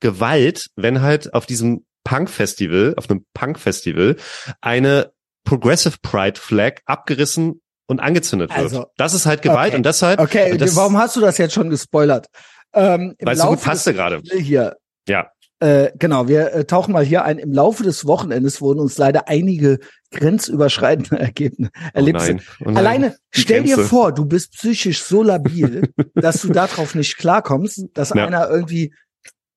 [0.00, 4.16] Gewalt, wenn halt auf diesem Punk-Festival, auf einem Punk-Festival,
[4.60, 5.12] eine
[5.44, 8.58] Progressive Pride Flag abgerissen und angezündet wird.
[8.58, 9.76] Also, das ist halt Gewalt okay.
[9.76, 12.26] und deshalb, Okay, das, warum hast du das jetzt schon gespoilert?
[12.72, 14.20] Ähm, im weil es so gut passte gerade.
[14.32, 14.76] Hier,
[15.08, 15.28] Ja.
[15.60, 17.38] Äh, genau, wir äh, tauchen mal hier ein.
[17.38, 19.78] Im Laufe des Wochenendes wurden uns leider einige
[20.10, 22.32] grenzüberschreitende Ergebnisse, Erlebnisse.
[22.32, 22.76] Oh nein, oh nein.
[22.76, 28.10] Alleine, stell dir vor, du bist psychisch so labil, dass du darauf nicht klarkommst, dass
[28.10, 28.26] Ja.
[28.26, 28.92] einer irgendwie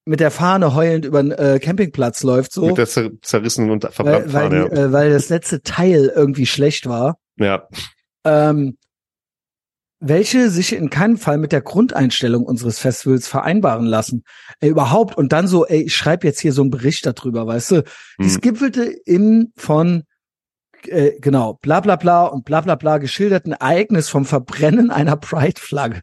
[0.08, 3.84] mit der Fahne heulend über den äh, Campingplatz läuft, so, Mit der zer zerrissenen und
[3.84, 4.70] weil, verbrannten weil, Fahne.
[4.70, 7.18] die, äh, weil das letzte Teil irgendwie schlecht war.
[7.38, 7.68] ja.
[8.24, 8.78] Ähm,
[10.00, 14.24] welche sich in keinem Fall mit der Grundeinstellung unseres Festivals vereinbaren lassen.
[14.60, 15.18] Ey, überhaupt.
[15.18, 17.84] Und dann so, ey, ich schreibe jetzt hier so einen Bericht darüber, weißt du?
[18.20, 18.42] Hm.
[18.42, 20.04] gipfelte im von
[20.86, 26.02] äh, genau, bla bla bla und bla bla bla geschilderten Ereignis vom Verbrennen einer Pride-Flagge.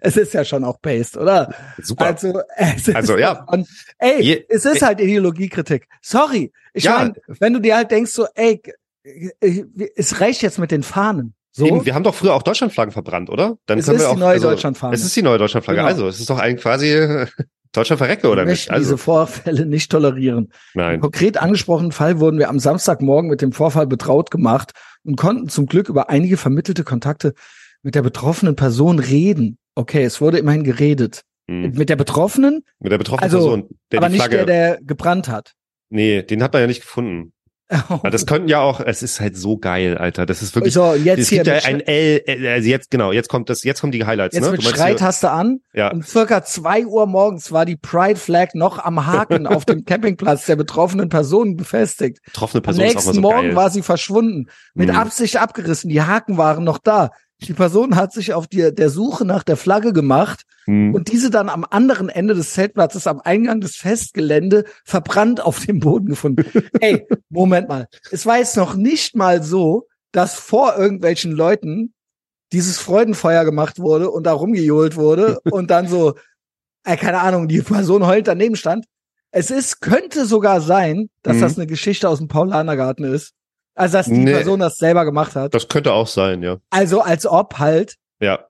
[0.00, 1.52] Es ist ja schon auch based, oder?
[1.82, 2.06] Super.
[2.06, 3.44] Also, es ist Also, ja.
[3.50, 3.66] Von,
[3.98, 5.88] ey, Je- es ist halt Ideologiekritik.
[6.00, 6.52] Sorry.
[6.74, 6.98] Ich Ja.
[6.98, 8.60] meine, wenn du dir halt denkst, so, ey,
[9.96, 11.34] es reicht jetzt mit den Fahnen.
[11.54, 13.58] So, Eben, wir haben doch früher auch Deutschlandflaggen verbrannt, oder?
[13.66, 14.94] Dann es können ist wir auch, die neue also, Deutschlandfahne.
[14.94, 15.78] Es ist die neue Deutschlandflagge.
[15.80, 15.88] Genau.
[15.88, 17.26] Also, es ist doch eigentlich quasi äh,
[17.72, 18.70] Deutschland verrecke, oder nicht?
[18.70, 20.44] Also, diese Vorfälle nicht tolerieren.
[20.74, 21.00] Im nein.
[21.00, 24.72] konkret angesprochenen Fall wurden wir am Samstagmorgen mit dem Vorfall betraut gemacht
[25.04, 27.34] und konnten zum Glück über einige vermittelte Kontakte
[27.82, 29.58] mit der betroffenen Person reden.
[29.74, 31.22] Okay, es wurde immerhin geredet.
[31.48, 31.72] Hm.
[31.72, 35.52] Mit der Betroffenen, Mit der betroffenen Also, Person, der aber nicht der, der gebrannt hat.
[35.90, 37.32] nee, den hat man ja nicht gefunden.
[37.88, 40.26] Aber das könnten ja auch, es ist halt so geil, Alter.
[40.26, 40.74] Das ist wirklich.
[40.74, 43.64] so, jetzt es hier gibt ja ein L, äh, also jetzt, genau, jetzt kommt das,
[43.64, 44.50] jetzt kommen die Highlights, jetzt ne?
[44.52, 45.60] mit Schreitaste an.
[45.72, 49.86] Ja, Um circa zwei Uhr morgens war die Pride Flag noch am Haken auf dem
[49.86, 52.18] Campingplatz der betroffenen Person befestigt.
[52.26, 53.56] betroffene Am Person ist auch mal nächsten so Morgen geil.
[53.56, 54.96] war sie verschwunden, mit Mhm.
[54.96, 55.88] Absicht abgerissen.
[55.88, 57.08] Die Haken waren noch da.
[57.48, 60.94] Die Person hat sich auf die, der Suche nach der Flagge gemacht Hm.
[60.94, 65.80] und diese dann am anderen Ende des Zeltplatzes am Eingang des Festgelände verbrannt auf dem
[65.80, 66.44] Boden gefunden.
[66.80, 67.88] Ey, Moment mal.
[68.12, 71.94] Es war jetzt noch nicht mal so, dass vor irgendwelchen Leuten
[72.52, 76.14] dieses Freudenfeuer gemacht wurde und da rumgejohlt wurde und dann so,
[76.84, 78.84] äh, keine Ahnung, die Person heult daneben stand.
[79.32, 81.40] Es ist, könnte sogar sein, dass Mhm.
[81.40, 83.32] das eine Geschichte aus dem Paulanergarten ist.
[83.74, 84.32] Also, dass die Nee.
[84.32, 85.54] Person das selber gemacht hat.
[85.54, 86.58] Das könnte auch sein, ja.
[86.70, 88.46] Also, als ob halt, Ja.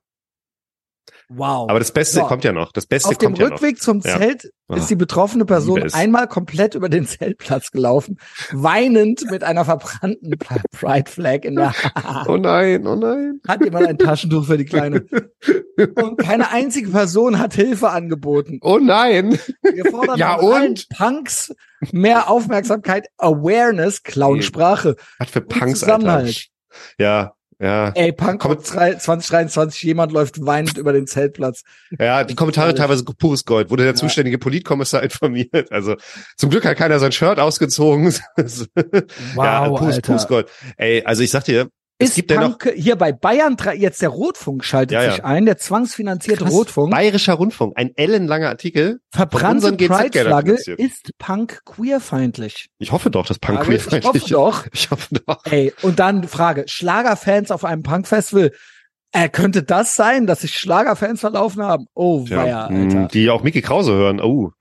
[1.36, 1.68] Wow.
[1.68, 2.22] Aber das Beste So.
[2.26, 2.72] kommt ja noch.
[2.72, 3.52] Das Beste Auf dem kommt ja noch.
[3.52, 4.18] Rückweg zum Ja.
[4.18, 8.18] Zelt Ah, ist die betroffene Person einmal komplett über den Zeltplatz gelaufen,
[8.52, 10.34] weinend mit einer verbrannten
[10.78, 12.28] Pride Flag in der Hand.
[12.28, 13.40] Oh nein, oh nein.
[13.46, 15.04] Hat jemand ein Taschentuch für die Kleine?
[15.96, 18.60] Und keine einzige Person hat Hilfe angeboten.
[18.62, 19.38] Oh nein.
[19.62, 20.88] Wir fordern Ja, und?
[20.88, 21.54] Punks
[21.90, 24.96] mehr Aufmerksamkeit, Awareness, Clownsprache.
[25.18, 25.82] Was für Punks.
[25.84, 26.24] Alter.
[26.98, 27.90] Ja, ja.
[27.94, 31.62] Ey, Punk Komm- 2023, jemand läuft weinend über den Zeltplatz.
[31.98, 33.70] Ja, die Kommentare teilweise pures Gold.
[33.70, 33.96] Wurde der Ja.
[33.96, 35.70] zuständige Politkommissar informiert.
[35.70, 35.96] Also
[36.36, 38.12] zum Glück hat keiner sein Shirt ausgezogen.
[38.36, 40.06] ja, Wow, pures, Alter.
[40.06, 40.48] pures Gold.
[40.76, 41.68] Ey, also ich sag dir,
[42.02, 45.10] es Ist gibt dennoch Punk, hier bei Bayern, jetzt der Rotfunk schaltet Ja, ja.
[45.12, 46.52] sich ein, der zwangsfinanzierte Krass.
[46.52, 46.90] Rotfunk.
[46.90, 49.00] Bayerischer Rundfunk, ein ellenlanger Artikel.
[49.10, 52.68] Verbrannte Pride-Flagge ist Punk queerfeindlich.
[52.78, 54.66] Ich hoffe doch, dass Punk Frage, Ich hoffe queerfeindlich doch.
[54.72, 55.44] Ich hoffe doch.
[55.46, 58.52] Ey, und dann Frage, Schlagerfans auf einem Punk-Festival,
[59.14, 61.84] äh, könnte das sein, dass sich Schlagerfans verlaufen haben?
[61.92, 63.08] Oh, weia, mh, Alter.
[63.12, 64.20] die auch Mickey Krause hören.
[64.22, 64.52] Oh,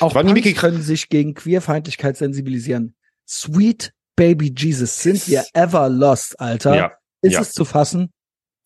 [0.00, 2.94] Auch Punks Mickey- können sich gegen Queerfeindlichkeit sensibilisieren.
[3.26, 6.74] Sweet Baby Jesus, sind wir ever lost, Alter?
[6.76, 6.92] ja.
[7.22, 7.40] Ist ja.
[7.40, 8.10] es zu fassen?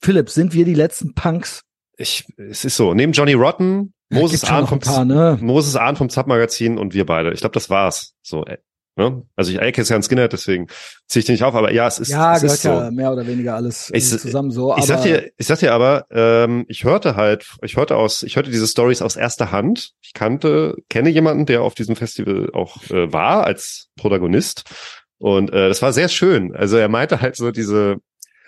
[0.03, 1.63] Philipp, sind wir die letzten Punks?
[1.97, 2.93] Ich, es ist so.
[2.95, 5.39] Neben Johnny Rotten, Moses Ahn vom paar, ne?
[5.41, 7.33] Moses Ahn vom Zap-Magazin und wir beide.
[7.33, 8.15] Ich glaube, das war's.
[8.23, 8.59] So, äh,
[8.97, 9.23] ne?
[9.37, 10.67] Also ich Ike ist ja ein Skinhead, deswegen
[11.07, 12.69] ziehe ich den nicht auf, aber ja, es ist, Ja, es gehört ist so.
[12.69, 14.73] ja mehr oder weniger alles Ich- zusammen so.
[14.73, 18.23] Aber Ich sag dir, ich sag dir aber, ähm, ich hörte halt, ich hörte aus,
[18.25, 19.93] ich hörte diese Stories aus erster Hand.
[20.01, 24.65] Ich kannte, kenne jemanden, der auf diesem Festival auch äh, war als Protagonist.
[25.19, 26.55] Und äh, das war sehr schön.
[26.55, 27.97] Also er meinte halt so diese,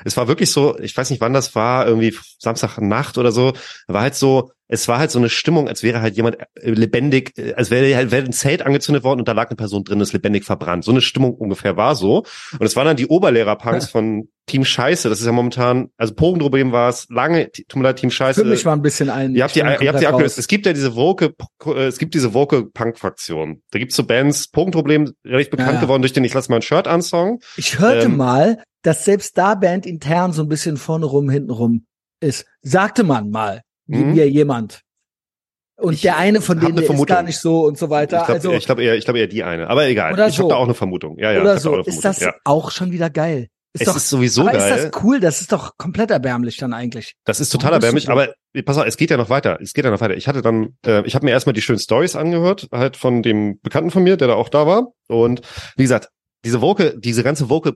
[0.04, 3.52] Es war wirklich so, ich weiß nicht wann das war, irgendwie Samstagnacht oder so,
[3.86, 7.36] war halt so, es war halt so eine Stimmung, als wäre halt jemand äh, lebendig,
[7.36, 10.00] äh, als wäre halt wäre ein Zelt angezündet worden und da lag eine Person drin,
[10.00, 10.84] ist lebendig verbrannt.
[10.84, 12.18] So eine Stimmung ungefähr war so.
[12.52, 13.90] Und es waren dann die Oberlehrerpunks ja.
[13.90, 15.08] von Team Scheiße.
[15.08, 18.42] Das ist ja momentan, also Pogendroblem war es lange, tut mir leid, Team Scheiße.
[18.42, 19.34] Für mich war ein bisschen ein.
[19.34, 20.38] Ihr habt die, ihr habt die abgelöst.
[20.38, 21.34] Es gibt ja diese Woke,
[21.66, 23.62] äh, es gibt diese Woke Punk Fraktion.
[23.72, 25.80] Da gibt's so Bands, Pogendroblem, recht bekannt ja.
[25.80, 27.40] geworden durch den Ich lass mal ein Shirt an Song.
[27.56, 31.50] Ich hörte ähm, mal, dass selbst da Band intern so ein bisschen vorne rum, hinten
[31.50, 31.86] rum
[32.20, 32.46] ist.
[32.62, 34.14] Sagte man mal, wie mhm.
[34.14, 34.82] mir jemand.
[35.76, 38.18] Und ich der eine von denen ist gar nicht so und so weiter.
[38.18, 39.68] Ich glaube also, ich glaub eher, ich glaube eher die eine.
[39.68, 40.12] Aber egal.
[40.28, 40.42] Ich so.
[40.42, 41.18] habe da auch eine Vermutung.
[41.18, 41.40] Ja, ja.
[41.40, 41.78] Oder so.
[41.78, 42.34] Ist das ja.
[42.44, 43.48] auch schon wieder geil?
[43.72, 44.76] Ist es doch, ist sowieso aber geil.
[44.76, 45.20] ist das cool?
[45.20, 47.14] Das ist doch komplett erbärmlich dann eigentlich.
[47.24, 49.58] Das ist total erbärmlich, aber pass auf, es geht ja noch weiter.
[49.62, 50.16] Es geht ja noch weiter.
[50.16, 53.60] Ich hatte dann, äh, ich habe mir erstmal die schönen Stories angehört, halt von dem
[53.60, 54.88] Bekannten von mir, der da auch da war.
[55.06, 55.42] Und
[55.76, 56.08] wie gesagt,
[56.44, 57.74] diese Woke, diese ganze Woke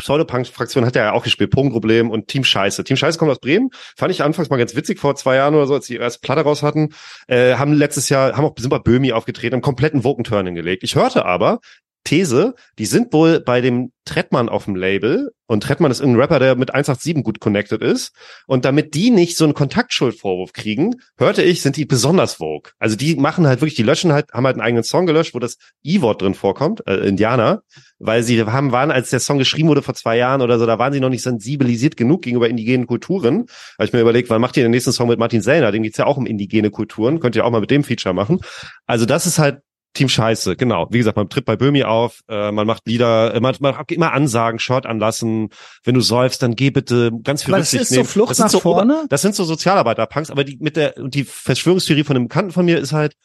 [0.00, 2.84] Pseudopunk-Fraktion hat ja auch gespielt, Punktproblem und Team Scheiße.
[2.84, 3.70] Team Scheiße kommt aus Bremen.
[3.96, 6.42] Fand ich anfangs mal ganz witzig vor zwei Jahren oder so, als die erste Platte
[6.42, 6.94] raus hatten.
[7.28, 10.82] Äh, haben letztes Jahr, haben auch, bei Böhmi aufgetreten, haben kompletten Wokenturn hingelegt.
[10.82, 11.60] Ich hörte aber,
[12.04, 16.38] These, die sind wohl bei dem Trettmann auf dem Label und Trettmann ist irgendein Rapper,
[16.38, 18.12] der mit 187 gut connected ist
[18.46, 22.72] und damit die nicht so einen Kontaktschuldvorwurf kriegen, hörte ich, sind die besonders vogue.
[22.78, 25.38] Also die machen halt wirklich, die löschen halt, haben halt einen eigenen Song gelöscht, wo
[25.38, 27.62] das I-Wort drin vorkommt, äh, Indianer,
[27.98, 30.78] weil sie haben, waren, als der Song geschrieben wurde vor zwei Jahren oder so, da
[30.78, 33.46] waren sie noch nicht sensibilisiert genug gegenüber indigenen Kulturen.
[33.78, 35.70] Habe ich mir überlegt, wann macht ihr den nächsten Song mit Martin Sellner?
[35.70, 38.40] Den geht's ja auch um indigene Kulturen, könnt ihr auch mal mit dem Feature machen.
[38.86, 39.60] Also das ist halt
[39.92, 40.86] Team Scheiße, genau.
[40.90, 43.90] Wie gesagt, man tritt bei Böhmi auf, äh, man macht Lieder, äh, man, man hat
[43.90, 45.48] immer Ansagen, Short anlassen.
[45.82, 48.04] Wenn du säufst, dann geh bitte ganz viel aber Rücksicht das ist nehmen.
[48.04, 49.06] So Flucht das nach so, vorne?
[49.08, 52.78] Das sind so Sozialarbeiter-Punks, aber die mit der die Verschwörungstheorie von einem Bekannten von mir
[52.78, 53.16] ist halt,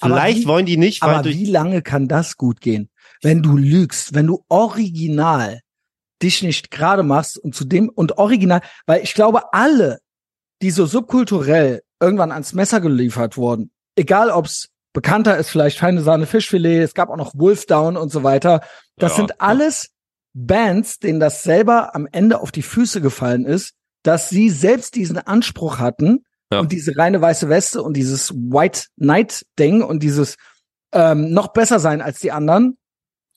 [0.00, 2.88] vielleicht wie, wollen die nicht, weil aber wie lange kann das gut gehen?
[3.20, 5.60] Wenn du lügst, wenn du original
[6.22, 9.98] dich nicht gerade machst und zu dem und original, weil ich glaube, alle,
[10.62, 16.26] die so subkulturell irgendwann ans Messer geliefert wurden, egal ob's bekannter ist vielleicht Feine Sahne
[16.26, 18.60] Fischfilet, es gab auch noch Wolfdown und so weiter.
[18.96, 19.90] Das ja, sind alles
[20.32, 25.18] Bands, denen das selber am Ende auf die Füße gefallen ist, dass sie selbst diesen
[25.18, 26.60] Anspruch hatten ja.
[26.60, 30.36] und diese reine weiße Weste und dieses White Knight Ding und dieses
[30.92, 32.78] ähm, noch besser sein als die anderen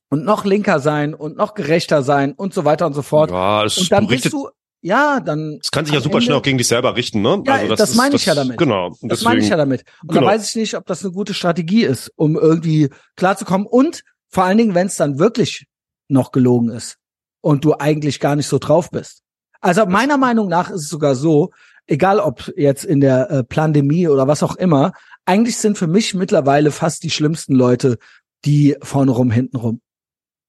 [0.10, 3.32] und noch linker sein und noch gerechter sein und so weiter und so fort.
[3.32, 4.50] Ja, und dann bist du
[4.84, 5.60] ja, dann.
[5.64, 7.42] Es kann sich ja super Ende, schnell auch gegen dich selber richten, ne?
[7.46, 8.58] Ja, also das, das meine ich ja damit.
[8.58, 8.94] Genau.
[9.00, 9.86] Und das meine ich ja damit.
[10.02, 10.22] Und genau.
[10.22, 13.66] da weiß ich nicht, ob das eine gute Strategie ist, um irgendwie klarzukommen.
[13.66, 15.68] Und vor allen Dingen, wenn es dann wirklich
[16.10, 16.98] noch gelogen ist
[17.40, 19.22] und du eigentlich gar nicht so drauf bist.
[19.62, 21.52] Also meiner Meinung nach ist es sogar so,
[21.88, 24.92] egal ob jetzt in der äh, Pandemie oder was auch immer,
[25.24, 27.98] eigentlich sind für mich mittlerweile fast die schlimmsten Leute
[28.44, 29.80] die vorne rum, hinten rum.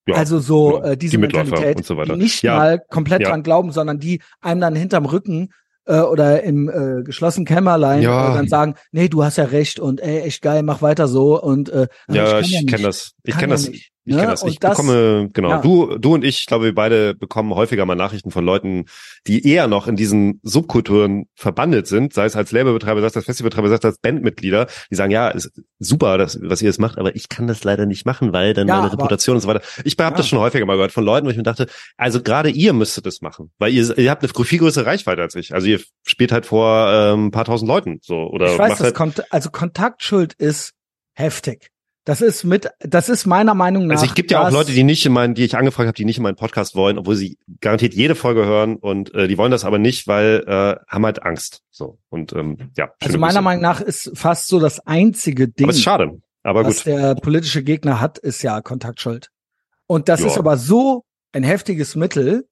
[0.07, 3.43] Ja, also so ja, äh, diese die Mentalität, so die nicht ja, mal komplett dran
[3.43, 5.51] glauben, sondern die einem dann hinterm Rücken
[5.87, 8.33] äh, oder im äh, geschlossenen Kämmerlein ja.
[8.33, 11.41] äh, dann sagen, nee, du hast ja recht und ey, echt geil, mach weiter so
[11.41, 13.94] und äh, ja, ich, ich kenne das, ich kenne das, nicht.
[14.07, 14.43] Ich kenne das.
[14.45, 15.59] Ich das, bekomme, genau, ja.
[15.59, 18.85] du, du und ich, ich glaube, wir beide bekommen häufiger mal Nachrichten von Leuten,
[19.27, 23.25] die eher noch in diesen Subkulturen verbandelt sind, sei es als Labelbetreiber, sei es als
[23.25, 26.99] Festivalbetreiber, sei es als Bandmitglieder, die sagen, ja, ist super, das, was ihr jetzt macht,
[26.99, 29.63] aber ich kann das leider nicht machen, weil dann ja, meine Reputation und so weiter.
[29.85, 30.17] Ich habe ja.
[30.19, 33.07] das schon häufiger mal gehört von Leuten, wo ich mir dachte, also gerade ihr müsstet
[33.07, 35.55] das machen, weil ihr, ihr habt eine viel größere Reichweite als ich.
[35.55, 38.81] Also ihr spielt halt vor ähm, ein paar tausend Leuten so oder ich weiß, das
[38.81, 40.75] halt kommt, also Kontaktschuld ist
[41.15, 41.71] heftig.
[42.05, 43.95] Das ist mit, das ist meiner Meinung nach.
[43.95, 46.05] Also ich gibt ja auch Leute, die nicht in meinen, die ich angefragt habe, die
[46.05, 49.51] nicht in meinen Podcast wollen, obwohl sie garantiert jede Folge hören und äh, die wollen
[49.51, 51.63] das aber nicht, weil äh, haben halt Angst.
[51.71, 52.91] So und ähm, ja.
[53.01, 55.65] Also meiner Meinung nach ist fast so das einzige Ding.
[55.65, 56.21] Aber ist schade.
[56.43, 56.93] Aber was gut.
[56.93, 59.31] der politische Gegner hat, ist ja Kontaktschuld.
[59.87, 60.27] Und das ja.
[60.27, 62.47] ist aber so ein heftiges Mittel.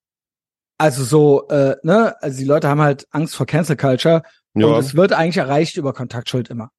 [0.78, 4.22] Also so, äh, ne, also die Leute haben halt Angst vor Cancel Culture
[4.54, 4.66] ja.
[4.66, 6.70] und es wird eigentlich erreicht über Kontaktschuld immer.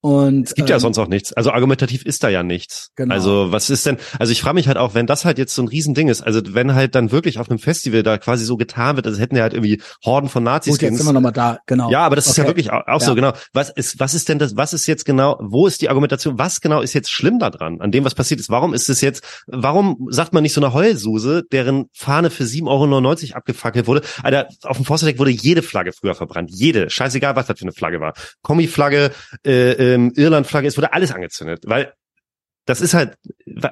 [0.00, 1.32] Und, es gibt ähm, ja sonst auch nichts.
[1.32, 2.90] Also argumentativ ist da ja nichts.
[2.94, 3.12] Genau.
[3.12, 5.62] Also was ist denn, also ich frage mich halt auch, wenn das halt jetzt so
[5.62, 8.94] ein Riesending ist, also wenn halt dann wirklich auf einem Festival da quasi so getan
[8.94, 10.74] wird, als hätten ja halt irgendwie Horden von Nazis.
[10.74, 11.90] Gut, jetzt sind wir nochmal da, genau.
[11.90, 12.30] Ja, aber das okay.
[12.30, 13.06] ist ja wirklich auch, auch ja.
[13.06, 13.32] so, genau.
[13.52, 16.60] Was ist, was ist denn das, was ist jetzt genau, wo ist die Argumentation, was
[16.60, 18.50] genau ist jetzt schlimm daran, an dem, was passiert ist?
[18.50, 22.68] Warum ist es jetzt, warum sagt man nicht so eine Heulsuse, deren Fahne für 7,99
[22.68, 24.02] Euro abgefackelt wurde?
[24.22, 26.50] Alter, auf dem Forsterdeck wurde jede Flagge früher verbrannt.
[26.52, 26.88] Jede.
[26.88, 28.12] Scheißegal, was das für eine Flagge war.
[28.42, 29.10] Kommi-Flagge,
[29.44, 31.92] äh, ähm, Irland-Flagge, es wurde alles angezündet, weil
[32.68, 33.14] das ist halt,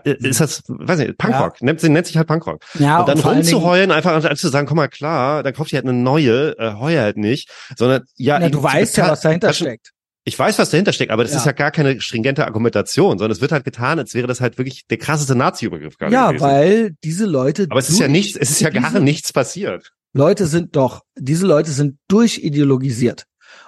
[0.04, 1.66] ist das, weiß nicht, Punkrock, ja.
[1.66, 2.62] nennt, nennt sich halt Punkrock.
[2.78, 5.76] Ja, und dann und rumzuheulen, einfach als zu sagen, komm mal klar, dann kauft ihr
[5.76, 8.40] halt eine neue, äh, heuer halt nicht, sondern ja.
[8.40, 9.92] ja du weißt ja, was dahinter steckt.
[10.24, 11.38] Ich weiß, was dahinter steckt, aber das ja.
[11.38, 14.56] ist ja gar keine stringente Argumentation, sondern es wird halt getan, als wäre das halt
[14.58, 16.42] wirklich der krasseste Nazi-Übergriff gerade Ja, gewesen.
[16.44, 17.66] weil diese Leute.
[17.68, 19.92] Aber es ist ja nichts, es ist ja gar nichts passiert.
[20.14, 23.26] Leute sind doch, diese Leute sind durchideologisiert.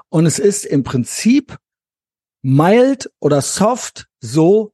[0.08, 1.58] Und es ist im Prinzip
[2.48, 4.72] mild oder soft so,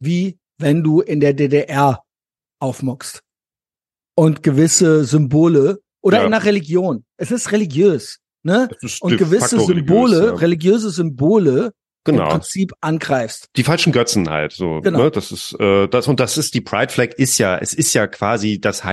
[0.00, 2.02] wie wenn du in der DDR
[2.60, 3.22] aufmuckst.
[4.16, 6.24] Und gewisse Symbole oder Ja.
[6.24, 7.04] in der Religion.
[7.16, 8.18] Es ist religiös.
[8.42, 8.68] Ne?
[8.80, 10.34] Ist Und gewisse Symbole, religiös, ja.
[10.34, 11.66] religiöse Symbole
[12.06, 12.28] im Genau.
[12.28, 13.48] Prinzip angreifst.
[13.56, 15.04] Die falschen Götzen halt, so, Genau.
[15.04, 15.10] ne?
[15.10, 18.06] Das ist, äh, das, und das ist, die Pride Flag ist ja, es ist ja
[18.06, 18.84] quasi das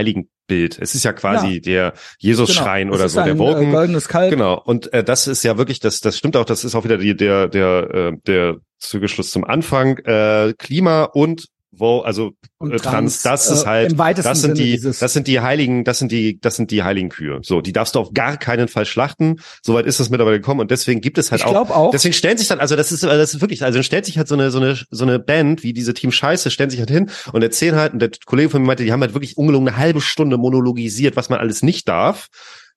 [0.52, 0.78] Heiligenbild.
[0.80, 2.96] Es ist ja quasi der Jesus-Schrein Genau.
[2.96, 3.34] oder so, der.
[3.34, 4.32] Äh, goldenes Kalb.
[4.32, 4.62] Genau.
[4.64, 7.16] Und äh, das ist ja wirklich, das, das stimmt auch, das ist auch wieder die,
[7.16, 9.98] der, der, äh, der Zügelschluss zum Anfang.
[10.00, 14.78] Äh, Klima und wo, also äh, Trans, das ist äh, halt, weitesten das sind Sinne
[14.78, 17.40] die, das sind die heiligen, das sind die, das sind die heiligen Kühe.
[17.44, 19.38] So, die darfst du auf gar keinen Fall schlachten.
[19.62, 22.38] Soweit ist das mittlerweile gekommen und deswegen gibt es halt ich auch auch, Deswegen stellen
[22.38, 24.52] sich dann, also das ist, das ist wirklich, also dann stellt sich halt so eine,
[24.52, 27.76] so eine, so eine Band wie diese Team Scheiße, stellen sich halt hin und erzählen
[27.76, 30.38] halt, und der Kollege von mir meinte, die haben halt wirklich ungelogen eine halbe Stunde
[30.38, 32.28] monologisiert, was man alles nicht darf.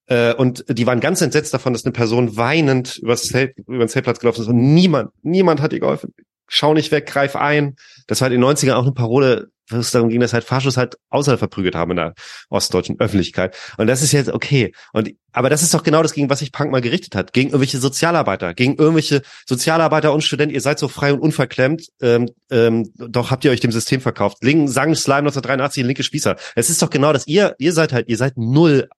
[0.06, 3.88] Äh, und die waren ganz entsetzt davon, dass eine Person weinend übers Zelt, über den
[3.88, 6.14] Zeltplatz gelaufen ist und niemand, niemand hat ihr geholfen.
[6.46, 7.76] Schau nicht weg, greif ein.
[8.06, 10.76] Das war in den 90ern auch eine Parole, wo es darum ging, dass halt Faschos
[10.76, 12.14] halt außer verprügelt haben in der
[12.50, 13.56] ostdeutschen Öffentlichkeit.
[13.78, 14.74] Und das ist jetzt okay.
[14.92, 17.32] Und aber das ist doch genau das, gegen was sich Punk mal gerichtet hat.
[17.32, 20.54] Gegen irgendwelche Sozialarbeiter, gegen irgendwelche Sozialarbeiter und Studenten.
[20.54, 21.88] Ihr seid so frei und unverklemmt.
[22.00, 24.44] Ähm, ähm, doch habt ihr euch dem System verkauft.
[24.44, 26.36] Link, sang Slime 1983, linke Spießer.
[26.54, 27.26] Es ist doch genau das.
[27.26, 28.88] Ihr, ihr seid halt, ihr seid null,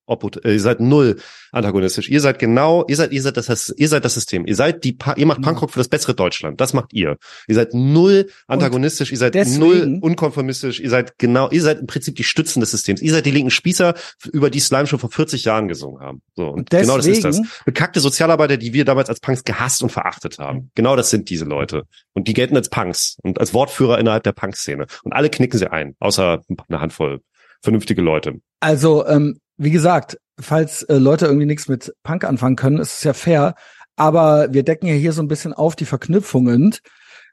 [0.45, 1.17] äh, ihr seid null
[1.53, 2.11] antagonistisch.
[2.11, 4.47] Ihr seid genau, ihr seid, ihr seid das, ihr seid das System.
[4.47, 5.49] Ihr seid die, ihr macht Genau.
[5.49, 6.61] Punkrock für das bessere Deutschland.
[6.61, 7.17] Das macht ihr.
[7.47, 8.96] Ihr seid null antagonistisch.
[9.01, 10.81] Ihr seid deswegen- null unkonformistisch.
[10.81, 13.03] Ihr seid genau, ihr seid im Prinzip die Stützen des Systems.
[13.03, 13.95] Ihr seid die linken Spießer,
[14.33, 16.23] über die Slime schon vor 40 Jahren gesungen haben.
[16.35, 16.49] So.
[16.49, 17.37] Und, Und genau das ist das.
[17.37, 20.71] deswegen- Bekackte Sozialarbeiter, die wir damals als Punks gehasst und verachtet haben.
[20.75, 21.85] Genau das sind diese Leute.
[22.15, 24.87] Und die gelten als Punks und als Wortführer innerhalb der Punk-Szene.
[25.05, 27.21] Und alle knicken sie ein, außer eine Handvoll
[27.63, 28.35] vernünftige Leute.
[28.61, 33.05] Also, ähm, wie gesagt, falls äh, Leute irgendwie nichts mit Punk anfangen können, ist es
[33.05, 33.55] ja fair.
[33.97, 36.75] Aber wir decken ja hier so ein bisschen auf die Verknüpfungen.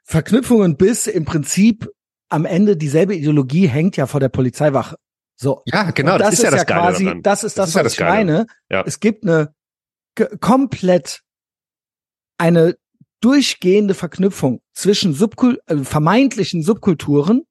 [0.04, 1.88] Verknüpfungen bis im Prinzip
[2.28, 4.96] am Ende dieselbe Ideologie hängt ja vor der Polizeiwache.
[5.36, 5.62] So.
[5.66, 7.22] Ja, genau, Und das, ist ja das Geile quasi, daran.
[7.22, 8.14] das ist Das das, ist ja was das ich Geile.
[8.32, 8.46] meine.
[8.70, 8.84] Ja.
[8.86, 9.54] Es gibt eine
[10.40, 11.20] komplett
[12.38, 12.76] eine
[13.20, 17.42] durchgehende Verknüpfung zwischen Subkul äh, vermeintlichen Subkulturen,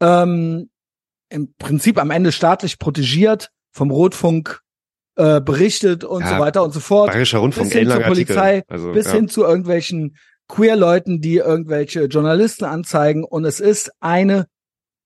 [0.00, 0.70] ähm,
[1.28, 4.60] im Prinzip am Ende staatlich protegiert, vom Rotfunk
[5.16, 8.34] äh, berichtet und Ja, so weiter und so fort, Bayerischer Rundfunk, bis hin zur Artikel.
[8.34, 9.12] Polizei, Also, bis ja.
[9.12, 10.16] hin zu irgendwelchen
[10.50, 13.24] Queer-Leuten, die irgendwelche Journalisten anzeigen.
[13.24, 14.46] Und es ist eine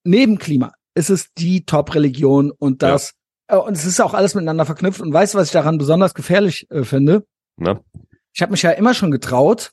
[0.05, 0.73] Nebenklima.
[0.95, 3.15] Es ist die Top-Religion und das,
[3.49, 5.01] äh, und es ist auch alles miteinander verknüpft.
[5.01, 7.27] Und weißt du, was ich daran besonders gefährlich äh, finde?
[7.57, 7.81] Na?
[8.33, 9.73] Ich habe mich ja immer schon getraut,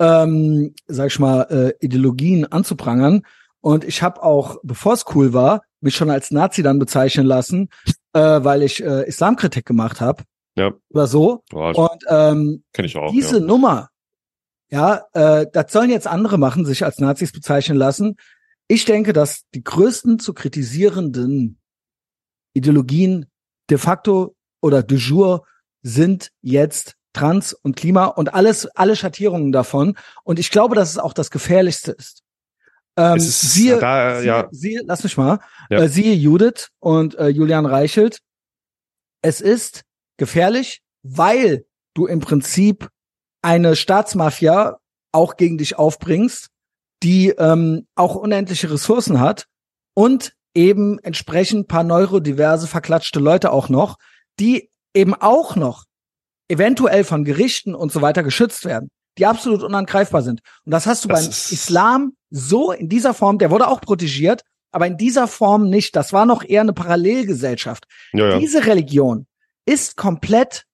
[0.00, 3.22] ähm, sag ich mal, äh, Ideologien anzuprangern.
[3.60, 7.68] Und ich habe auch, bevor es cool war, mich schon als Nazi dann bezeichnen lassen,
[8.14, 10.24] äh, weil ich äh, Islamkritik gemacht habe.
[10.56, 10.72] Ja.
[10.90, 11.42] Oder so.
[11.50, 12.64] Boah, Und ähm,
[13.12, 13.44] diese ja.
[13.44, 13.89] Nummer,
[14.70, 18.16] ja, äh, das sollen jetzt andere machen, sich als Nazis bezeichnen lassen.
[18.68, 21.58] Ich denke, dass die größten zu kritisierenden
[22.54, 23.26] Ideologien
[23.68, 25.42] de facto oder de jure
[25.82, 29.96] sind jetzt Trans und Klima und alles, alle Schattierungen davon.
[30.22, 32.22] Und ich glaube, dass es auch das Gefährlichste ist.
[32.96, 34.48] Ähm, ist- siehe, da, siehe, ja.
[34.50, 35.40] siehe, lass mich mal,
[35.70, 35.80] Ja.
[35.80, 38.20] äh, siehe Judith und äh, Julian Reichelt.
[39.22, 39.82] Es ist
[40.16, 41.64] gefährlich, weil
[41.94, 42.88] du im Prinzip
[43.42, 44.78] eine Staatsmafia
[45.12, 46.48] auch gegen dich aufbringst,
[47.02, 49.46] die ähm, auch unendliche Ressourcen hat
[49.94, 53.96] und eben entsprechend paar neurodiverse, verklatschte Leute auch noch,
[54.38, 55.84] die eben auch noch
[56.48, 60.40] eventuell von Gerichten und so weiter geschützt werden, die absolut unangreifbar sind.
[60.64, 64.42] Und das hast du Das beim Islam so in dieser Form, der wurde auch protegiert,
[64.72, 65.96] aber in dieser Form nicht.
[65.96, 67.84] Das war noch eher eine Parallelgesellschaft.
[68.12, 68.38] Ja, ja.
[68.38, 69.26] Diese Religion
[69.64, 70.64] ist komplett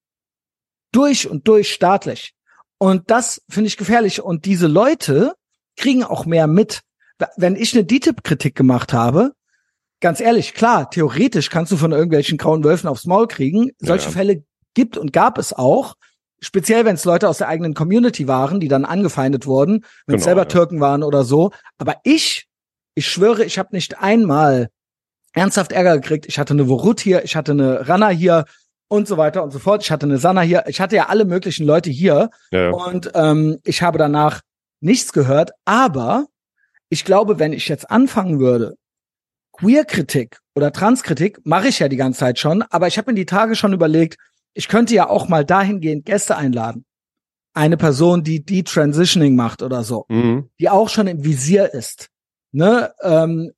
[0.93, 2.32] durch und durch staatlich.
[2.78, 4.23] Und das finde ich gefährlich.
[4.23, 5.35] Und diese Leute
[5.77, 6.81] kriegen auch mehr mit.
[7.36, 9.32] Wenn ich eine DTIP-Kritik gemacht habe,
[10.01, 13.70] ganz ehrlich, klar, theoretisch kannst du von irgendwelchen grauen Wölfen aufs Maul kriegen.
[13.78, 14.12] Solche ja.
[14.12, 14.44] Fälle
[14.74, 15.94] gibt und gab es auch.
[16.39, 20.23] Speziell, wenn es Leute aus der eigenen Community waren, die dann angefeindet wurden, wenn es
[20.23, 20.48] Genau, selber ja.
[20.48, 21.51] Türken waren oder so.
[21.78, 22.47] Aber ich,
[22.94, 24.69] ich schwöre, ich habe nicht einmal
[25.32, 26.27] ernsthaft Ärger gekriegt.
[26.27, 28.44] Ich hatte eine Worut hier, ich hatte eine Rana hier
[28.88, 29.82] und so weiter und so fort.
[29.82, 30.64] Ich hatte eine Sana hier.
[30.66, 32.70] Ich hatte ja alle möglichen Leute hier ja, ja.
[32.70, 34.42] und ähm, ich habe danach
[34.80, 35.50] nichts gehört.
[35.64, 36.26] Aber
[36.88, 38.76] ich glaube, wenn ich jetzt anfangen würde,
[39.52, 43.26] Queer-Kritik oder Transkritik mache ich ja die ganze Zeit schon, aber ich habe mir die
[43.26, 44.18] Tage schon überlegt,
[44.54, 46.84] ich könnte ja auch mal dahingehend Gäste einladen.
[47.54, 50.50] Eine Person, die die Transitioning macht oder so Mhm.
[50.60, 52.08] die auch schon im Visier ist,
[52.52, 53.52] ne, ähm,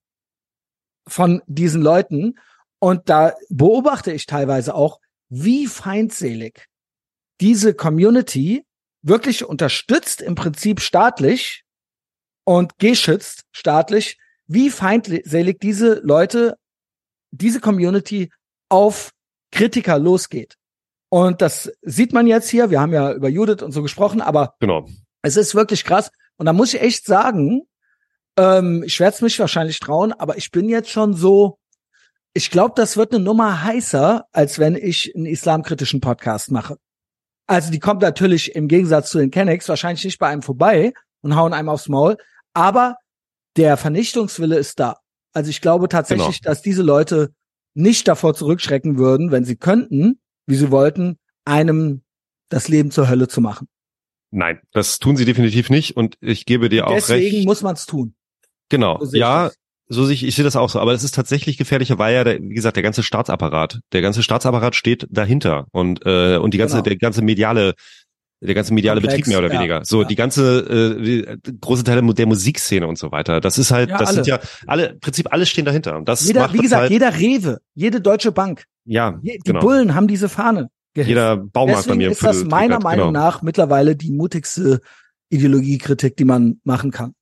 [1.07, 2.39] von diesen Leuten
[2.81, 6.67] Und da beobachte ich teilweise auch, wie feindselig
[7.41, 8.65] diese Community
[9.03, 11.65] wirklich unterstützt im Prinzip staatlich
[12.45, 16.57] und geschützt staatlich, wie feindselig diese Leute,
[17.31, 18.31] diese Community
[18.69, 19.13] auf
[19.53, 20.57] Kritiker losgeht.
[21.11, 22.71] Und das sieht man jetzt hier.
[22.71, 24.89] Wir haben ja über Judith und so gesprochen, aber Genau.
[25.23, 26.11] es ist wirklich krass.
[26.37, 27.63] Und da muss ich echt sagen,
[28.37, 31.59] ähm, ich werde es mich wahrscheinlich trauen, aber ich bin jetzt schon so,
[32.35, 36.77] ich glaube, das wird eine Nummer heißer, als wenn ich einen islamkritischen Podcast mache.
[37.47, 40.93] Also die kommt natürlich im Gegensatz zu den Kennex wahrscheinlich nicht bei einem vorbei
[41.23, 42.17] und hauen einem aufs Maul,
[42.53, 42.97] aber
[43.57, 44.99] der Vernichtungswille ist da.
[45.33, 47.33] Also ich glaube tatsächlich, dass diese Leute
[47.75, 52.03] nicht davor zurückschrecken würden, wenn sie könnten, wie sie wollten, einem
[52.49, 53.69] das Leben zur Hölle zu machen.
[54.31, 57.47] Nein, das tun sie definitiv nicht und ich gebe dir auch Deswegen recht.
[57.47, 58.15] muss man es tun.
[58.69, 59.03] Genau.
[59.03, 59.51] So ja.
[59.89, 60.81] So sehe ich, sehe das auch so.
[60.81, 64.23] Aber es ist tatsächlich gefährlicher, weil ja, der, wie gesagt, der ganze Staatsapparat, der ganze
[64.23, 66.83] Staatsapparat steht dahinter und äh, und die ganze, Genau.
[66.85, 67.75] der ganze mediale,
[68.41, 69.85] der ganze mediale Komplex, Betrieb mehr oder ja, weniger.
[69.85, 70.09] So ja.
[70.09, 73.41] die ganze äh, große Teile der Musikszene und so weiter.
[73.41, 74.15] Das ist halt, Ja, das alle.
[74.17, 75.97] sind ja alle, im Prinzip alle stehen dahinter.
[75.97, 79.41] Und das Jeder, macht wie gesagt, halt, jeder Rewe, jede deutsche Bank, ja, je- die
[79.53, 79.61] genau.
[79.61, 80.69] Bullen haben diese Fahne.
[80.95, 81.09] gehisst.
[81.09, 83.21] Jeder Baumarkt bei Deswegen mir im ist das meiner Meinung genau.
[83.27, 84.81] nach mittlerweile die mutigste
[85.31, 87.13] Ideologiekritik, die man machen kann.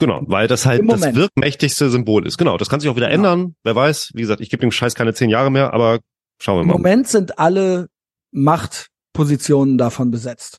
[0.00, 1.16] Genau, weil das halt Im das Moment.
[1.16, 2.38] wirkmächtigste Symbol ist.
[2.38, 3.32] Genau, das kann sich auch wieder Genau.
[3.32, 3.56] ändern.
[3.64, 5.98] Wer weiß, wie gesagt, ich gebe dem Scheiß keine zehn Jahre mehr, aber
[6.40, 6.72] schauen wir Im mal.
[6.74, 7.88] Moment sind alle
[8.30, 10.58] Machtpositionen davon besetzt.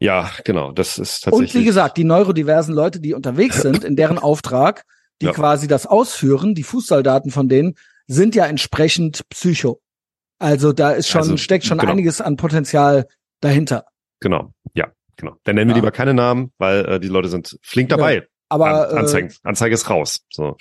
[0.00, 1.54] Ja, genau, das ist Und tatsächlich.
[1.62, 4.84] wie gesagt, die neurodiversen Leute, die unterwegs sind, in deren Auftrag,
[5.20, 5.32] die Ja.
[5.32, 7.74] quasi das ausführen, die Fußsoldaten von denen,
[8.06, 9.80] sind ja entsprechend psycho.
[10.40, 11.90] Also da ist schon, Also, steckt schon genau.
[11.92, 13.06] einiges an Potenzial
[13.40, 13.86] dahinter.
[14.20, 15.36] Genau, ja, genau.
[15.44, 15.80] Dann nennen wir Ja.
[15.82, 18.26] lieber keine Namen, weil äh, die Leute sind flink dabei.
[18.48, 20.20] Aber An, Anzeigen, äh, Anzeige ist raus.
[20.30, 20.56] So.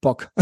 [0.00, 0.28] Bock.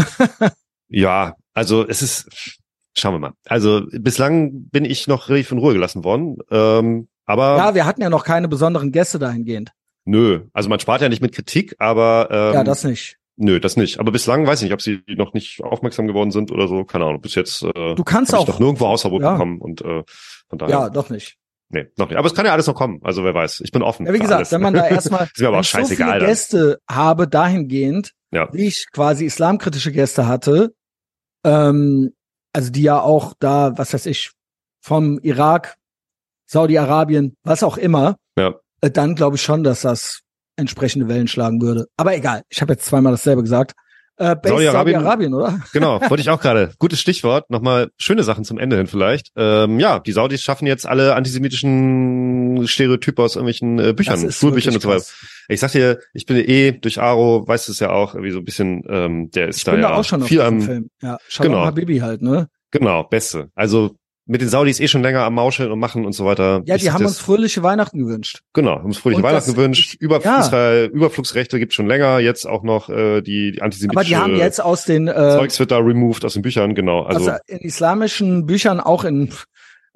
[0.87, 2.59] Ja, also es ist,
[2.95, 3.33] schauen wir mal.
[3.47, 6.37] Also bislang bin ich noch relativ in Ruhe gelassen worden.
[6.51, 9.71] Ähm, aber ja, wir hatten ja noch keine besonderen Gäste dahingehend.
[10.05, 13.17] nö, also man spart ja nicht mit Kritik, aber ähm, ja, das nicht.
[13.35, 13.99] nö, das nicht.
[13.99, 16.85] Aber bislang weiß ich nicht, ob sie noch nicht aufmerksam geworden sind oder so.
[16.85, 17.19] Keine Ahnung.
[17.21, 18.53] Bis jetzt äh, Du kannst habe ich auch.
[18.53, 19.31] noch nirgendwo Hausverbot ja.
[19.33, 20.03] bekommen und äh,
[20.49, 20.69] von daher.
[20.69, 21.35] Ja, doch nicht.
[21.69, 22.17] Nee, noch nicht.
[22.17, 22.99] Aber es kann ja alles noch kommen.
[23.03, 23.61] Also wer weiß.
[23.61, 24.05] Ich bin offen.
[24.05, 24.51] Ja, wie gesagt, alles.
[24.51, 26.27] wenn man da erstmal ist mir aber auch so dann.
[26.27, 28.49] Gäste habe dahingehend, Ja.
[28.53, 30.73] wie ich quasi islamkritische Gäste hatte,
[31.43, 32.11] ähm,
[32.53, 34.31] also die ja auch da, was weiß ich,
[34.81, 35.75] vom Irak,
[36.47, 38.55] Saudi-Arabien, was auch immer, Ja.
[38.81, 40.21] äh, dann glaube ich schon, dass das
[40.57, 41.87] entsprechende Wellen schlagen würde.
[41.97, 43.73] Aber egal, ich habe jetzt zweimal dasselbe gesagt.
[44.17, 45.59] Äh, Saudi-Arabien- Saudi-Arabien, oder?
[45.73, 46.71] Genau, wollte ich auch gerade.
[46.79, 47.49] Gutes Stichwort.
[47.49, 49.31] Nochmal schöne Sachen zum Ende hin vielleicht.
[49.35, 54.81] Ähm, ja, die Saudis schaffen jetzt alle antisemitischen Stereotype aus irgendwelchen äh, Büchern, Schulbüchern und
[54.81, 55.03] so weiter.
[55.49, 58.39] Ich sag dir, ich bin eh durch Aro, weißt du es ja auch, irgendwie so
[58.39, 60.89] ein bisschen, ähm, der ist Ich da bin ja da auch schon viel am, Film.
[61.01, 61.65] Ja, Shalom Genau.
[61.65, 62.47] Habibi halt, ne?
[62.71, 63.49] genau, beste.
[63.55, 63.95] Also
[64.27, 66.61] mit den Saudis eh schon länger am Mauscheln und machen und so weiter.
[66.65, 68.41] Ja, die haben uns fröhliche Weihnachten gewünscht.
[68.53, 69.95] Genau, haben uns fröhliche Und Weihnachten das- gewünscht.
[69.99, 70.39] Über ja.
[70.39, 72.19] Israel, Überflugsrechte gibt schon länger.
[72.19, 75.59] Jetzt auch noch äh, die, die Aber antisemitische die haben jetzt aus den äh, Zeugs
[75.59, 77.03] wird da removed aus den Büchern, genau.
[77.03, 79.31] Also, also in islamischen Büchern, auch in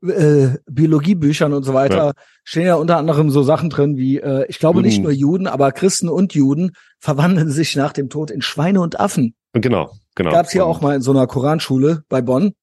[0.04, 4.60] äh, Biologiebüchern und so weiter, stehen ja unter anderem so Sachen drin wie, äh, ich
[4.60, 5.04] glaube nicht Juden.
[5.04, 9.34] nur Juden, aber Christen und Juden verwandeln sich nach dem Tod in Schweine und Affen.
[9.54, 10.32] genau, genau.
[10.32, 12.54] Gab's hier auch mal in so einer Koranschule bei Bonn.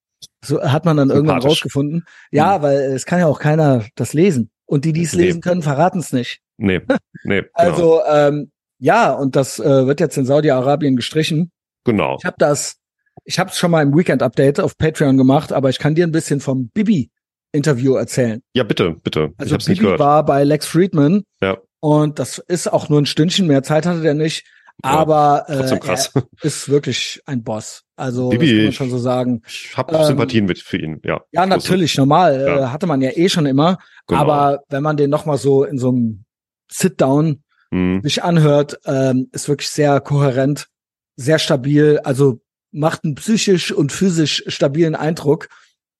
[0.44, 2.04] So hat man dann irgendwann rausgefunden.
[2.30, 4.50] Ja, weil es kann ja auch keiner das lesen.
[4.66, 5.24] Und die, die es Nee.
[5.24, 6.40] lesen können, verraten es nicht.
[6.58, 6.80] Nee,
[7.24, 7.48] nee, genau.
[7.52, 11.50] Also ähm, ja, und das äh, wird jetzt in Saudi-Arabien gestrichen.
[11.84, 12.16] genau.
[12.18, 12.76] Ich habe das,
[13.24, 16.12] ich habe es schon mal im Weekend-Update auf Patreon gemacht, aber ich kann dir ein
[16.12, 18.42] bisschen vom Bibi-Interview erzählen.
[18.54, 19.30] Ja, bitte, bitte.
[19.34, 20.00] ich Also hab's nicht Bibi gehört.
[20.00, 21.58] war bei Lex Friedman Ja.
[21.80, 24.44] und das ist auch nur ein Stündchen, mehr Zeit hatte der nicht.
[24.84, 26.10] Ja, Aber äh, Trotzdem krass.
[26.14, 27.82] er ist wirklich ein Boss.
[27.96, 29.42] Also Bibi, das kann man schon so sagen.
[29.48, 31.20] Ich habe ähm, Sympathien mit für ihn, ja.
[31.32, 32.40] Ja, natürlich, normal.
[32.40, 32.72] Äh, Ja.
[32.72, 33.78] hatte man ja eh schon immer.
[34.06, 34.20] Genau.
[34.20, 36.24] Aber wenn man den nochmal so in so einem
[36.70, 37.42] Sit-Down
[37.72, 38.00] Mhm.
[38.04, 40.68] sich anhört, ähm, ist wirklich sehr kohärent,
[41.16, 42.40] sehr stabil, also
[42.70, 45.48] macht einen psychisch und physisch stabilen Eindruck.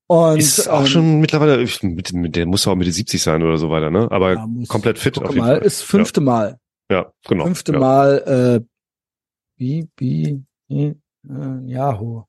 [0.06, 3.56] Und Ist auch ähm, schon mittlerweile, mit, mit, der muss auch Mitte 70 sein oder
[3.58, 4.06] so weiter, ne?
[4.12, 5.66] Aber ja, muss- komplett fit auf jeden mal, Fall.
[5.66, 6.58] ist fünfte Mal.
[6.90, 7.44] Ja, genau.
[7.44, 7.78] Fünfte ja.
[7.78, 8.66] Mal äh,
[9.56, 10.94] wie, wie, äh,
[11.64, 12.24] Yahoo.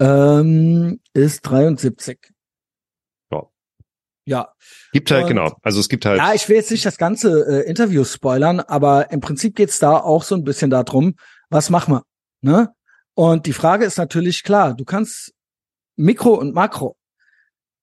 [0.00, 2.18] Ähm, ist 73.
[3.30, 3.42] Ja.
[4.26, 4.52] Ja.
[4.92, 5.56] Gibt halt, Und- genau.
[5.62, 9.10] Also es gibt halt, Ja, ich will jetzt nicht das ganze äh, Interview spoilern, aber
[9.10, 11.14] im Prinzip geht's da auch so ein bisschen darum,
[11.50, 12.02] was machen wir?
[12.40, 12.74] Ne?
[13.14, 15.32] Und die Frage ist natürlich klar, du kannst
[15.96, 16.96] Mikro und Makro.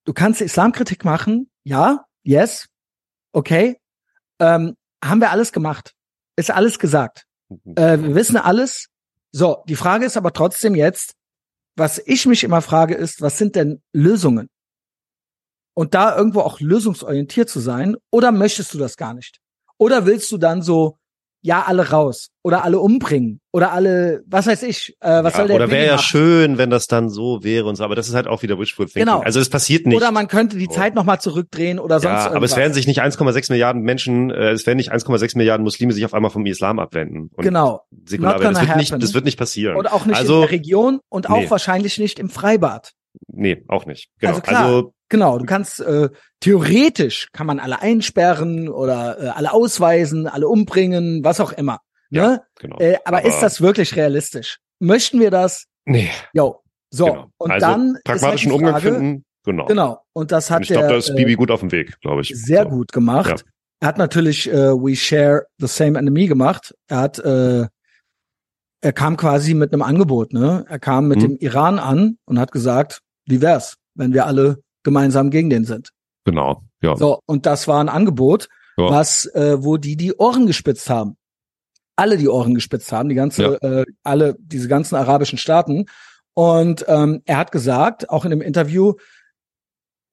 [0.04, 2.66] Du kannst Islamkritik machen, ja, yes,
[3.32, 3.78] okay.
[4.40, 5.94] Ähm, haben wir alles gemacht.
[6.36, 7.24] Ist alles gesagt.
[7.76, 8.88] Äh, wir wissen alles.
[9.32, 11.14] So, die Frage ist aber trotzdem jetzt,
[11.76, 14.48] was ich mich immer frage, ist, was sind denn Lösungen?
[15.74, 19.38] Und da irgendwo auch lösungsorientiert zu sein, oder möchtest du das gar nicht?
[19.78, 20.98] Oder willst du dann so,
[21.42, 25.48] ja, alle raus oder alle umbringen oder alle, was weiß ich, äh, was ja, soll
[25.48, 28.14] der Oder wäre ja schön, wenn das dann so wäre und so, aber das ist
[28.14, 29.02] halt auch wieder Wishful Thinking.
[29.06, 29.20] Genau.
[29.20, 29.96] Also es passiert nicht.
[29.96, 30.72] Oder man könnte die So.
[30.72, 32.36] Zeit noch mal zurückdrehen oder sonst ja, irgendwas.
[32.36, 35.92] aber es werden sich nicht 1,6 Milliarden Menschen, äh, es werden nicht 1,6 Milliarden Muslime
[35.92, 37.28] sich auf einmal vom Islam abwenden.
[37.34, 37.82] Und genau.
[38.04, 38.54] säkular werden.
[38.54, 39.76] Das wird nicht, das wird nicht passieren.
[39.76, 41.50] Und auch nicht also, in der Region und auch nee.
[41.50, 42.92] wahrscheinlich nicht im Freibad.
[43.26, 44.10] nee, auch nicht.
[44.20, 44.30] Genau.
[44.34, 44.64] Also klar.
[44.64, 46.08] also Genau, du kannst äh,
[46.40, 51.80] theoretisch kann man alle einsperren oder äh, alle ausweisen, alle umbringen, was auch immer.
[52.08, 52.42] Ja, Ne?
[52.58, 52.78] genau.
[52.78, 54.58] Äh, aber, ist das wirklich realistisch?
[54.80, 55.66] Möchten wir das?
[55.84, 56.62] Nee, Jo.
[56.90, 57.04] So.
[57.06, 57.26] genau.
[57.36, 59.24] Und also dann pragmatischen ist halt Umgang finden.
[59.44, 59.66] Genau.
[59.66, 60.00] Genau.
[60.14, 62.30] Und das Und hat ich glaube, da ist Bibi gut auf dem Weg, glaube ich.
[62.30, 62.68] äh, sehr So.
[62.70, 63.28] gut gemacht.
[63.28, 63.36] Ja.
[63.80, 66.74] Er hat natürlich äh, We Share the Same Enemy gemacht.
[66.88, 67.66] Er hat äh,
[68.80, 70.64] er kam quasi mit einem Angebot, ne?
[70.68, 71.22] Er kam mit Mhm.
[71.22, 75.90] dem Iran an und hat gesagt, wie wär's, wenn wir alle gemeinsam gegen den sind.
[76.24, 76.62] Genau.
[76.82, 76.96] Ja.
[76.96, 78.90] So, und das war ein Angebot, Ja.
[78.90, 81.16] was, äh, wo die die Ohren gespitzt haben.
[81.96, 85.86] Alle die Ohren gespitzt haben, die ganze, äh, alle, diese ganzen arabischen Staaten.
[86.34, 88.94] Und ähm, er hat gesagt, auch in dem Interview,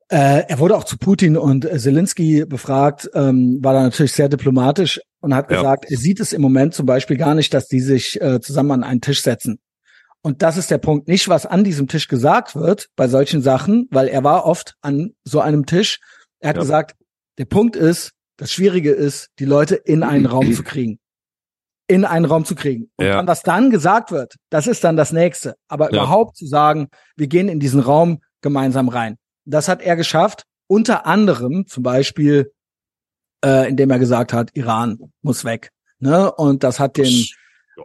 [0.10, 4.28] äh, er wurde auch zu Putin und äh, Zelensky befragt, ähm, war da natürlich sehr
[4.28, 5.58] diplomatisch und hat Ja.
[5.58, 8.72] gesagt, er sieht es im Moment zum Beispiel gar nicht, dass die sich äh, zusammen
[8.72, 9.60] an einen Tisch setzen.
[10.22, 13.88] Und das ist der Punkt, nicht was an diesem Tisch gesagt wird bei solchen Sachen,
[13.92, 16.00] weil er war oft an so einem Tisch.
[16.40, 16.62] Er hat Ja.
[16.62, 16.96] gesagt,
[17.38, 21.00] der Punkt ist, das Schwierige ist, die Leute in einen Raum zu kriegen.
[21.88, 22.92] In einen Raum zu kriegen.
[22.98, 23.14] Und Ja.
[23.18, 25.56] dann, was dann gesagt wird, das ist dann das nächste.
[25.68, 26.04] Aber Ja.
[26.04, 29.18] überhaupt zu sagen, wir gehen in diesen Raum gemeinsam rein.
[29.46, 32.52] Das hat er geschafft, unter anderem zum Beispiel,
[33.44, 35.72] äh, indem er gesagt hat, Iran muss weg.
[36.00, 36.32] Ne?
[36.32, 37.26] Und das hat den,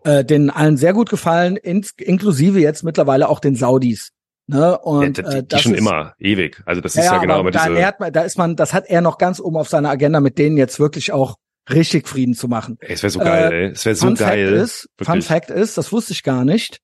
[0.04, 4.10] äh, den allen sehr gut gefallen, ins, inklusive jetzt mittlerweile auch den Saudis.
[4.46, 4.78] Ne?
[4.78, 6.62] Und ja, die, äh, das schon ist, immer, ewig.
[6.66, 7.86] Also das ja, ist ja, ja, genau aber da, diese.
[7.86, 10.56] hat, da ist man, das hat er noch ganz oben auf seiner Agenda, mit denen
[10.56, 11.36] jetzt wirklich auch
[11.72, 12.76] richtig Frieden zu machen.
[12.80, 13.70] Ey, es wäre so geil, Äh, ey.
[13.72, 14.48] Es wäre so Fun geil.
[14.48, 15.22] Fact ist, Fun.
[15.22, 16.80] Fact ist, das wusste ich gar nicht.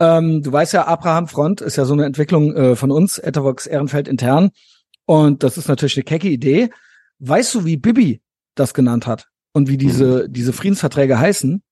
[0.00, 3.66] Ähm, du weißt ja, Abraham Front ist ja so eine Entwicklung äh, von uns, Etavox
[3.66, 4.50] Ehrenfeld intern.
[5.04, 6.70] Und das ist natürlich eine kecke Idee.
[7.18, 8.22] Weißt du, wie Bibi
[8.54, 9.28] das genannt hat?
[9.52, 10.32] Und wie diese, Mhm.
[10.32, 11.62] diese Friedensverträge heißen?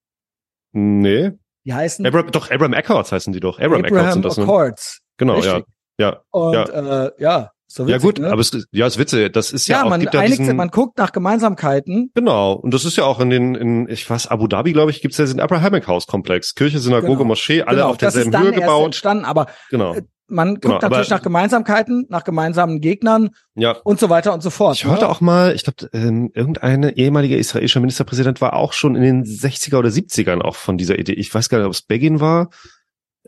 [0.72, 1.32] Nee.
[1.64, 3.58] Die heißen Abraham, doch, Abraham Accords heißen die doch.
[3.58, 4.36] Abraham, Accords sind das.
[4.36, 4.44] Ne?
[4.44, 5.00] Accords.
[5.18, 5.64] Genau, Richtig.
[5.98, 6.06] ja.
[6.10, 6.20] Ja.
[6.30, 7.04] Und Ja.
[7.06, 8.30] äh, ja, so Ja witzig, gut, ne?
[8.32, 9.32] aber es ist, ja, es ist witzig.
[9.34, 12.10] Das ist ja, ja, auch, man gibt ja einigt, diesen, man guckt nach Gemeinsamkeiten.
[12.14, 15.02] Genau, und das ist ja auch in den, in, ich weiß, Abu Dhabi, glaube ich,
[15.02, 16.54] gibt's ja diesen Abrahamic House Komplex.
[16.54, 17.24] Kirche, Synagoge, Genau.
[17.24, 18.86] Moschee, alle genau, auf das derselben Höhe gebaut.
[18.86, 19.94] entstanden, aber Genau.
[20.30, 23.72] Man guckt Genau, natürlich nach Gemeinsamkeiten, nach gemeinsamen Gegnern Ja.
[23.84, 24.76] und so weiter und so fort.
[24.76, 25.08] Ich hörte ne?
[25.10, 29.76] auch mal, ich glaube, ähm, irgendeine ehemalige israelische Ministerpräsident war auch schon in den 60er
[29.78, 31.12] oder 70ern auch von dieser Idee.
[31.12, 32.50] Ich weiß gar nicht, ob es Begin war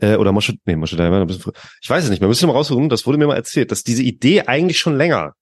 [0.01, 1.55] äh, oder Moshe, nee, Moshe war ein bisschen früher.
[1.83, 2.89] Ich weiß es nicht mehr, müssen wir mal raussuchen.
[2.89, 5.35] Das wurde mir mal erzählt, dass diese Idee eigentlich schon länger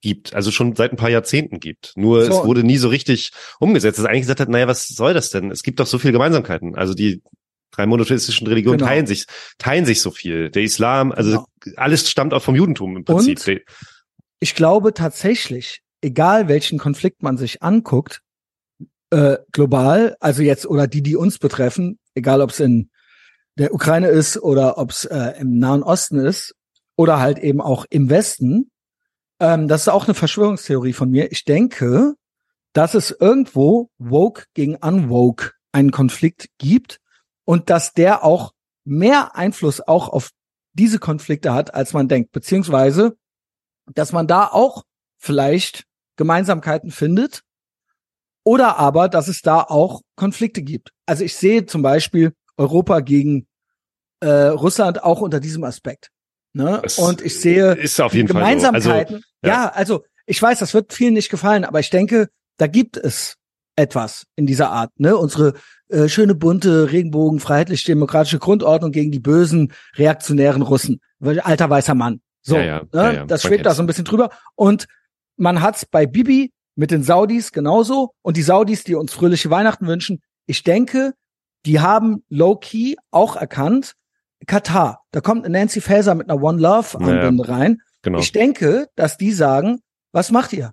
[0.00, 1.92] gibt, also schon seit ein paar Jahrzehnten gibt.
[1.96, 2.32] Nur So.
[2.40, 3.98] es wurde nie so richtig umgesetzt.
[3.98, 5.50] Dass eigentlich gesagt hat, naja, was soll das denn?
[5.50, 6.76] Es gibt doch so viele Gemeinsamkeiten.
[6.76, 7.20] Also die
[7.70, 8.88] drei monotheistischen Religionen Genau.
[8.88, 9.26] teilen sich,
[9.58, 10.50] teilen sich so viel.
[10.50, 11.76] Der Islam, also Genau.
[11.76, 13.46] alles stammt auch vom Judentum im Prinzip.
[13.46, 13.62] Und?
[14.40, 18.20] Ich glaube tatsächlich, egal welchen Konflikt man sich anguckt,
[19.10, 22.90] äh, global, also jetzt oder die, die uns betreffen, egal ob es in
[23.56, 26.54] der Ukraine ist oder ob es äh, im Nahen Osten ist
[26.96, 28.70] oder halt eben auch im Westen,
[29.40, 31.32] ähm, das ist auch eine Verschwörungstheorie von mir.
[31.32, 32.14] Ich denke,
[32.72, 37.00] dass es irgendwo woke gegen unwoke einen Konflikt gibt
[37.48, 38.52] und dass der auch
[38.84, 40.32] mehr Einfluss auch auf
[40.74, 43.16] diese Konflikte hat, als man denkt, beziehungsweise
[43.86, 44.84] dass man da auch
[45.16, 45.84] vielleicht
[46.16, 47.40] Gemeinsamkeiten findet
[48.44, 50.90] oder aber, dass es da auch Konflikte gibt.
[51.06, 53.46] Also ich sehe zum Beispiel Europa gegen
[54.20, 56.10] äh, Russland auch unter diesem Aspekt.
[56.52, 56.82] Ne?
[56.98, 58.46] Und ich sehe ist auf jeden Fall so.
[58.46, 59.24] Also, Gemeinsamkeiten.
[59.42, 59.48] ja.
[59.48, 59.68] ja.
[59.70, 63.36] also ich weiß, das wird vielen nicht gefallen, aber ich denke, da gibt es
[63.74, 64.90] etwas in dieser Art.
[64.98, 65.16] Ne?
[65.16, 65.54] Unsere
[65.88, 71.00] äh, schöne bunte Regenbogen freiheitlich-demokratische Grundordnung gegen die bösen reaktionären Russen.
[71.20, 72.20] Alter weißer Mann.
[72.42, 73.14] So, Ja, ja, ne?
[73.14, 74.30] ja, das schwebt da so ein bisschen drüber.
[74.54, 74.86] Und
[75.36, 78.12] man hat's bei Bibi mit den Saudis genauso.
[78.22, 81.14] Und die Saudis, die uns fröhliche Weihnachten wünschen, ich denke,
[81.66, 83.94] die haben low-key auch erkannt,
[84.46, 87.78] Katar, da kommt eine Nancy Faeser mit einer One Love Armbinde rein.
[88.02, 88.20] genau.
[88.20, 89.80] Ich denke, dass die sagen,
[90.12, 90.70] was macht ihr?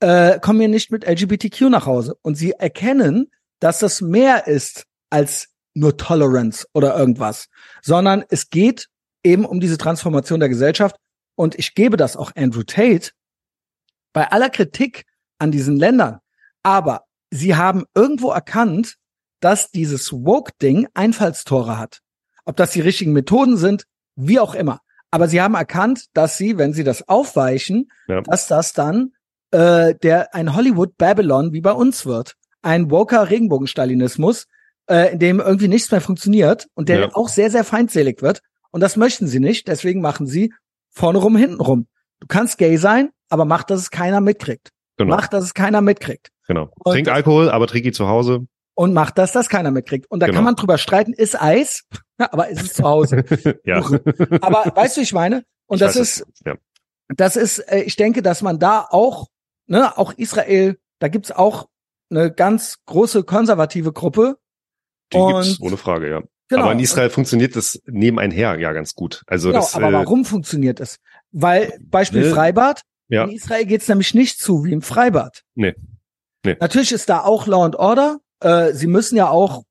[0.00, 2.16] Äh, kommen wir nicht mit LGBTQ nach Hause.
[2.22, 3.28] Und sie erkennen,
[3.60, 7.48] dass das mehr ist als nur Tolerance oder irgendwas,
[7.82, 8.88] sondern es geht
[9.22, 10.96] eben um diese Transformation der Gesellschaft.
[11.36, 13.10] Und ich gebe das auch Andrew Tate
[14.12, 15.04] bei aller Kritik
[15.38, 16.18] an diesen Ländern.
[16.62, 18.96] Aber sie haben irgendwo erkannt,
[19.40, 22.00] dass dieses Woke-Ding Einfallstore hat.
[22.44, 23.84] Ob das die richtigen Methoden sind,
[24.16, 24.80] wie auch immer.
[25.10, 28.20] Aber sie haben erkannt, dass sie, wenn sie das aufweichen, Ja.
[28.22, 29.12] dass das dann
[29.52, 32.34] äh, der ein Hollywood Babylon wie bei uns wird.
[32.62, 34.46] Ein woker Regenbogenstalinismus,
[34.90, 37.08] äh, in dem irgendwie nichts mehr funktioniert und der Ja.
[37.14, 38.40] auch sehr, sehr feindselig wird.
[38.70, 40.52] Und das möchten sie nicht, deswegen machen sie
[40.90, 41.86] vorne rum, hinten rum.
[42.20, 44.70] Du kannst gay sein, aber mach, dass es keiner mitkriegt.
[44.96, 45.14] Genau.
[45.14, 46.28] Mach, dass es keiner mitkriegt.
[46.46, 46.70] genau.
[46.84, 48.46] Und- Trink Alkohol, aber trink ihn zu Hause.
[48.74, 50.10] Und mach, dass das keiner mitkriegt.
[50.10, 50.36] Und da Genau.
[50.38, 51.84] kann man drüber streiten, ist Eis,
[52.18, 53.24] aber ist es zu Hause.
[53.64, 53.78] ja.
[54.40, 55.44] aber weißt du, wie ich meine?
[55.66, 56.54] Und Ich das ist, ja.
[57.08, 59.28] das ist, äh, ich denke, dass man da auch,
[59.66, 61.68] ne, auch Israel, da gibt's auch
[62.10, 64.38] eine ganz große konservative Gruppe.
[65.12, 66.22] Die gibt's Und- ohne Frage, ja.
[66.50, 66.62] Genau.
[66.62, 69.22] Aber in Israel funktioniert das nebeneinher ja ganz gut.
[69.26, 70.96] Also genau, das, aber äh, warum funktioniert es?
[71.30, 73.24] Weil, Beispiel Ne, Freibad, ja.
[73.24, 75.42] in Israel geht's nämlich nicht zu wie im Freibad.
[75.54, 75.74] Nee.
[76.46, 76.56] Nee.
[76.58, 78.18] Natürlich ist da auch Law and Order.
[78.40, 79.64] Äh, sie müssen ja auch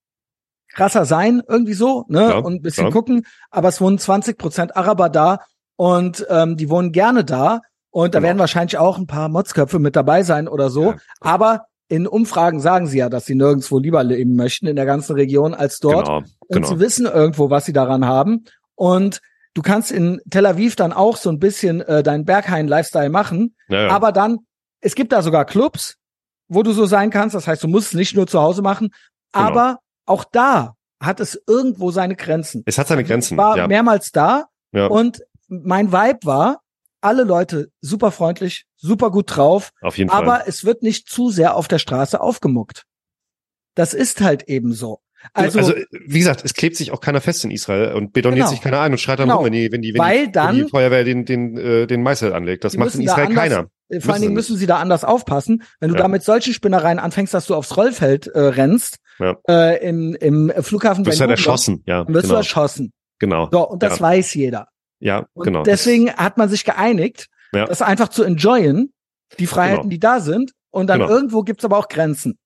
[0.72, 2.20] krasser sein, irgendwie so, ne?
[2.30, 2.92] Ja, und ein bisschen klar.
[2.94, 3.26] gucken.
[3.50, 5.40] Aber es wohnen 20 Prozent Araber da
[5.78, 7.62] und ähm, die wohnen gerne da.
[7.90, 8.28] Und da Genau.
[8.28, 10.92] werden wahrscheinlich auch ein paar Motzköpfe mit dabei sein oder so.
[10.92, 10.98] Ja.
[11.22, 15.14] Aber in Umfragen sagen sie ja, dass sie nirgendwo lieber leben möchten in der ganzen
[15.14, 16.06] Region als dort.
[16.06, 16.68] genau, Und genau.
[16.68, 18.44] sie wissen irgendwo, was sie daran haben.
[18.76, 19.22] Und
[19.54, 23.56] du kannst in Tel Aviv dann auch so ein bisschen äh, deinen Berghain-Lifestyle machen.
[23.70, 23.90] Ja, ja.
[23.92, 24.40] Aber dann,
[24.82, 25.96] es gibt da sogar Clubs,
[26.50, 27.36] wo du so sein kannst.
[27.36, 28.90] Das heißt, du musst es nicht nur zu Hause machen.
[29.34, 29.46] Genau.
[29.48, 32.64] Aber auch da hat es irgendwo seine Grenzen.
[32.66, 33.38] es hat seine Ich Grenzen.
[33.38, 33.68] war ja.
[33.68, 34.88] mehrmals da Ja.
[34.88, 36.62] und mein Vibe war,
[37.02, 40.24] alle Leute super freundlich, super gut drauf, Auf jeden Fall.
[40.24, 42.84] aber es wird nicht zu sehr auf der Straße aufgemuckt.
[43.76, 45.00] Das ist halt eben so.
[45.34, 48.50] Also, also, wie gesagt, es klebt sich auch keiner fest in Israel und betoniert Genau.
[48.50, 49.38] sich keiner ein und schreit dann Genau.
[49.38, 51.88] rum, wenn die, wenn die, wenn Weil die, dann- wenn die Feuerwehr den, den, äh,
[51.88, 52.64] den Meißel anlegt.
[52.64, 53.56] Das macht in Israel anders- keiner.
[53.56, 55.64] Vor allen Müssen Dingen sie müssen sie da anders aufpassen.
[55.80, 56.02] Wenn du Ja.
[56.04, 59.38] da mit solchen Spinnereien anfängst, dass du aufs Rollfeld äh, rennst, Ja.
[59.50, 62.08] äh, im, im Flughafen Du wirst Ben halt erschossen, ja.
[62.08, 62.28] wirst Genau.
[62.28, 62.94] du erschossen.
[63.20, 63.50] genau.
[63.52, 64.02] So, und das Ja.
[64.02, 64.68] weiß jeder.
[65.00, 65.64] Ja, Und genau.
[65.64, 67.66] deswegen hat man sich geeinigt, Ja.
[67.66, 68.94] das einfach zu enjoyen,
[69.40, 69.90] die Freiheiten, Genau.
[69.90, 70.52] die da sind.
[70.72, 71.12] Und dann Genau.
[71.12, 72.38] irgendwo gibt's aber auch Grenzen.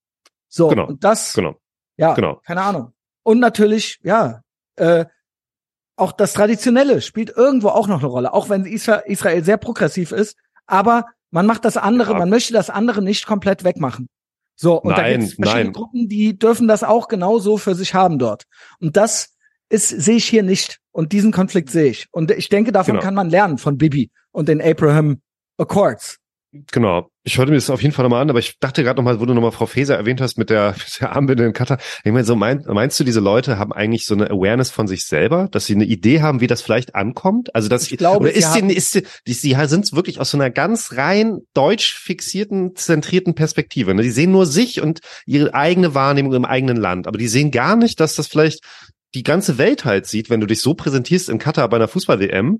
[0.48, 0.88] So, Genau.
[0.88, 1.56] und das, genau,
[1.98, 2.42] ja, genau.
[2.46, 2.94] keine Ahnung.
[3.24, 4.42] Und natürlich, ja,
[4.76, 5.06] äh,
[5.96, 10.12] auch das Traditionelle spielt irgendwo auch noch eine Rolle, auch wenn Isra Israel sehr progressiv
[10.12, 10.36] ist.
[10.66, 12.20] Aber man macht das andere, Ja.
[12.20, 14.08] man möchte das andere nicht komplett wegmachen.
[14.56, 15.74] So, und da Nein, gibt es verschiedene nein.
[15.74, 18.44] Gruppen, die dürfen das auch genauso für sich haben dort.
[18.80, 19.34] Und das
[19.72, 20.80] ist, sehe ich hier nicht.
[20.92, 22.08] Und diesen Konflikt sehe ich.
[22.12, 23.04] Und ich denke, davon Genau.
[23.04, 25.22] kann man lernen von Bibi und den Abraham
[25.58, 26.18] Accords.
[26.72, 27.08] Genau.
[27.24, 29.26] Ich höre mir das auf jeden Fall nochmal an, aber ich dachte gerade nochmal, wo
[29.26, 31.78] du nochmal Frau Faeser erwähnt hast mit der, mit der Armbinde in Katar.
[32.04, 35.06] Ich meine, so mein, meinst du, diese Leute haben eigentlich so eine Awareness von sich
[35.06, 37.56] selber, dass sie eine Idee haben, wie das vielleicht ankommt?
[37.56, 40.32] Also, dass Ich glaube, oder sie ist sie, ist sie, die, sie sind wirklich aus
[40.32, 43.94] so einer ganz rein deutsch fixierten, zentrierten Perspektive.
[43.94, 44.02] Ne?
[44.02, 47.78] Die sehen nur sich und ihre eigene Wahrnehmung im eigenen Land, aber die sehen gar
[47.78, 48.62] nicht, dass das vielleicht
[49.16, 52.60] die ganze Welt halt sieht, wenn du dich so präsentierst in Katar bei einer Fußball-WM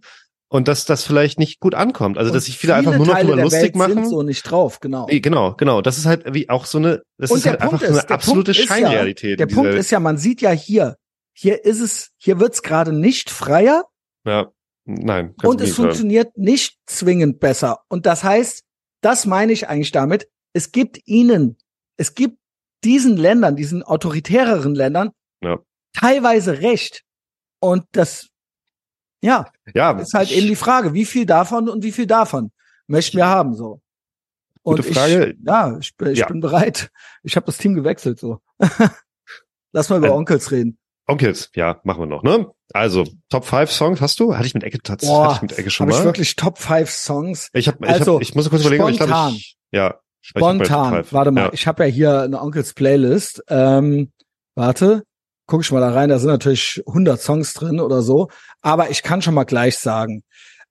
[0.50, 2.18] und dass das vielleicht nicht gut ankommt.
[2.18, 3.94] Also, Und dass sich viele einfach nur noch Teile drüber lustig Welt machen.
[3.96, 5.08] Sind so nicht drauf, genau.
[5.10, 5.82] Nee, Genau, genau.
[5.82, 8.00] Das ist halt wie auch so eine, das Und ist halt Punkt einfach so eine
[8.04, 9.40] ist- absolute Punkt ist ja- Scheinrealität.
[9.40, 10.98] Der Punkt ist ja, man sieht ja hier,
[11.34, 13.86] hier ist es, hier wird's gerade nicht freier
[14.28, 14.52] ja,
[14.86, 15.34] nein.
[15.44, 17.80] und es funktioniert nicht zwingend besser.
[17.88, 18.64] Und das heißt,
[19.02, 21.58] das meine ich eigentlich damit, es gibt ihnen,
[21.96, 22.38] es gibt
[22.84, 25.12] diesen Ländern, diesen autoritäreren Ländern
[25.42, 25.60] Ja.
[25.94, 27.04] Teilweise Recht.
[27.60, 28.28] Und das,
[29.22, 32.52] ja, Ja, ist halt eben die Frage, wie viel davon und wie viel davon
[32.88, 33.82] möchten wir haben, so.
[34.64, 35.32] Und Gute Frage.
[35.32, 36.28] ich, ja, ich, bin- ich Ja.
[36.28, 36.92] bin bereit.
[37.24, 38.40] Ich habe das Team gewechselt, so.
[39.74, 40.78] Lass mal über Ähm, Onkels reden.
[41.08, 42.48] Onkels, ja, machen wir noch, ne?
[42.74, 44.36] Also, Top 5 Songs hast du?
[44.36, 46.06] Hatte ich mit Ecke Boah, hatte ich mit Ecke schon Habe ich mal?
[46.06, 47.50] wirklich Top 5 Songs?
[47.54, 49.34] Ich hab, ich Also, hab, ich muss kurz überlegen, aber ich glaube, spontan.
[49.36, 50.00] ich, ja.
[50.22, 50.94] ich Spontan.
[50.94, 51.14] Five.
[51.14, 51.54] Warte mal, Ja.
[51.54, 53.44] ich habe ja hier eine Onkels Playlist.
[53.50, 54.12] Ähm,
[54.56, 55.04] warte,
[55.52, 56.08] guck ich mal da rein.
[56.08, 58.30] Da sind natürlich 100 Songs drin oder so.
[58.62, 60.24] Aber ich kann schon mal gleich sagen,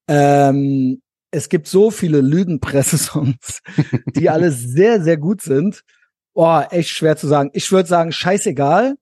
[0.08, 3.60] ähm, es gibt so viele Lügenpresse-Songs,
[4.16, 5.82] die alle sehr, sehr gut sind.
[6.34, 7.50] Boah, echt schwer zu sagen.
[7.52, 8.94] Ich würde sagen, scheißegal.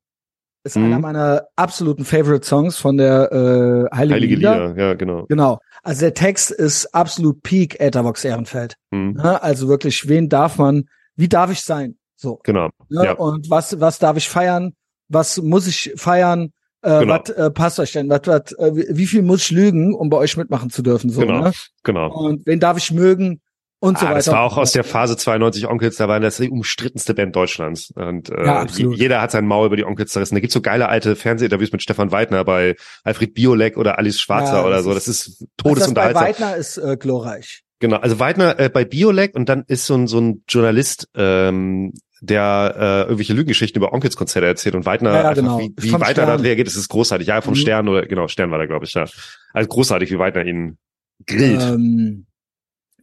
[0.64, 0.84] Ist Mhm.
[0.86, 4.68] einer meiner absoluten Favorite Songs von der äh, Heilige, Heilige Lieder.
[4.70, 5.26] Lieder, ja, genau.
[5.28, 5.60] Genau.
[5.84, 8.74] Also der Text ist absolut Peak Etherbox Ehrenfeld.
[8.92, 9.40] Hm, Ne?
[9.40, 11.96] Also wirklich, wen darf man, wie darf ich sein?
[12.16, 12.40] So.
[12.42, 12.70] genau.
[12.88, 13.04] Ne?
[13.04, 13.12] Ja.
[13.12, 14.74] Und was, was darf ich feiern?
[15.08, 16.52] Was muss ich feiern?
[16.82, 17.20] Äh, Genau.
[17.24, 18.08] Was äh, passt euch denn?
[18.08, 21.10] Was, was, äh, wie viel muss ich lügen, um bei euch mitmachen zu dürfen?
[21.10, 21.40] So, Genau.
[21.40, 21.52] ne?
[21.82, 22.12] Genau.
[22.12, 23.40] Und wen darf ich mögen?
[23.80, 24.16] Und so Ah, weiter.
[24.16, 27.92] das war auch aus der Phase 92 Onkels, da waren das die umstrittenste Band Deutschlands.
[27.94, 30.34] Und äh, Ja, jeder hat sein Maul über die Onkels zerrissen.
[30.34, 32.74] Da gibt's so geile alte Fernsehinterviews mit Stefan Weidner bei
[33.04, 34.92] Alfred Biolek oder Alice Schwarzer Ja, oder so.
[34.94, 36.12] Das ist Also das bei.
[36.14, 37.62] Weidner ist äh, glorreich.
[37.78, 41.92] Genau, also Weidner äh, bei Biolek und dann ist so ein, so ein Journalist, ähm,
[42.20, 45.58] der äh, irgendwelche Lügengeschichten über Onkelskonzerte erzählt und Weidner Ja, ja, einfach, genau.
[45.60, 47.28] wie, wie Vom Weidner da reagiert, das ist großartig.
[47.28, 47.58] Ja, vom Mhm.
[47.58, 49.04] Stern oder genau, Stern war da, glaube ich, ja.
[49.52, 50.78] Also großartig, wie Weidner ihn
[51.26, 51.62] grillt.
[51.62, 52.26] Ähm,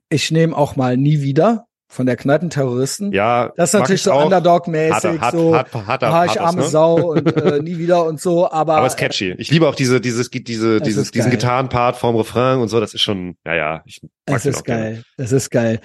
[0.10, 3.12] ich nehme auch mal nie wieder von der Kneipenterroristen.
[3.14, 4.14] ja, Das ist natürlich ich so.
[4.14, 6.68] Underdog-mäßig, so, hart, harter, ah, ich Pathos, arme ne?
[6.68, 9.34] Sau und äh, nie wieder und so, aber, Aber es ist catchy.
[9.38, 11.32] Ich liebe auch diese, dieses, diese, Es dieses, diesen.
[11.32, 12.80] Gitarrenpart vorm Refrain und so.
[12.80, 13.84] Das ist schon, ja, ja.
[13.86, 15.04] Ich mag es ist geil.
[15.18, 15.80] Es ist geil.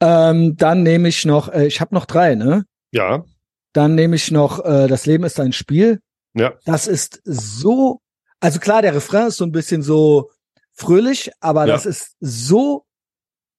[0.00, 2.64] Ähm, dann nehme ich noch, äh, ich habe noch drei, ne?
[2.96, 3.24] Ja,
[3.72, 6.00] Dann nehme ich noch, äh, das Leben ist ein Spiel.
[6.34, 8.00] ja, Das ist so,
[8.40, 10.30] also klar, der Refrain ist so ein bisschen so
[10.74, 11.72] fröhlich, aber Ja.
[11.74, 12.84] das ist so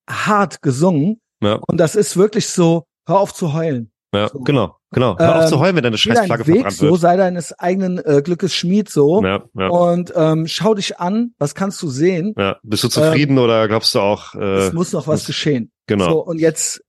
[0.09, 3.91] hart gesungen ja, und das ist wirklich so, hör auf zu heulen.
[4.13, 4.39] ja, So.
[4.39, 5.17] genau, genau.
[5.19, 7.01] Hör auf Ähm, zu heulen, wenn deine Geh scheiß Flagge deinen Weg verbrannt so, wird.
[7.01, 11.53] sei deines eigenen äh, Glückes Schmied so Ja, ja, und ähm, schau dich an, was
[11.53, 12.33] kannst du sehen?
[12.37, 12.57] ja.
[12.63, 15.71] Bist du zufrieden oder glaubst du auch, äh, Es muss noch was geschehen.
[15.85, 16.09] genau.
[16.09, 16.81] So, und jetzt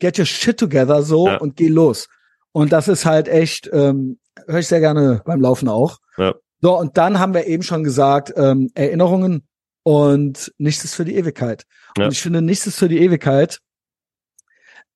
[0.00, 1.36] get your shit together so Ja.
[1.38, 2.08] und geh los.
[2.52, 5.98] Und das ist halt echt, ähm, höre ich sehr gerne beim Laufen auch.
[6.16, 6.34] Ja.
[6.60, 9.46] So, und dann haben wir eben schon gesagt, ähm, Erinnerungen
[9.84, 11.64] und nichts ist für die Ewigkeit.
[11.96, 12.06] Ja.
[12.06, 13.60] Und ich finde, nichts ist für die Ewigkeit.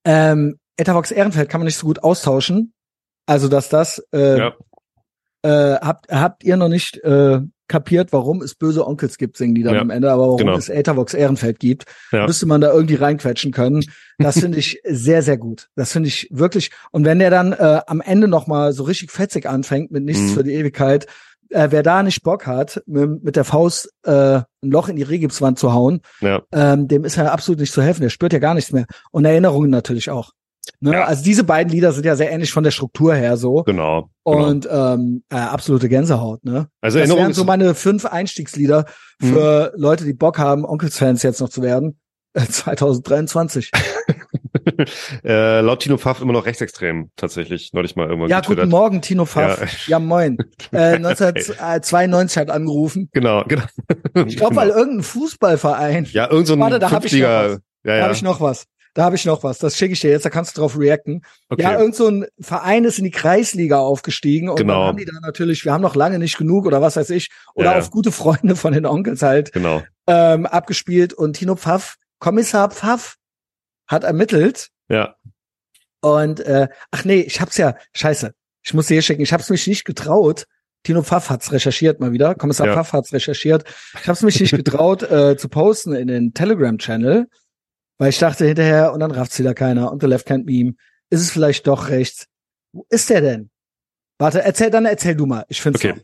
[0.05, 2.73] Ähm, Etavox Ehrenfeld kann man nicht so gut austauschen.
[3.27, 4.55] Also, dass das, äh, Ja.
[5.43, 7.41] äh, habt, habt ihr noch nicht äh,
[7.73, 10.57] kapiert, warum es böse Onkels gibt, singen die dann Ja, am Ende, aber warum genau.
[10.57, 12.27] es Etavox Ehrenfeld gibt, Ja.
[12.27, 13.85] müsste man da irgendwie reinquetschen können.
[14.19, 15.69] Das finde ich sehr, sehr gut.
[15.74, 16.70] Das finde ich wirklich.
[16.93, 20.23] Und wenn der dann äh, am Ende noch mal so richtig fetzig anfängt mit nichts
[20.23, 20.28] Mhm.
[20.35, 21.07] für die Ewigkeit,
[21.51, 25.03] äh, wer da nicht Bock hat, mit, mit der Faust äh, ein Loch in die
[25.03, 28.03] Regipswand zu hauen, Ja, ähm, dem ist ja absolut nicht zu helfen.
[28.03, 28.86] Der spürt ja gar nichts mehr.
[29.11, 30.31] Und Erinnerungen natürlich auch.
[30.81, 30.93] Ne?
[30.93, 31.05] Ja.
[31.05, 33.63] Also diese beiden Lieder sind ja sehr ähnlich von der Struktur her so.
[33.65, 34.11] genau.
[34.25, 34.47] genau.
[34.49, 36.69] Und ähm, äh, absolute Gänsehaut, ne?
[36.81, 38.87] also Das Erinnerung wären so meine fünf Einstiegslieder
[39.21, 41.99] für Leute, die Bock haben, Onkels-Fans jetzt noch zu werden.
[42.35, 43.71] Äh, 2023.
[45.25, 47.71] äh, laut Tino Pfaff immer noch rechtsextrem, tatsächlich.
[47.75, 48.65] Neulich mal irgendwann Ja, getwittert.
[48.65, 49.87] guten Morgen, Tino Pfaff.
[49.87, 49.99] Ja, Ja.
[49.99, 50.39] moin.
[50.73, 53.11] Äh, 1992 hat angerufen.
[53.13, 53.65] Genau, genau.
[54.27, 56.07] Ich glaube, weil irgendein Fußballverein.
[56.13, 57.53] ja, irgend so Warte, da hab ich noch Fünftliga- was.
[57.53, 58.03] Ja, Da ja.
[58.05, 58.65] habe ich noch was.
[58.94, 59.59] Da habe ich noch was.
[59.59, 61.23] Das schicke ich dir jetzt, da kannst du drauf reacten.
[61.48, 61.62] okay.
[61.62, 64.74] Ja, irgend so ein Verein ist in die Kreisliga aufgestiegen und Genau.
[64.81, 67.31] dann haben die da natürlich, wir haben noch lange nicht genug oder was weiß ich,
[67.55, 69.82] oder Ja, auf gute Freunde von den Onkels halt genau.
[70.06, 73.16] ähm, abgespielt und Tino Pfaff, Kommissar Pfaff,
[73.86, 75.16] hat ermittelt Ja,
[76.01, 79.51] und äh, ach nee, ich hab's ja, scheiße, ich muss dir hier schicken, ich hab's
[79.51, 80.47] mich nicht getraut.
[80.85, 82.74] Tino Pfaff hat's recherchiert mal wieder, Kommissar Ja.
[82.74, 83.64] Pfaff hat's recherchiert.
[84.02, 87.28] Ich hab's mich nicht getraut äh, zu posten in den Telegram-Channel,
[88.03, 90.74] weil ich dachte hinterher, und dann rafft's wieder keiner und the left can't meme.
[91.09, 92.27] Ist es vielleicht doch rechts?
[92.73, 93.51] Wo ist der denn?
[94.19, 95.45] Warte, erzähl, dann erzähl du mal.
[95.49, 95.95] Ich find's Okay.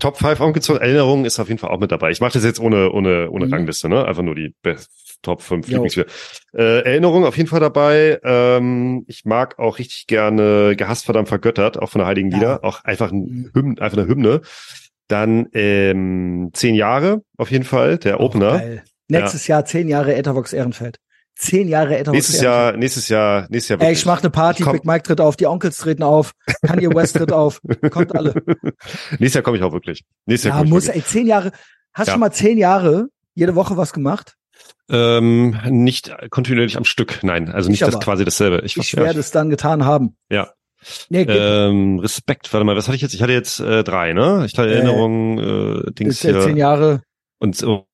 [0.00, 2.10] Top 5 Onkelzone Erinnerungen ist auf jeden Fall auch mit dabei.
[2.10, 3.52] Ich mache das jetzt ohne ohne ohne Mhm.
[3.54, 4.04] Rangliste, ne?
[4.04, 4.90] Einfach nur die Best
[5.22, 5.74] Top 5 Jo.
[5.74, 6.08] Lieblingslieder.
[6.54, 8.18] Äh, Erinnerungen auf jeden Fall dabei.
[8.24, 12.36] Ähm, ich mag auch richtig gerne Gehasst, verdammt, vergöttert, auch von der Heiligen Ja.
[12.38, 12.64] Lieder.
[12.64, 13.50] Auch einfach ein Mhm.
[13.54, 14.40] Hymn, einfach eine Hymne.
[15.06, 18.58] Dann ähm, zehn Jahre auf jeden Fall, der Auch Opener.
[18.58, 18.82] Geil.
[19.08, 20.96] Nächstes Jahr zehn Jahre Ethervox Ehrenfeld.
[21.36, 24.68] Zehn Jahre Ethervox Nächstes Jahr, nächstes Jahr, nächstes Jahr Ey, ich mach eine Party, Ich
[24.70, 26.32] Big Mike tritt auf, die Onkels treten auf,
[26.64, 28.34] Kanye West tritt auf, kommt alle.
[29.18, 30.04] nächstes Jahr komme ich auch wirklich.
[30.26, 31.04] Nächstes Jahr Ja, ich muss, wirklich.
[31.04, 31.50] ey, zehn Jahre.
[31.92, 32.12] Hast du Ja.
[32.14, 34.34] schon mal zehn Jahre jede Woche was gemacht?
[34.88, 37.48] Ähm, nicht kontinuierlich am Stück, nein.
[37.50, 38.04] Also Ich nicht das aber.
[38.04, 38.60] quasi dasselbe.
[38.64, 40.16] Ich, Ich werde es dann getan haben.
[40.30, 40.52] Ja.
[41.08, 41.22] Nee.
[41.22, 43.14] Ähm, Respekt, warte mal, was hatte ich jetzt?
[43.14, 44.44] Ich hatte jetzt äh, drei, ne?
[44.46, 45.38] Ich hatte Äh, Erinnerungen,
[45.88, 46.56] äh, Dings ist ja zehn.
[46.56, 47.02] Jahre.
[47.38, 47.86] Und so.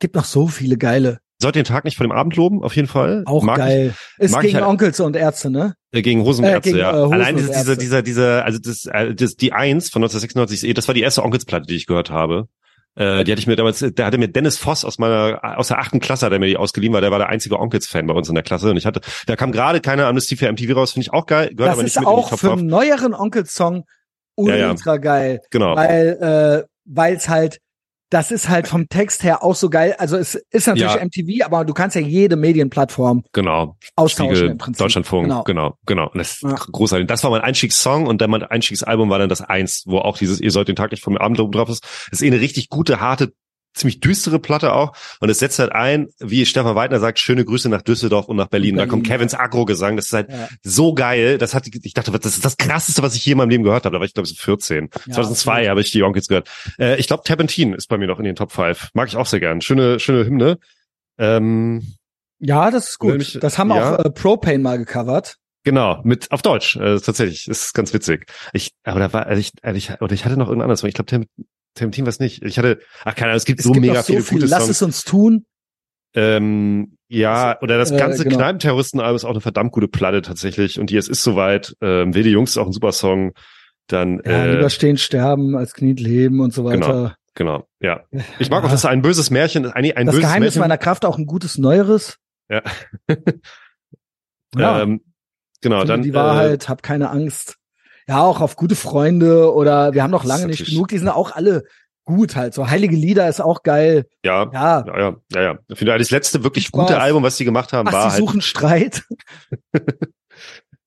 [0.00, 1.20] Gibt noch so viele geile.
[1.40, 3.22] Sollt den Tag nicht vor dem Abend loben, auf jeden Fall.
[3.26, 3.94] Auch Mag geil.
[4.18, 5.74] Ist ich gegen halt- Onkels und Ärzte, ne?
[5.92, 6.90] Äh, gegen Hosenärzte, Äh, gegen, ja.
[6.90, 10.68] äh, Hosen Allein diese, dieser, dieser, dieser, also das, äh, das, die Eins von 1996,
[10.68, 12.46] eh, das war die erste Onkelsplatte, die ich gehört habe.
[12.96, 15.78] Äh, die hatte ich mir damals, da hatte mir Dennis Voss aus meiner, aus der
[15.78, 18.28] achten Klasse, hat er mir die ausgeliehen, weil der war der einzige Onkels-Fan bei uns
[18.28, 18.70] in der Klasse.
[18.70, 21.50] Und ich hatte, da kam gerade keine Amnestie für MTV raus, finde ich auch geil,
[21.54, 22.70] gehört Das aber nicht ist mit auch für einen 5.
[22.70, 23.84] neueren Onkels-Song
[24.38, 24.70] Ja, ja.
[24.70, 25.40] ultra geil.
[25.52, 25.76] Genau.
[25.76, 27.58] Weil, äh, weil es halt,
[28.10, 29.94] das ist halt vom Text her auch so geil.
[29.98, 31.00] Also es ist natürlich Ja.
[31.04, 33.76] MTV, aber du kannst ja jede Medienplattform Genau.
[33.96, 34.78] austauschen Spiegel, im Prinzip.
[34.80, 35.42] Deutschlandfunk, Genau.
[35.44, 36.08] genau, genau.
[36.08, 36.54] Und das ist Ja.
[36.54, 37.06] großartig.
[37.06, 40.40] Das war mein Einstiegssong und dann mein Einstiegsalbum war dann das Eins, wo auch dieses
[40.40, 41.82] Ihr sollt den Tag nicht vom Abend oben drauf ist.
[42.10, 43.32] Das ist eh eine richtig gute, harte,
[43.74, 44.92] ziemlich düstere Platte auch.
[45.20, 48.48] Und es setzt halt ein, wie Stefan Weidner sagt, schöne Grüße nach Düsseldorf und nach
[48.48, 48.74] Berlin.
[48.74, 49.96] Und Da kommt Berlin, Kevins Agro-Gesang.
[49.96, 50.48] Das ist halt Ja.
[50.62, 51.38] so geil.
[51.38, 53.84] Das hat, ich dachte, das ist das krasseste, was ich je in meinem Leben gehört
[53.84, 53.94] habe.
[53.94, 54.88] Da war ich, glaube ich, so 14.
[55.06, 55.68] Ja, 2002 absolut.
[55.70, 56.48] habe ich die Onkels gehört.
[56.78, 58.88] Äh, ich glaube, Terpentin ist bei mir noch in den Top 5.
[58.94, 59.60] Mag ich auch sehr gern.
[59.60, 60.58] Schöne, schöne Hymne.
[61.18, 61.94] Ähm,
[62.40, 63.10] Ja, das ist gut.
[63.10, 63.96] Nämlich- das haben ja.
[63.96, 65.36] auch äh, Propane mal gecovert.
[65.64, 67.44] Genau, mit auf Deutsch, äh, tatsächlich.
[67.46, 68.26] Das ist ganz witzig.
[68.52, 70.94] Ich, aber da war, also ich, also ich, oder ich hatte noch irgendein anderes, ich
[70.94, 71.26] glaube,
[71.74, 72.42] Team was nicht.
[72.42, 74.38] Ich hatte, ach keine Ahnung, es gibt Es so gibt mega so viele viel.
[74.38, 74.70] gute Lass Songs.
[74.76, 75.44] es uns tun.
[76.14, 78.36] Ähm, Ja, oder das Äh, ganze genau.
[78.36, 80.78] Kneipenterroristenalbum ist auch eine verdammt gute Platte tatsächlich.
[80.80, 81.74] Und die Es ist soweit.
[81.80, 83.32] Ähm, Wilde Jungs ist auch ein super Song.
[83.86, 87.16] Dann, Ja, äh, lieber stehen, sterben, als kniet leben und so weiter.
[87.34, 88.02] genau, ja.
[88.38, 88.66] Ich mag Ja.
[88.68, 90.60] auch, dass ein böses Märchen, ein, ein das böses Geheimnis Märchen.
[90.60, 92.18] meiner Kraft auch ein gutes Neueres.
[92.50, 92.62] Ja.
[94.56, 94.80] Ja.
[94.82, 95.02] Ähm,
[95.60, 97.57] genau, Finde dann die Wahrheit, hab keine Angst.
[98.08, 100.88] Ja, auch auf gute Freunde oder wir haben noch lange nicht genug.
[100.88, 101.64] Die sind auch alle
[102.04, 102.54] gut halt.
[102.54, 104.06] So heilige Lieder ist auch geil.
[104.24, 105.58] Ja, Ja, ja, ja, ja, ja.
[105.68, 106.86] Ich finde, das letzte wirklich Spaß.
[106.88, 109.02] gute Album, was sie gemacht haben, ach, war sie halt, suchen Streit.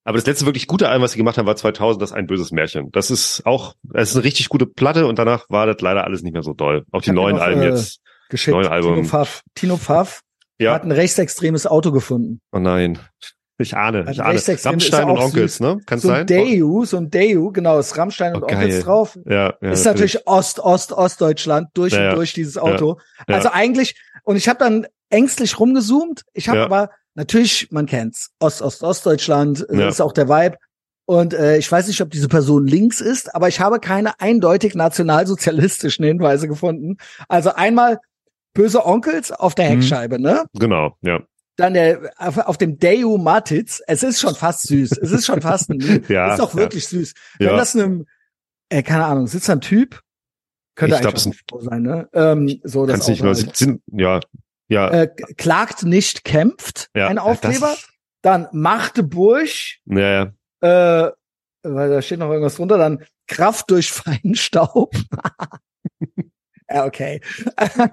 [0.03, 2.51] aber das letzte wirklich gute Album, was sie gemacht haben, war 2000, das ein böses
[2.51, 2.91] Märchen.
[2.91, 6.23] Das ist auch, das ist eine richtig gute Platte und danach war das leider alles
[6.23, 6.85] nicht mehr so doll.
[6.91, 7.99] Auch die neuen noch, Alben äh, jetzt.
[8.29, 8.55] Geschickt.
[8.57, 8.95] Neue Album.
[8.95, 9.41] Tino Pfaff.
[9.53, 10.21] Tino Pfaff
[10.59, 10.73] Ja.
[10.73, 12.41] hat ein rechtsextremes Auto gefunden.
[12.51, 12.97] Oh nein.
[13.61, 14.33] Ich ahne, Also ich ahne.
[14.33, 15.59] rechtsextrem ist Rammstein und Onkels, süß.
[15.61, 15.77] ne?
[15.85, 16.21] Kann So sein?
[16.21, 18.83] ein Deju, so ein Deju, genau, ist Rammstein und Oh, Onkels geil.
[18.83, 19.17] drauf.
[19.25, 19.71] Ja, ja.
[19.71, 22.97] ist natürlich Ost, Ost, Ostdeutschland durch Ja, und durch dieses Auto.
[23.27, 23.35] Ja.
[23.35, 26.23] Also eigentlich, und ich habe dann ängstlich rumgezoomt.
[26.33, 30.57] Ich habe aber natürlich, man kennt's, Ost, Ost, Ostdeutschland äh, ist auch der Vibe.
[31.05, 34.75] Und äh, ich weiß nicht, ob diese Person links ist, aber ich habe keine eindeutig
[34.75, 36.97] nationalsozialistischen Hinweise gefunden.
[37.27, 37.99] Also einmal
[38.53, 39.69] böse Onkels auf der Mhm.
[39.81, 40.45] Heckscheibe, ne?
[40.53, 41.19] Genau, ja.
[41.57, 43.81] Dann der auf, auf dem Deju Matitz.
[43.87, 44.91] Es ist schon fast süß.
[44.91, 45.79] Es ist schon fast ein.
[46.07, 46.53] Ja, ist ja.
[46.55, 47.13] wirklich süß.
[47.39, 47.57] Wenn Ja.
[47.57, 48.05] das einem,
[48.69, 50.01] äh, keine Ahnung, sitzt da ein Typ,
[50.75, 52.09] könnte Ich glaub, eigentlich Frau sein, ne?
[52.13, 53.57] Ähm, so das nicht Auto nur halt.
[53.57, 54.19] 17, ja,
[54.69, 54.89] ja.
[54.89, 55.07] äh,
[55.37, 57.07] klagt nicht kämpft, ja.
[57.07, 57.75] ein Aufkleber.
[58.21, 59.49] Dann Magdeburg,
[59.85, 61.07] ja, ja.
[61.07, 61.11] äh,
[61.63, 64.95] weil da steht noch irgendwas drunter, dann Kraft durch Feinstaub.
[66.69, 67.21] ja, okay.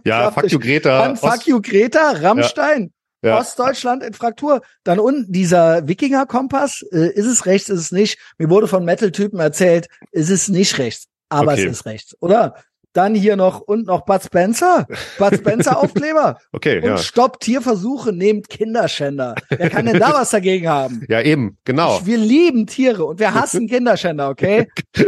[0.05, 1.07] Ja, Kraft fuck you Greta.
[1.07, 2.93] Dann fuck you Greta, Rammstein,
[3.23, 3.39] Ja.
[3.39, 4.61] Ostdeutschland in Fraktur.
[4.85, 8.19] Dann unten dieser Wikinger-Kompass, äh, ist es rechts, ist es nicht.
[8.39, 11.65] Mir wurde von Metal-Typen erzählt, ist es nicht rechts, aber Okay.
[11.67, 12.55] es ist rechts, oder?
[12.95, 14.87] Dann hier noch und noch Bud Spencer,
[15.19, 16.97] Bud Spencer Aufkleber Okay, und ja.
[16.97, 19.35] stoppt Tierversuche, nehmt Kinderschänder.
[19.51, 21.05] Wer kann denn da was dagegen haben?
[21.09, 22.01] Ja, eben, genau.
[22.05, 24.69] Wir lieben Tiere und wir hassen Kinderschänder, okay?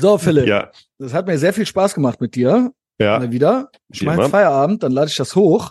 [0.00, 2.72] So, Philipp, Ja, das hat mir sehr viel Spaß gemacht mit dir.
[2.98, 3.18] ja.
[3.18, 3.70] Mal wieder.
[3.92, 5.70] Jetzt Feierabend, dann lade ich das hoch.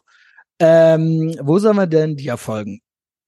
[0.60, 2.80] Ähm, wo sollen wir denn dir folgen?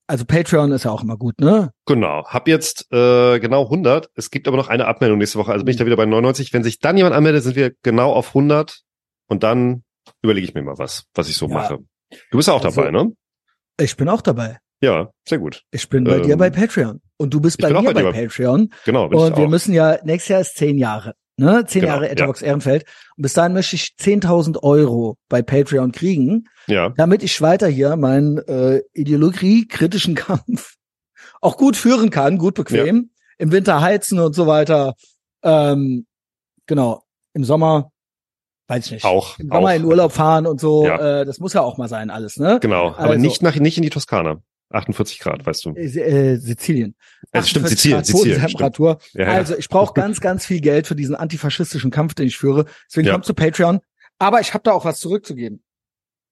[0.06, 1.70] Also Patreon ist ja auch immer gut, ne?
[1.86, 2.24] Genau.
[2.26, 4.10] Hab jetzt äh, genau 100.
[4.16, 5.52] Es gibt aber noch eine Abmeldung nächste Woche.
[5.52, 6.52] Also bin ich da wieder bei 99.
[6.52, 8.80] Wenn sich dann jemand anmeldet, sind wir genau auf 100.
[9.28, 9.84] Und dann
[10.22, 11.54] überlege ich mir mal was, was ich so Ja.
[11.54, 11.78] mache.
[12.32, 13.12] Du bist auch Also- dabei, ne?
[13.80, 14.58] Ich bin auch dabei.
[14.82, 15.62] Ja, sehr gut.
[15.70, 17.00] Ich bin bei Ähm, dir bei Patreon.
[17.16, 18.70] Und du bist bei mir bei bei, Patreon.
[18.84, 19.08] Genau.
[19.08, 19.48] bin Und ich wir auch.
[19.48, 21.14] müssen ja, nächstes Jahr ist zehn Jahre.
[21.40, 21.64] Ne?
[21.66, 22.12] Zehn Genau, Jahre ja.
[22.12, 22.84] Etherbox Ehrenfeld.
[23.16, 27.96] Und bis dahin möchte ich 10.000 Euro bei Patreon kriegen, Ja, damit ich weiter hier
[27.96, 30.74] meinen äh, ideologiekritischen Kampf
[31.40, 33.10] auch gut führen kann, gut bequem.
[33.38, 34.94] Im Winter heizen und so weiter.
[35.42, 36.06] Ähm,
[36.66, 37.02] genau.
[37.32, 37.90] Im Sommer,
[38.68, 39.04] weiß ich nicht.
[39.06, 39.38] auch.
[39.38, 39.74] Im Sommer auch.
[39.74, 40.84] in Urlaub fahren und so.
[40.86, 41.20] Ja.
[41.22, 42.58] Äh, das muss ja auch mal sein, alles, ne?
[42.60, 42.88] Genau.
[42.88, 44.42] Aber Also- nicht nach, nicht in die Toskana.
[44.70, 45.74] 48 Grad, weißt du.
[45.74, 46.94] Äh, äh, Sizilien.
[47.32, 48.98] Es stimmt, 48 Sizilien, Grad Sizilien, Bodentemperatur.
[49.12, 49.32] Ja, ja.
[49.32, 52.66] Also ich brauche ganz, ganz viel Geld für diesen antifaschistischen Kampf, den ich führe.
[52.88, 53.12] Deswegen Ja.
[53.14, 53.80] kommt zu Patreon.
[54.18, 55.62] Aber ich habe da auch was zurückzugeben.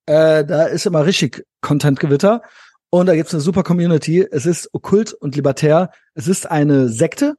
[0.07, 2.43] Äh, da ist immer richtig Content-Gewitter.
[2.91, 4.27] Und da gibt's eine super Community.
[4.31, 5.91] Es ist okkult und libertär.
[6.15, 7.35] Es ist eine Sekte.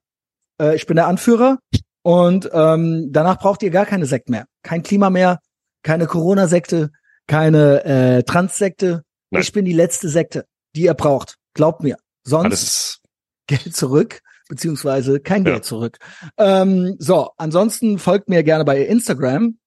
[0.61, 1.57] Äh, ich bin der Anführer.
[2.01, 4.45] Und ähm, danach braucht ihr gar keine Sekte mehr.
[4.63, 5.39] Kein Klima mehr,
[5.83, 6.91] keine Corona-Sekte,
[7.27, 9.03] keine äh, Trans-Sekte.
[9.31, 11.35] Ich bin die letzte Sekte, die ihr braucht.
[11.53, 11.97] Glaubt mir.
[12.23, 13.01] Sonst Alles
[13.47, 15.53] Geld zurück, beziehungsweise kein Ja.
[15.53, 15.97] Geld zurück.
[16.37, 19.57] Ähm, so, ansonsten folgt mir gerne bei Instagram.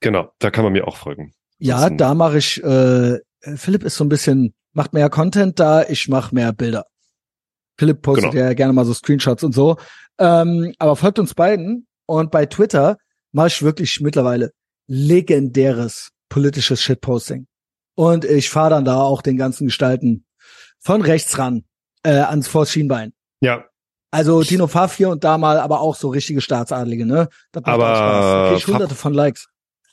[0.00, 1.32] genau, da kann man mir auch folgen.
[1.58, 3.18] Ja, da mache ich, äh,
[3.56, 6.86] Philipp ist so ein bisschen, macht mehr Content da, ich mache mehr Bilder.
[7.78, 8.44] Philipp postet Genau.
[8.44, 9.76] ja gerne mal so Screenshots und so.
[10.18, 12.96] Ähm, aber folgt uns beiden und bei Twitter
[13.32, 14.52] mache ich wirklich mittlerweile
[14.88, 17.46] legendäres politisches Shitposting.
[17.96, 20.24] Und ich fahre dann da auch den ganzen Gestalten
[20.80, 21.64] von rechts ran,
[22.02, 23.12] äh, ans vors Schienbein.
[23.40, 23.64] Ja,
[24.10, 27.28] Also Dino Pfaff hier und da mal, aber auch so richtige Staatsadlige, ne?
[27.52, 28.24] Das macht Aber Spaß.
[28.24, 29.48] Da krieg ich Pfaff- hunderte von Likes.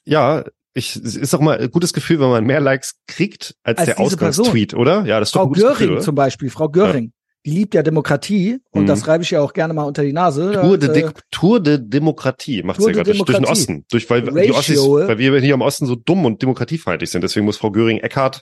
[0.05, 0.43] ja,
[0.77, 3.85] ich, es ist doch mal ein gutes Gefühl, wenn man mehr Likes kriegt als, Als
[3.85, 5.05] der Ausgangstweet, oder?
[5.05, 6.01] Ja, das ist doch Frau ein gutes Göring Gefühl.
[6.01, 7.13] zum Beispiel, Frau Göring,
[7.45, 8.87] die liebt ja Demokratie und Mhm.
[8.87, 10.51] das schreibe ich ja auch gerne mal unter die Nase.
[10.51, 13.45] Tour de, äh, Tour de Demokratie macht sie ja de gerade durch, den.
[13.45, 13.85] Osten.
[13.89, 14.57] Durch, weil, die Ratio.
[14.57, 17.21] Ossis, weil wir hier im Osten so dumm und demokratiefeindlich sind.
[17.23, 18.41] Deswegen muss Frau Göring-Eckardt,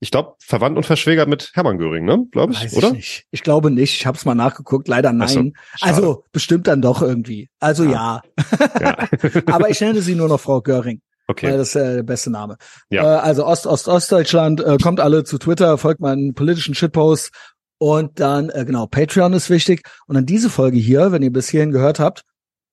[0.00, 2.26] ich glaube, verwandt und verschwägert mit Hermann Göring, ne?
[2.30, 2.88] Glaube ich, weiß oder?
[2.88, 3.26] ich nicht.
[3.30, 3.94] Ich glaube nicht.
[3.94, 4.88] Ich habe es mal nachgeguckt.
[4.88, 5.52] Leider so, nein.
[5.76, 5.94] schade.
[5.94, 7.48] also bestimmt dann doch irgendwie.
[7.60, 8.22] Also ja.
[8.80, 8.98] Ja.
[9.46, 11.00] Aber ich nenne sie nur noch Frau Göring.
[11.26, 11.56] Weil okay.
[11.56, 12.58] das ist äh, der beste Name.
[12.90, 13.02] Ja.
[13.02, 17.30] Äh, also Ost, Ost, Ostdeutschland, äh, kommt alle zu Twitter, folgt meinen politischen Shitposts
[17.78, 19.88] und dann, äh, genau, Patreon ist wichtig.
[20.06, 22.24] Und dann diese Folge hier, wenn ihr bis hierhin gehört habt,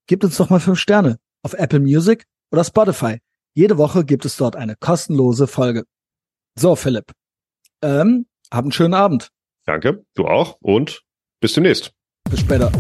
[0.08, 3.20] gebt uns doch mal fünf Sterne auf Apple Music oder Spotify.
[3.54, 5.84] Jede Woche gibt es dort eine kostenlose Folge.
[6.56, 7.12] So, Philipp.
[7.82, 9.30] Ähm, hab einen schönen Abend.
[9.66, 11.04] Danke, du auch und
[11.40, 11.92] bis demnächst.
[12.30, 12.72] Bis später.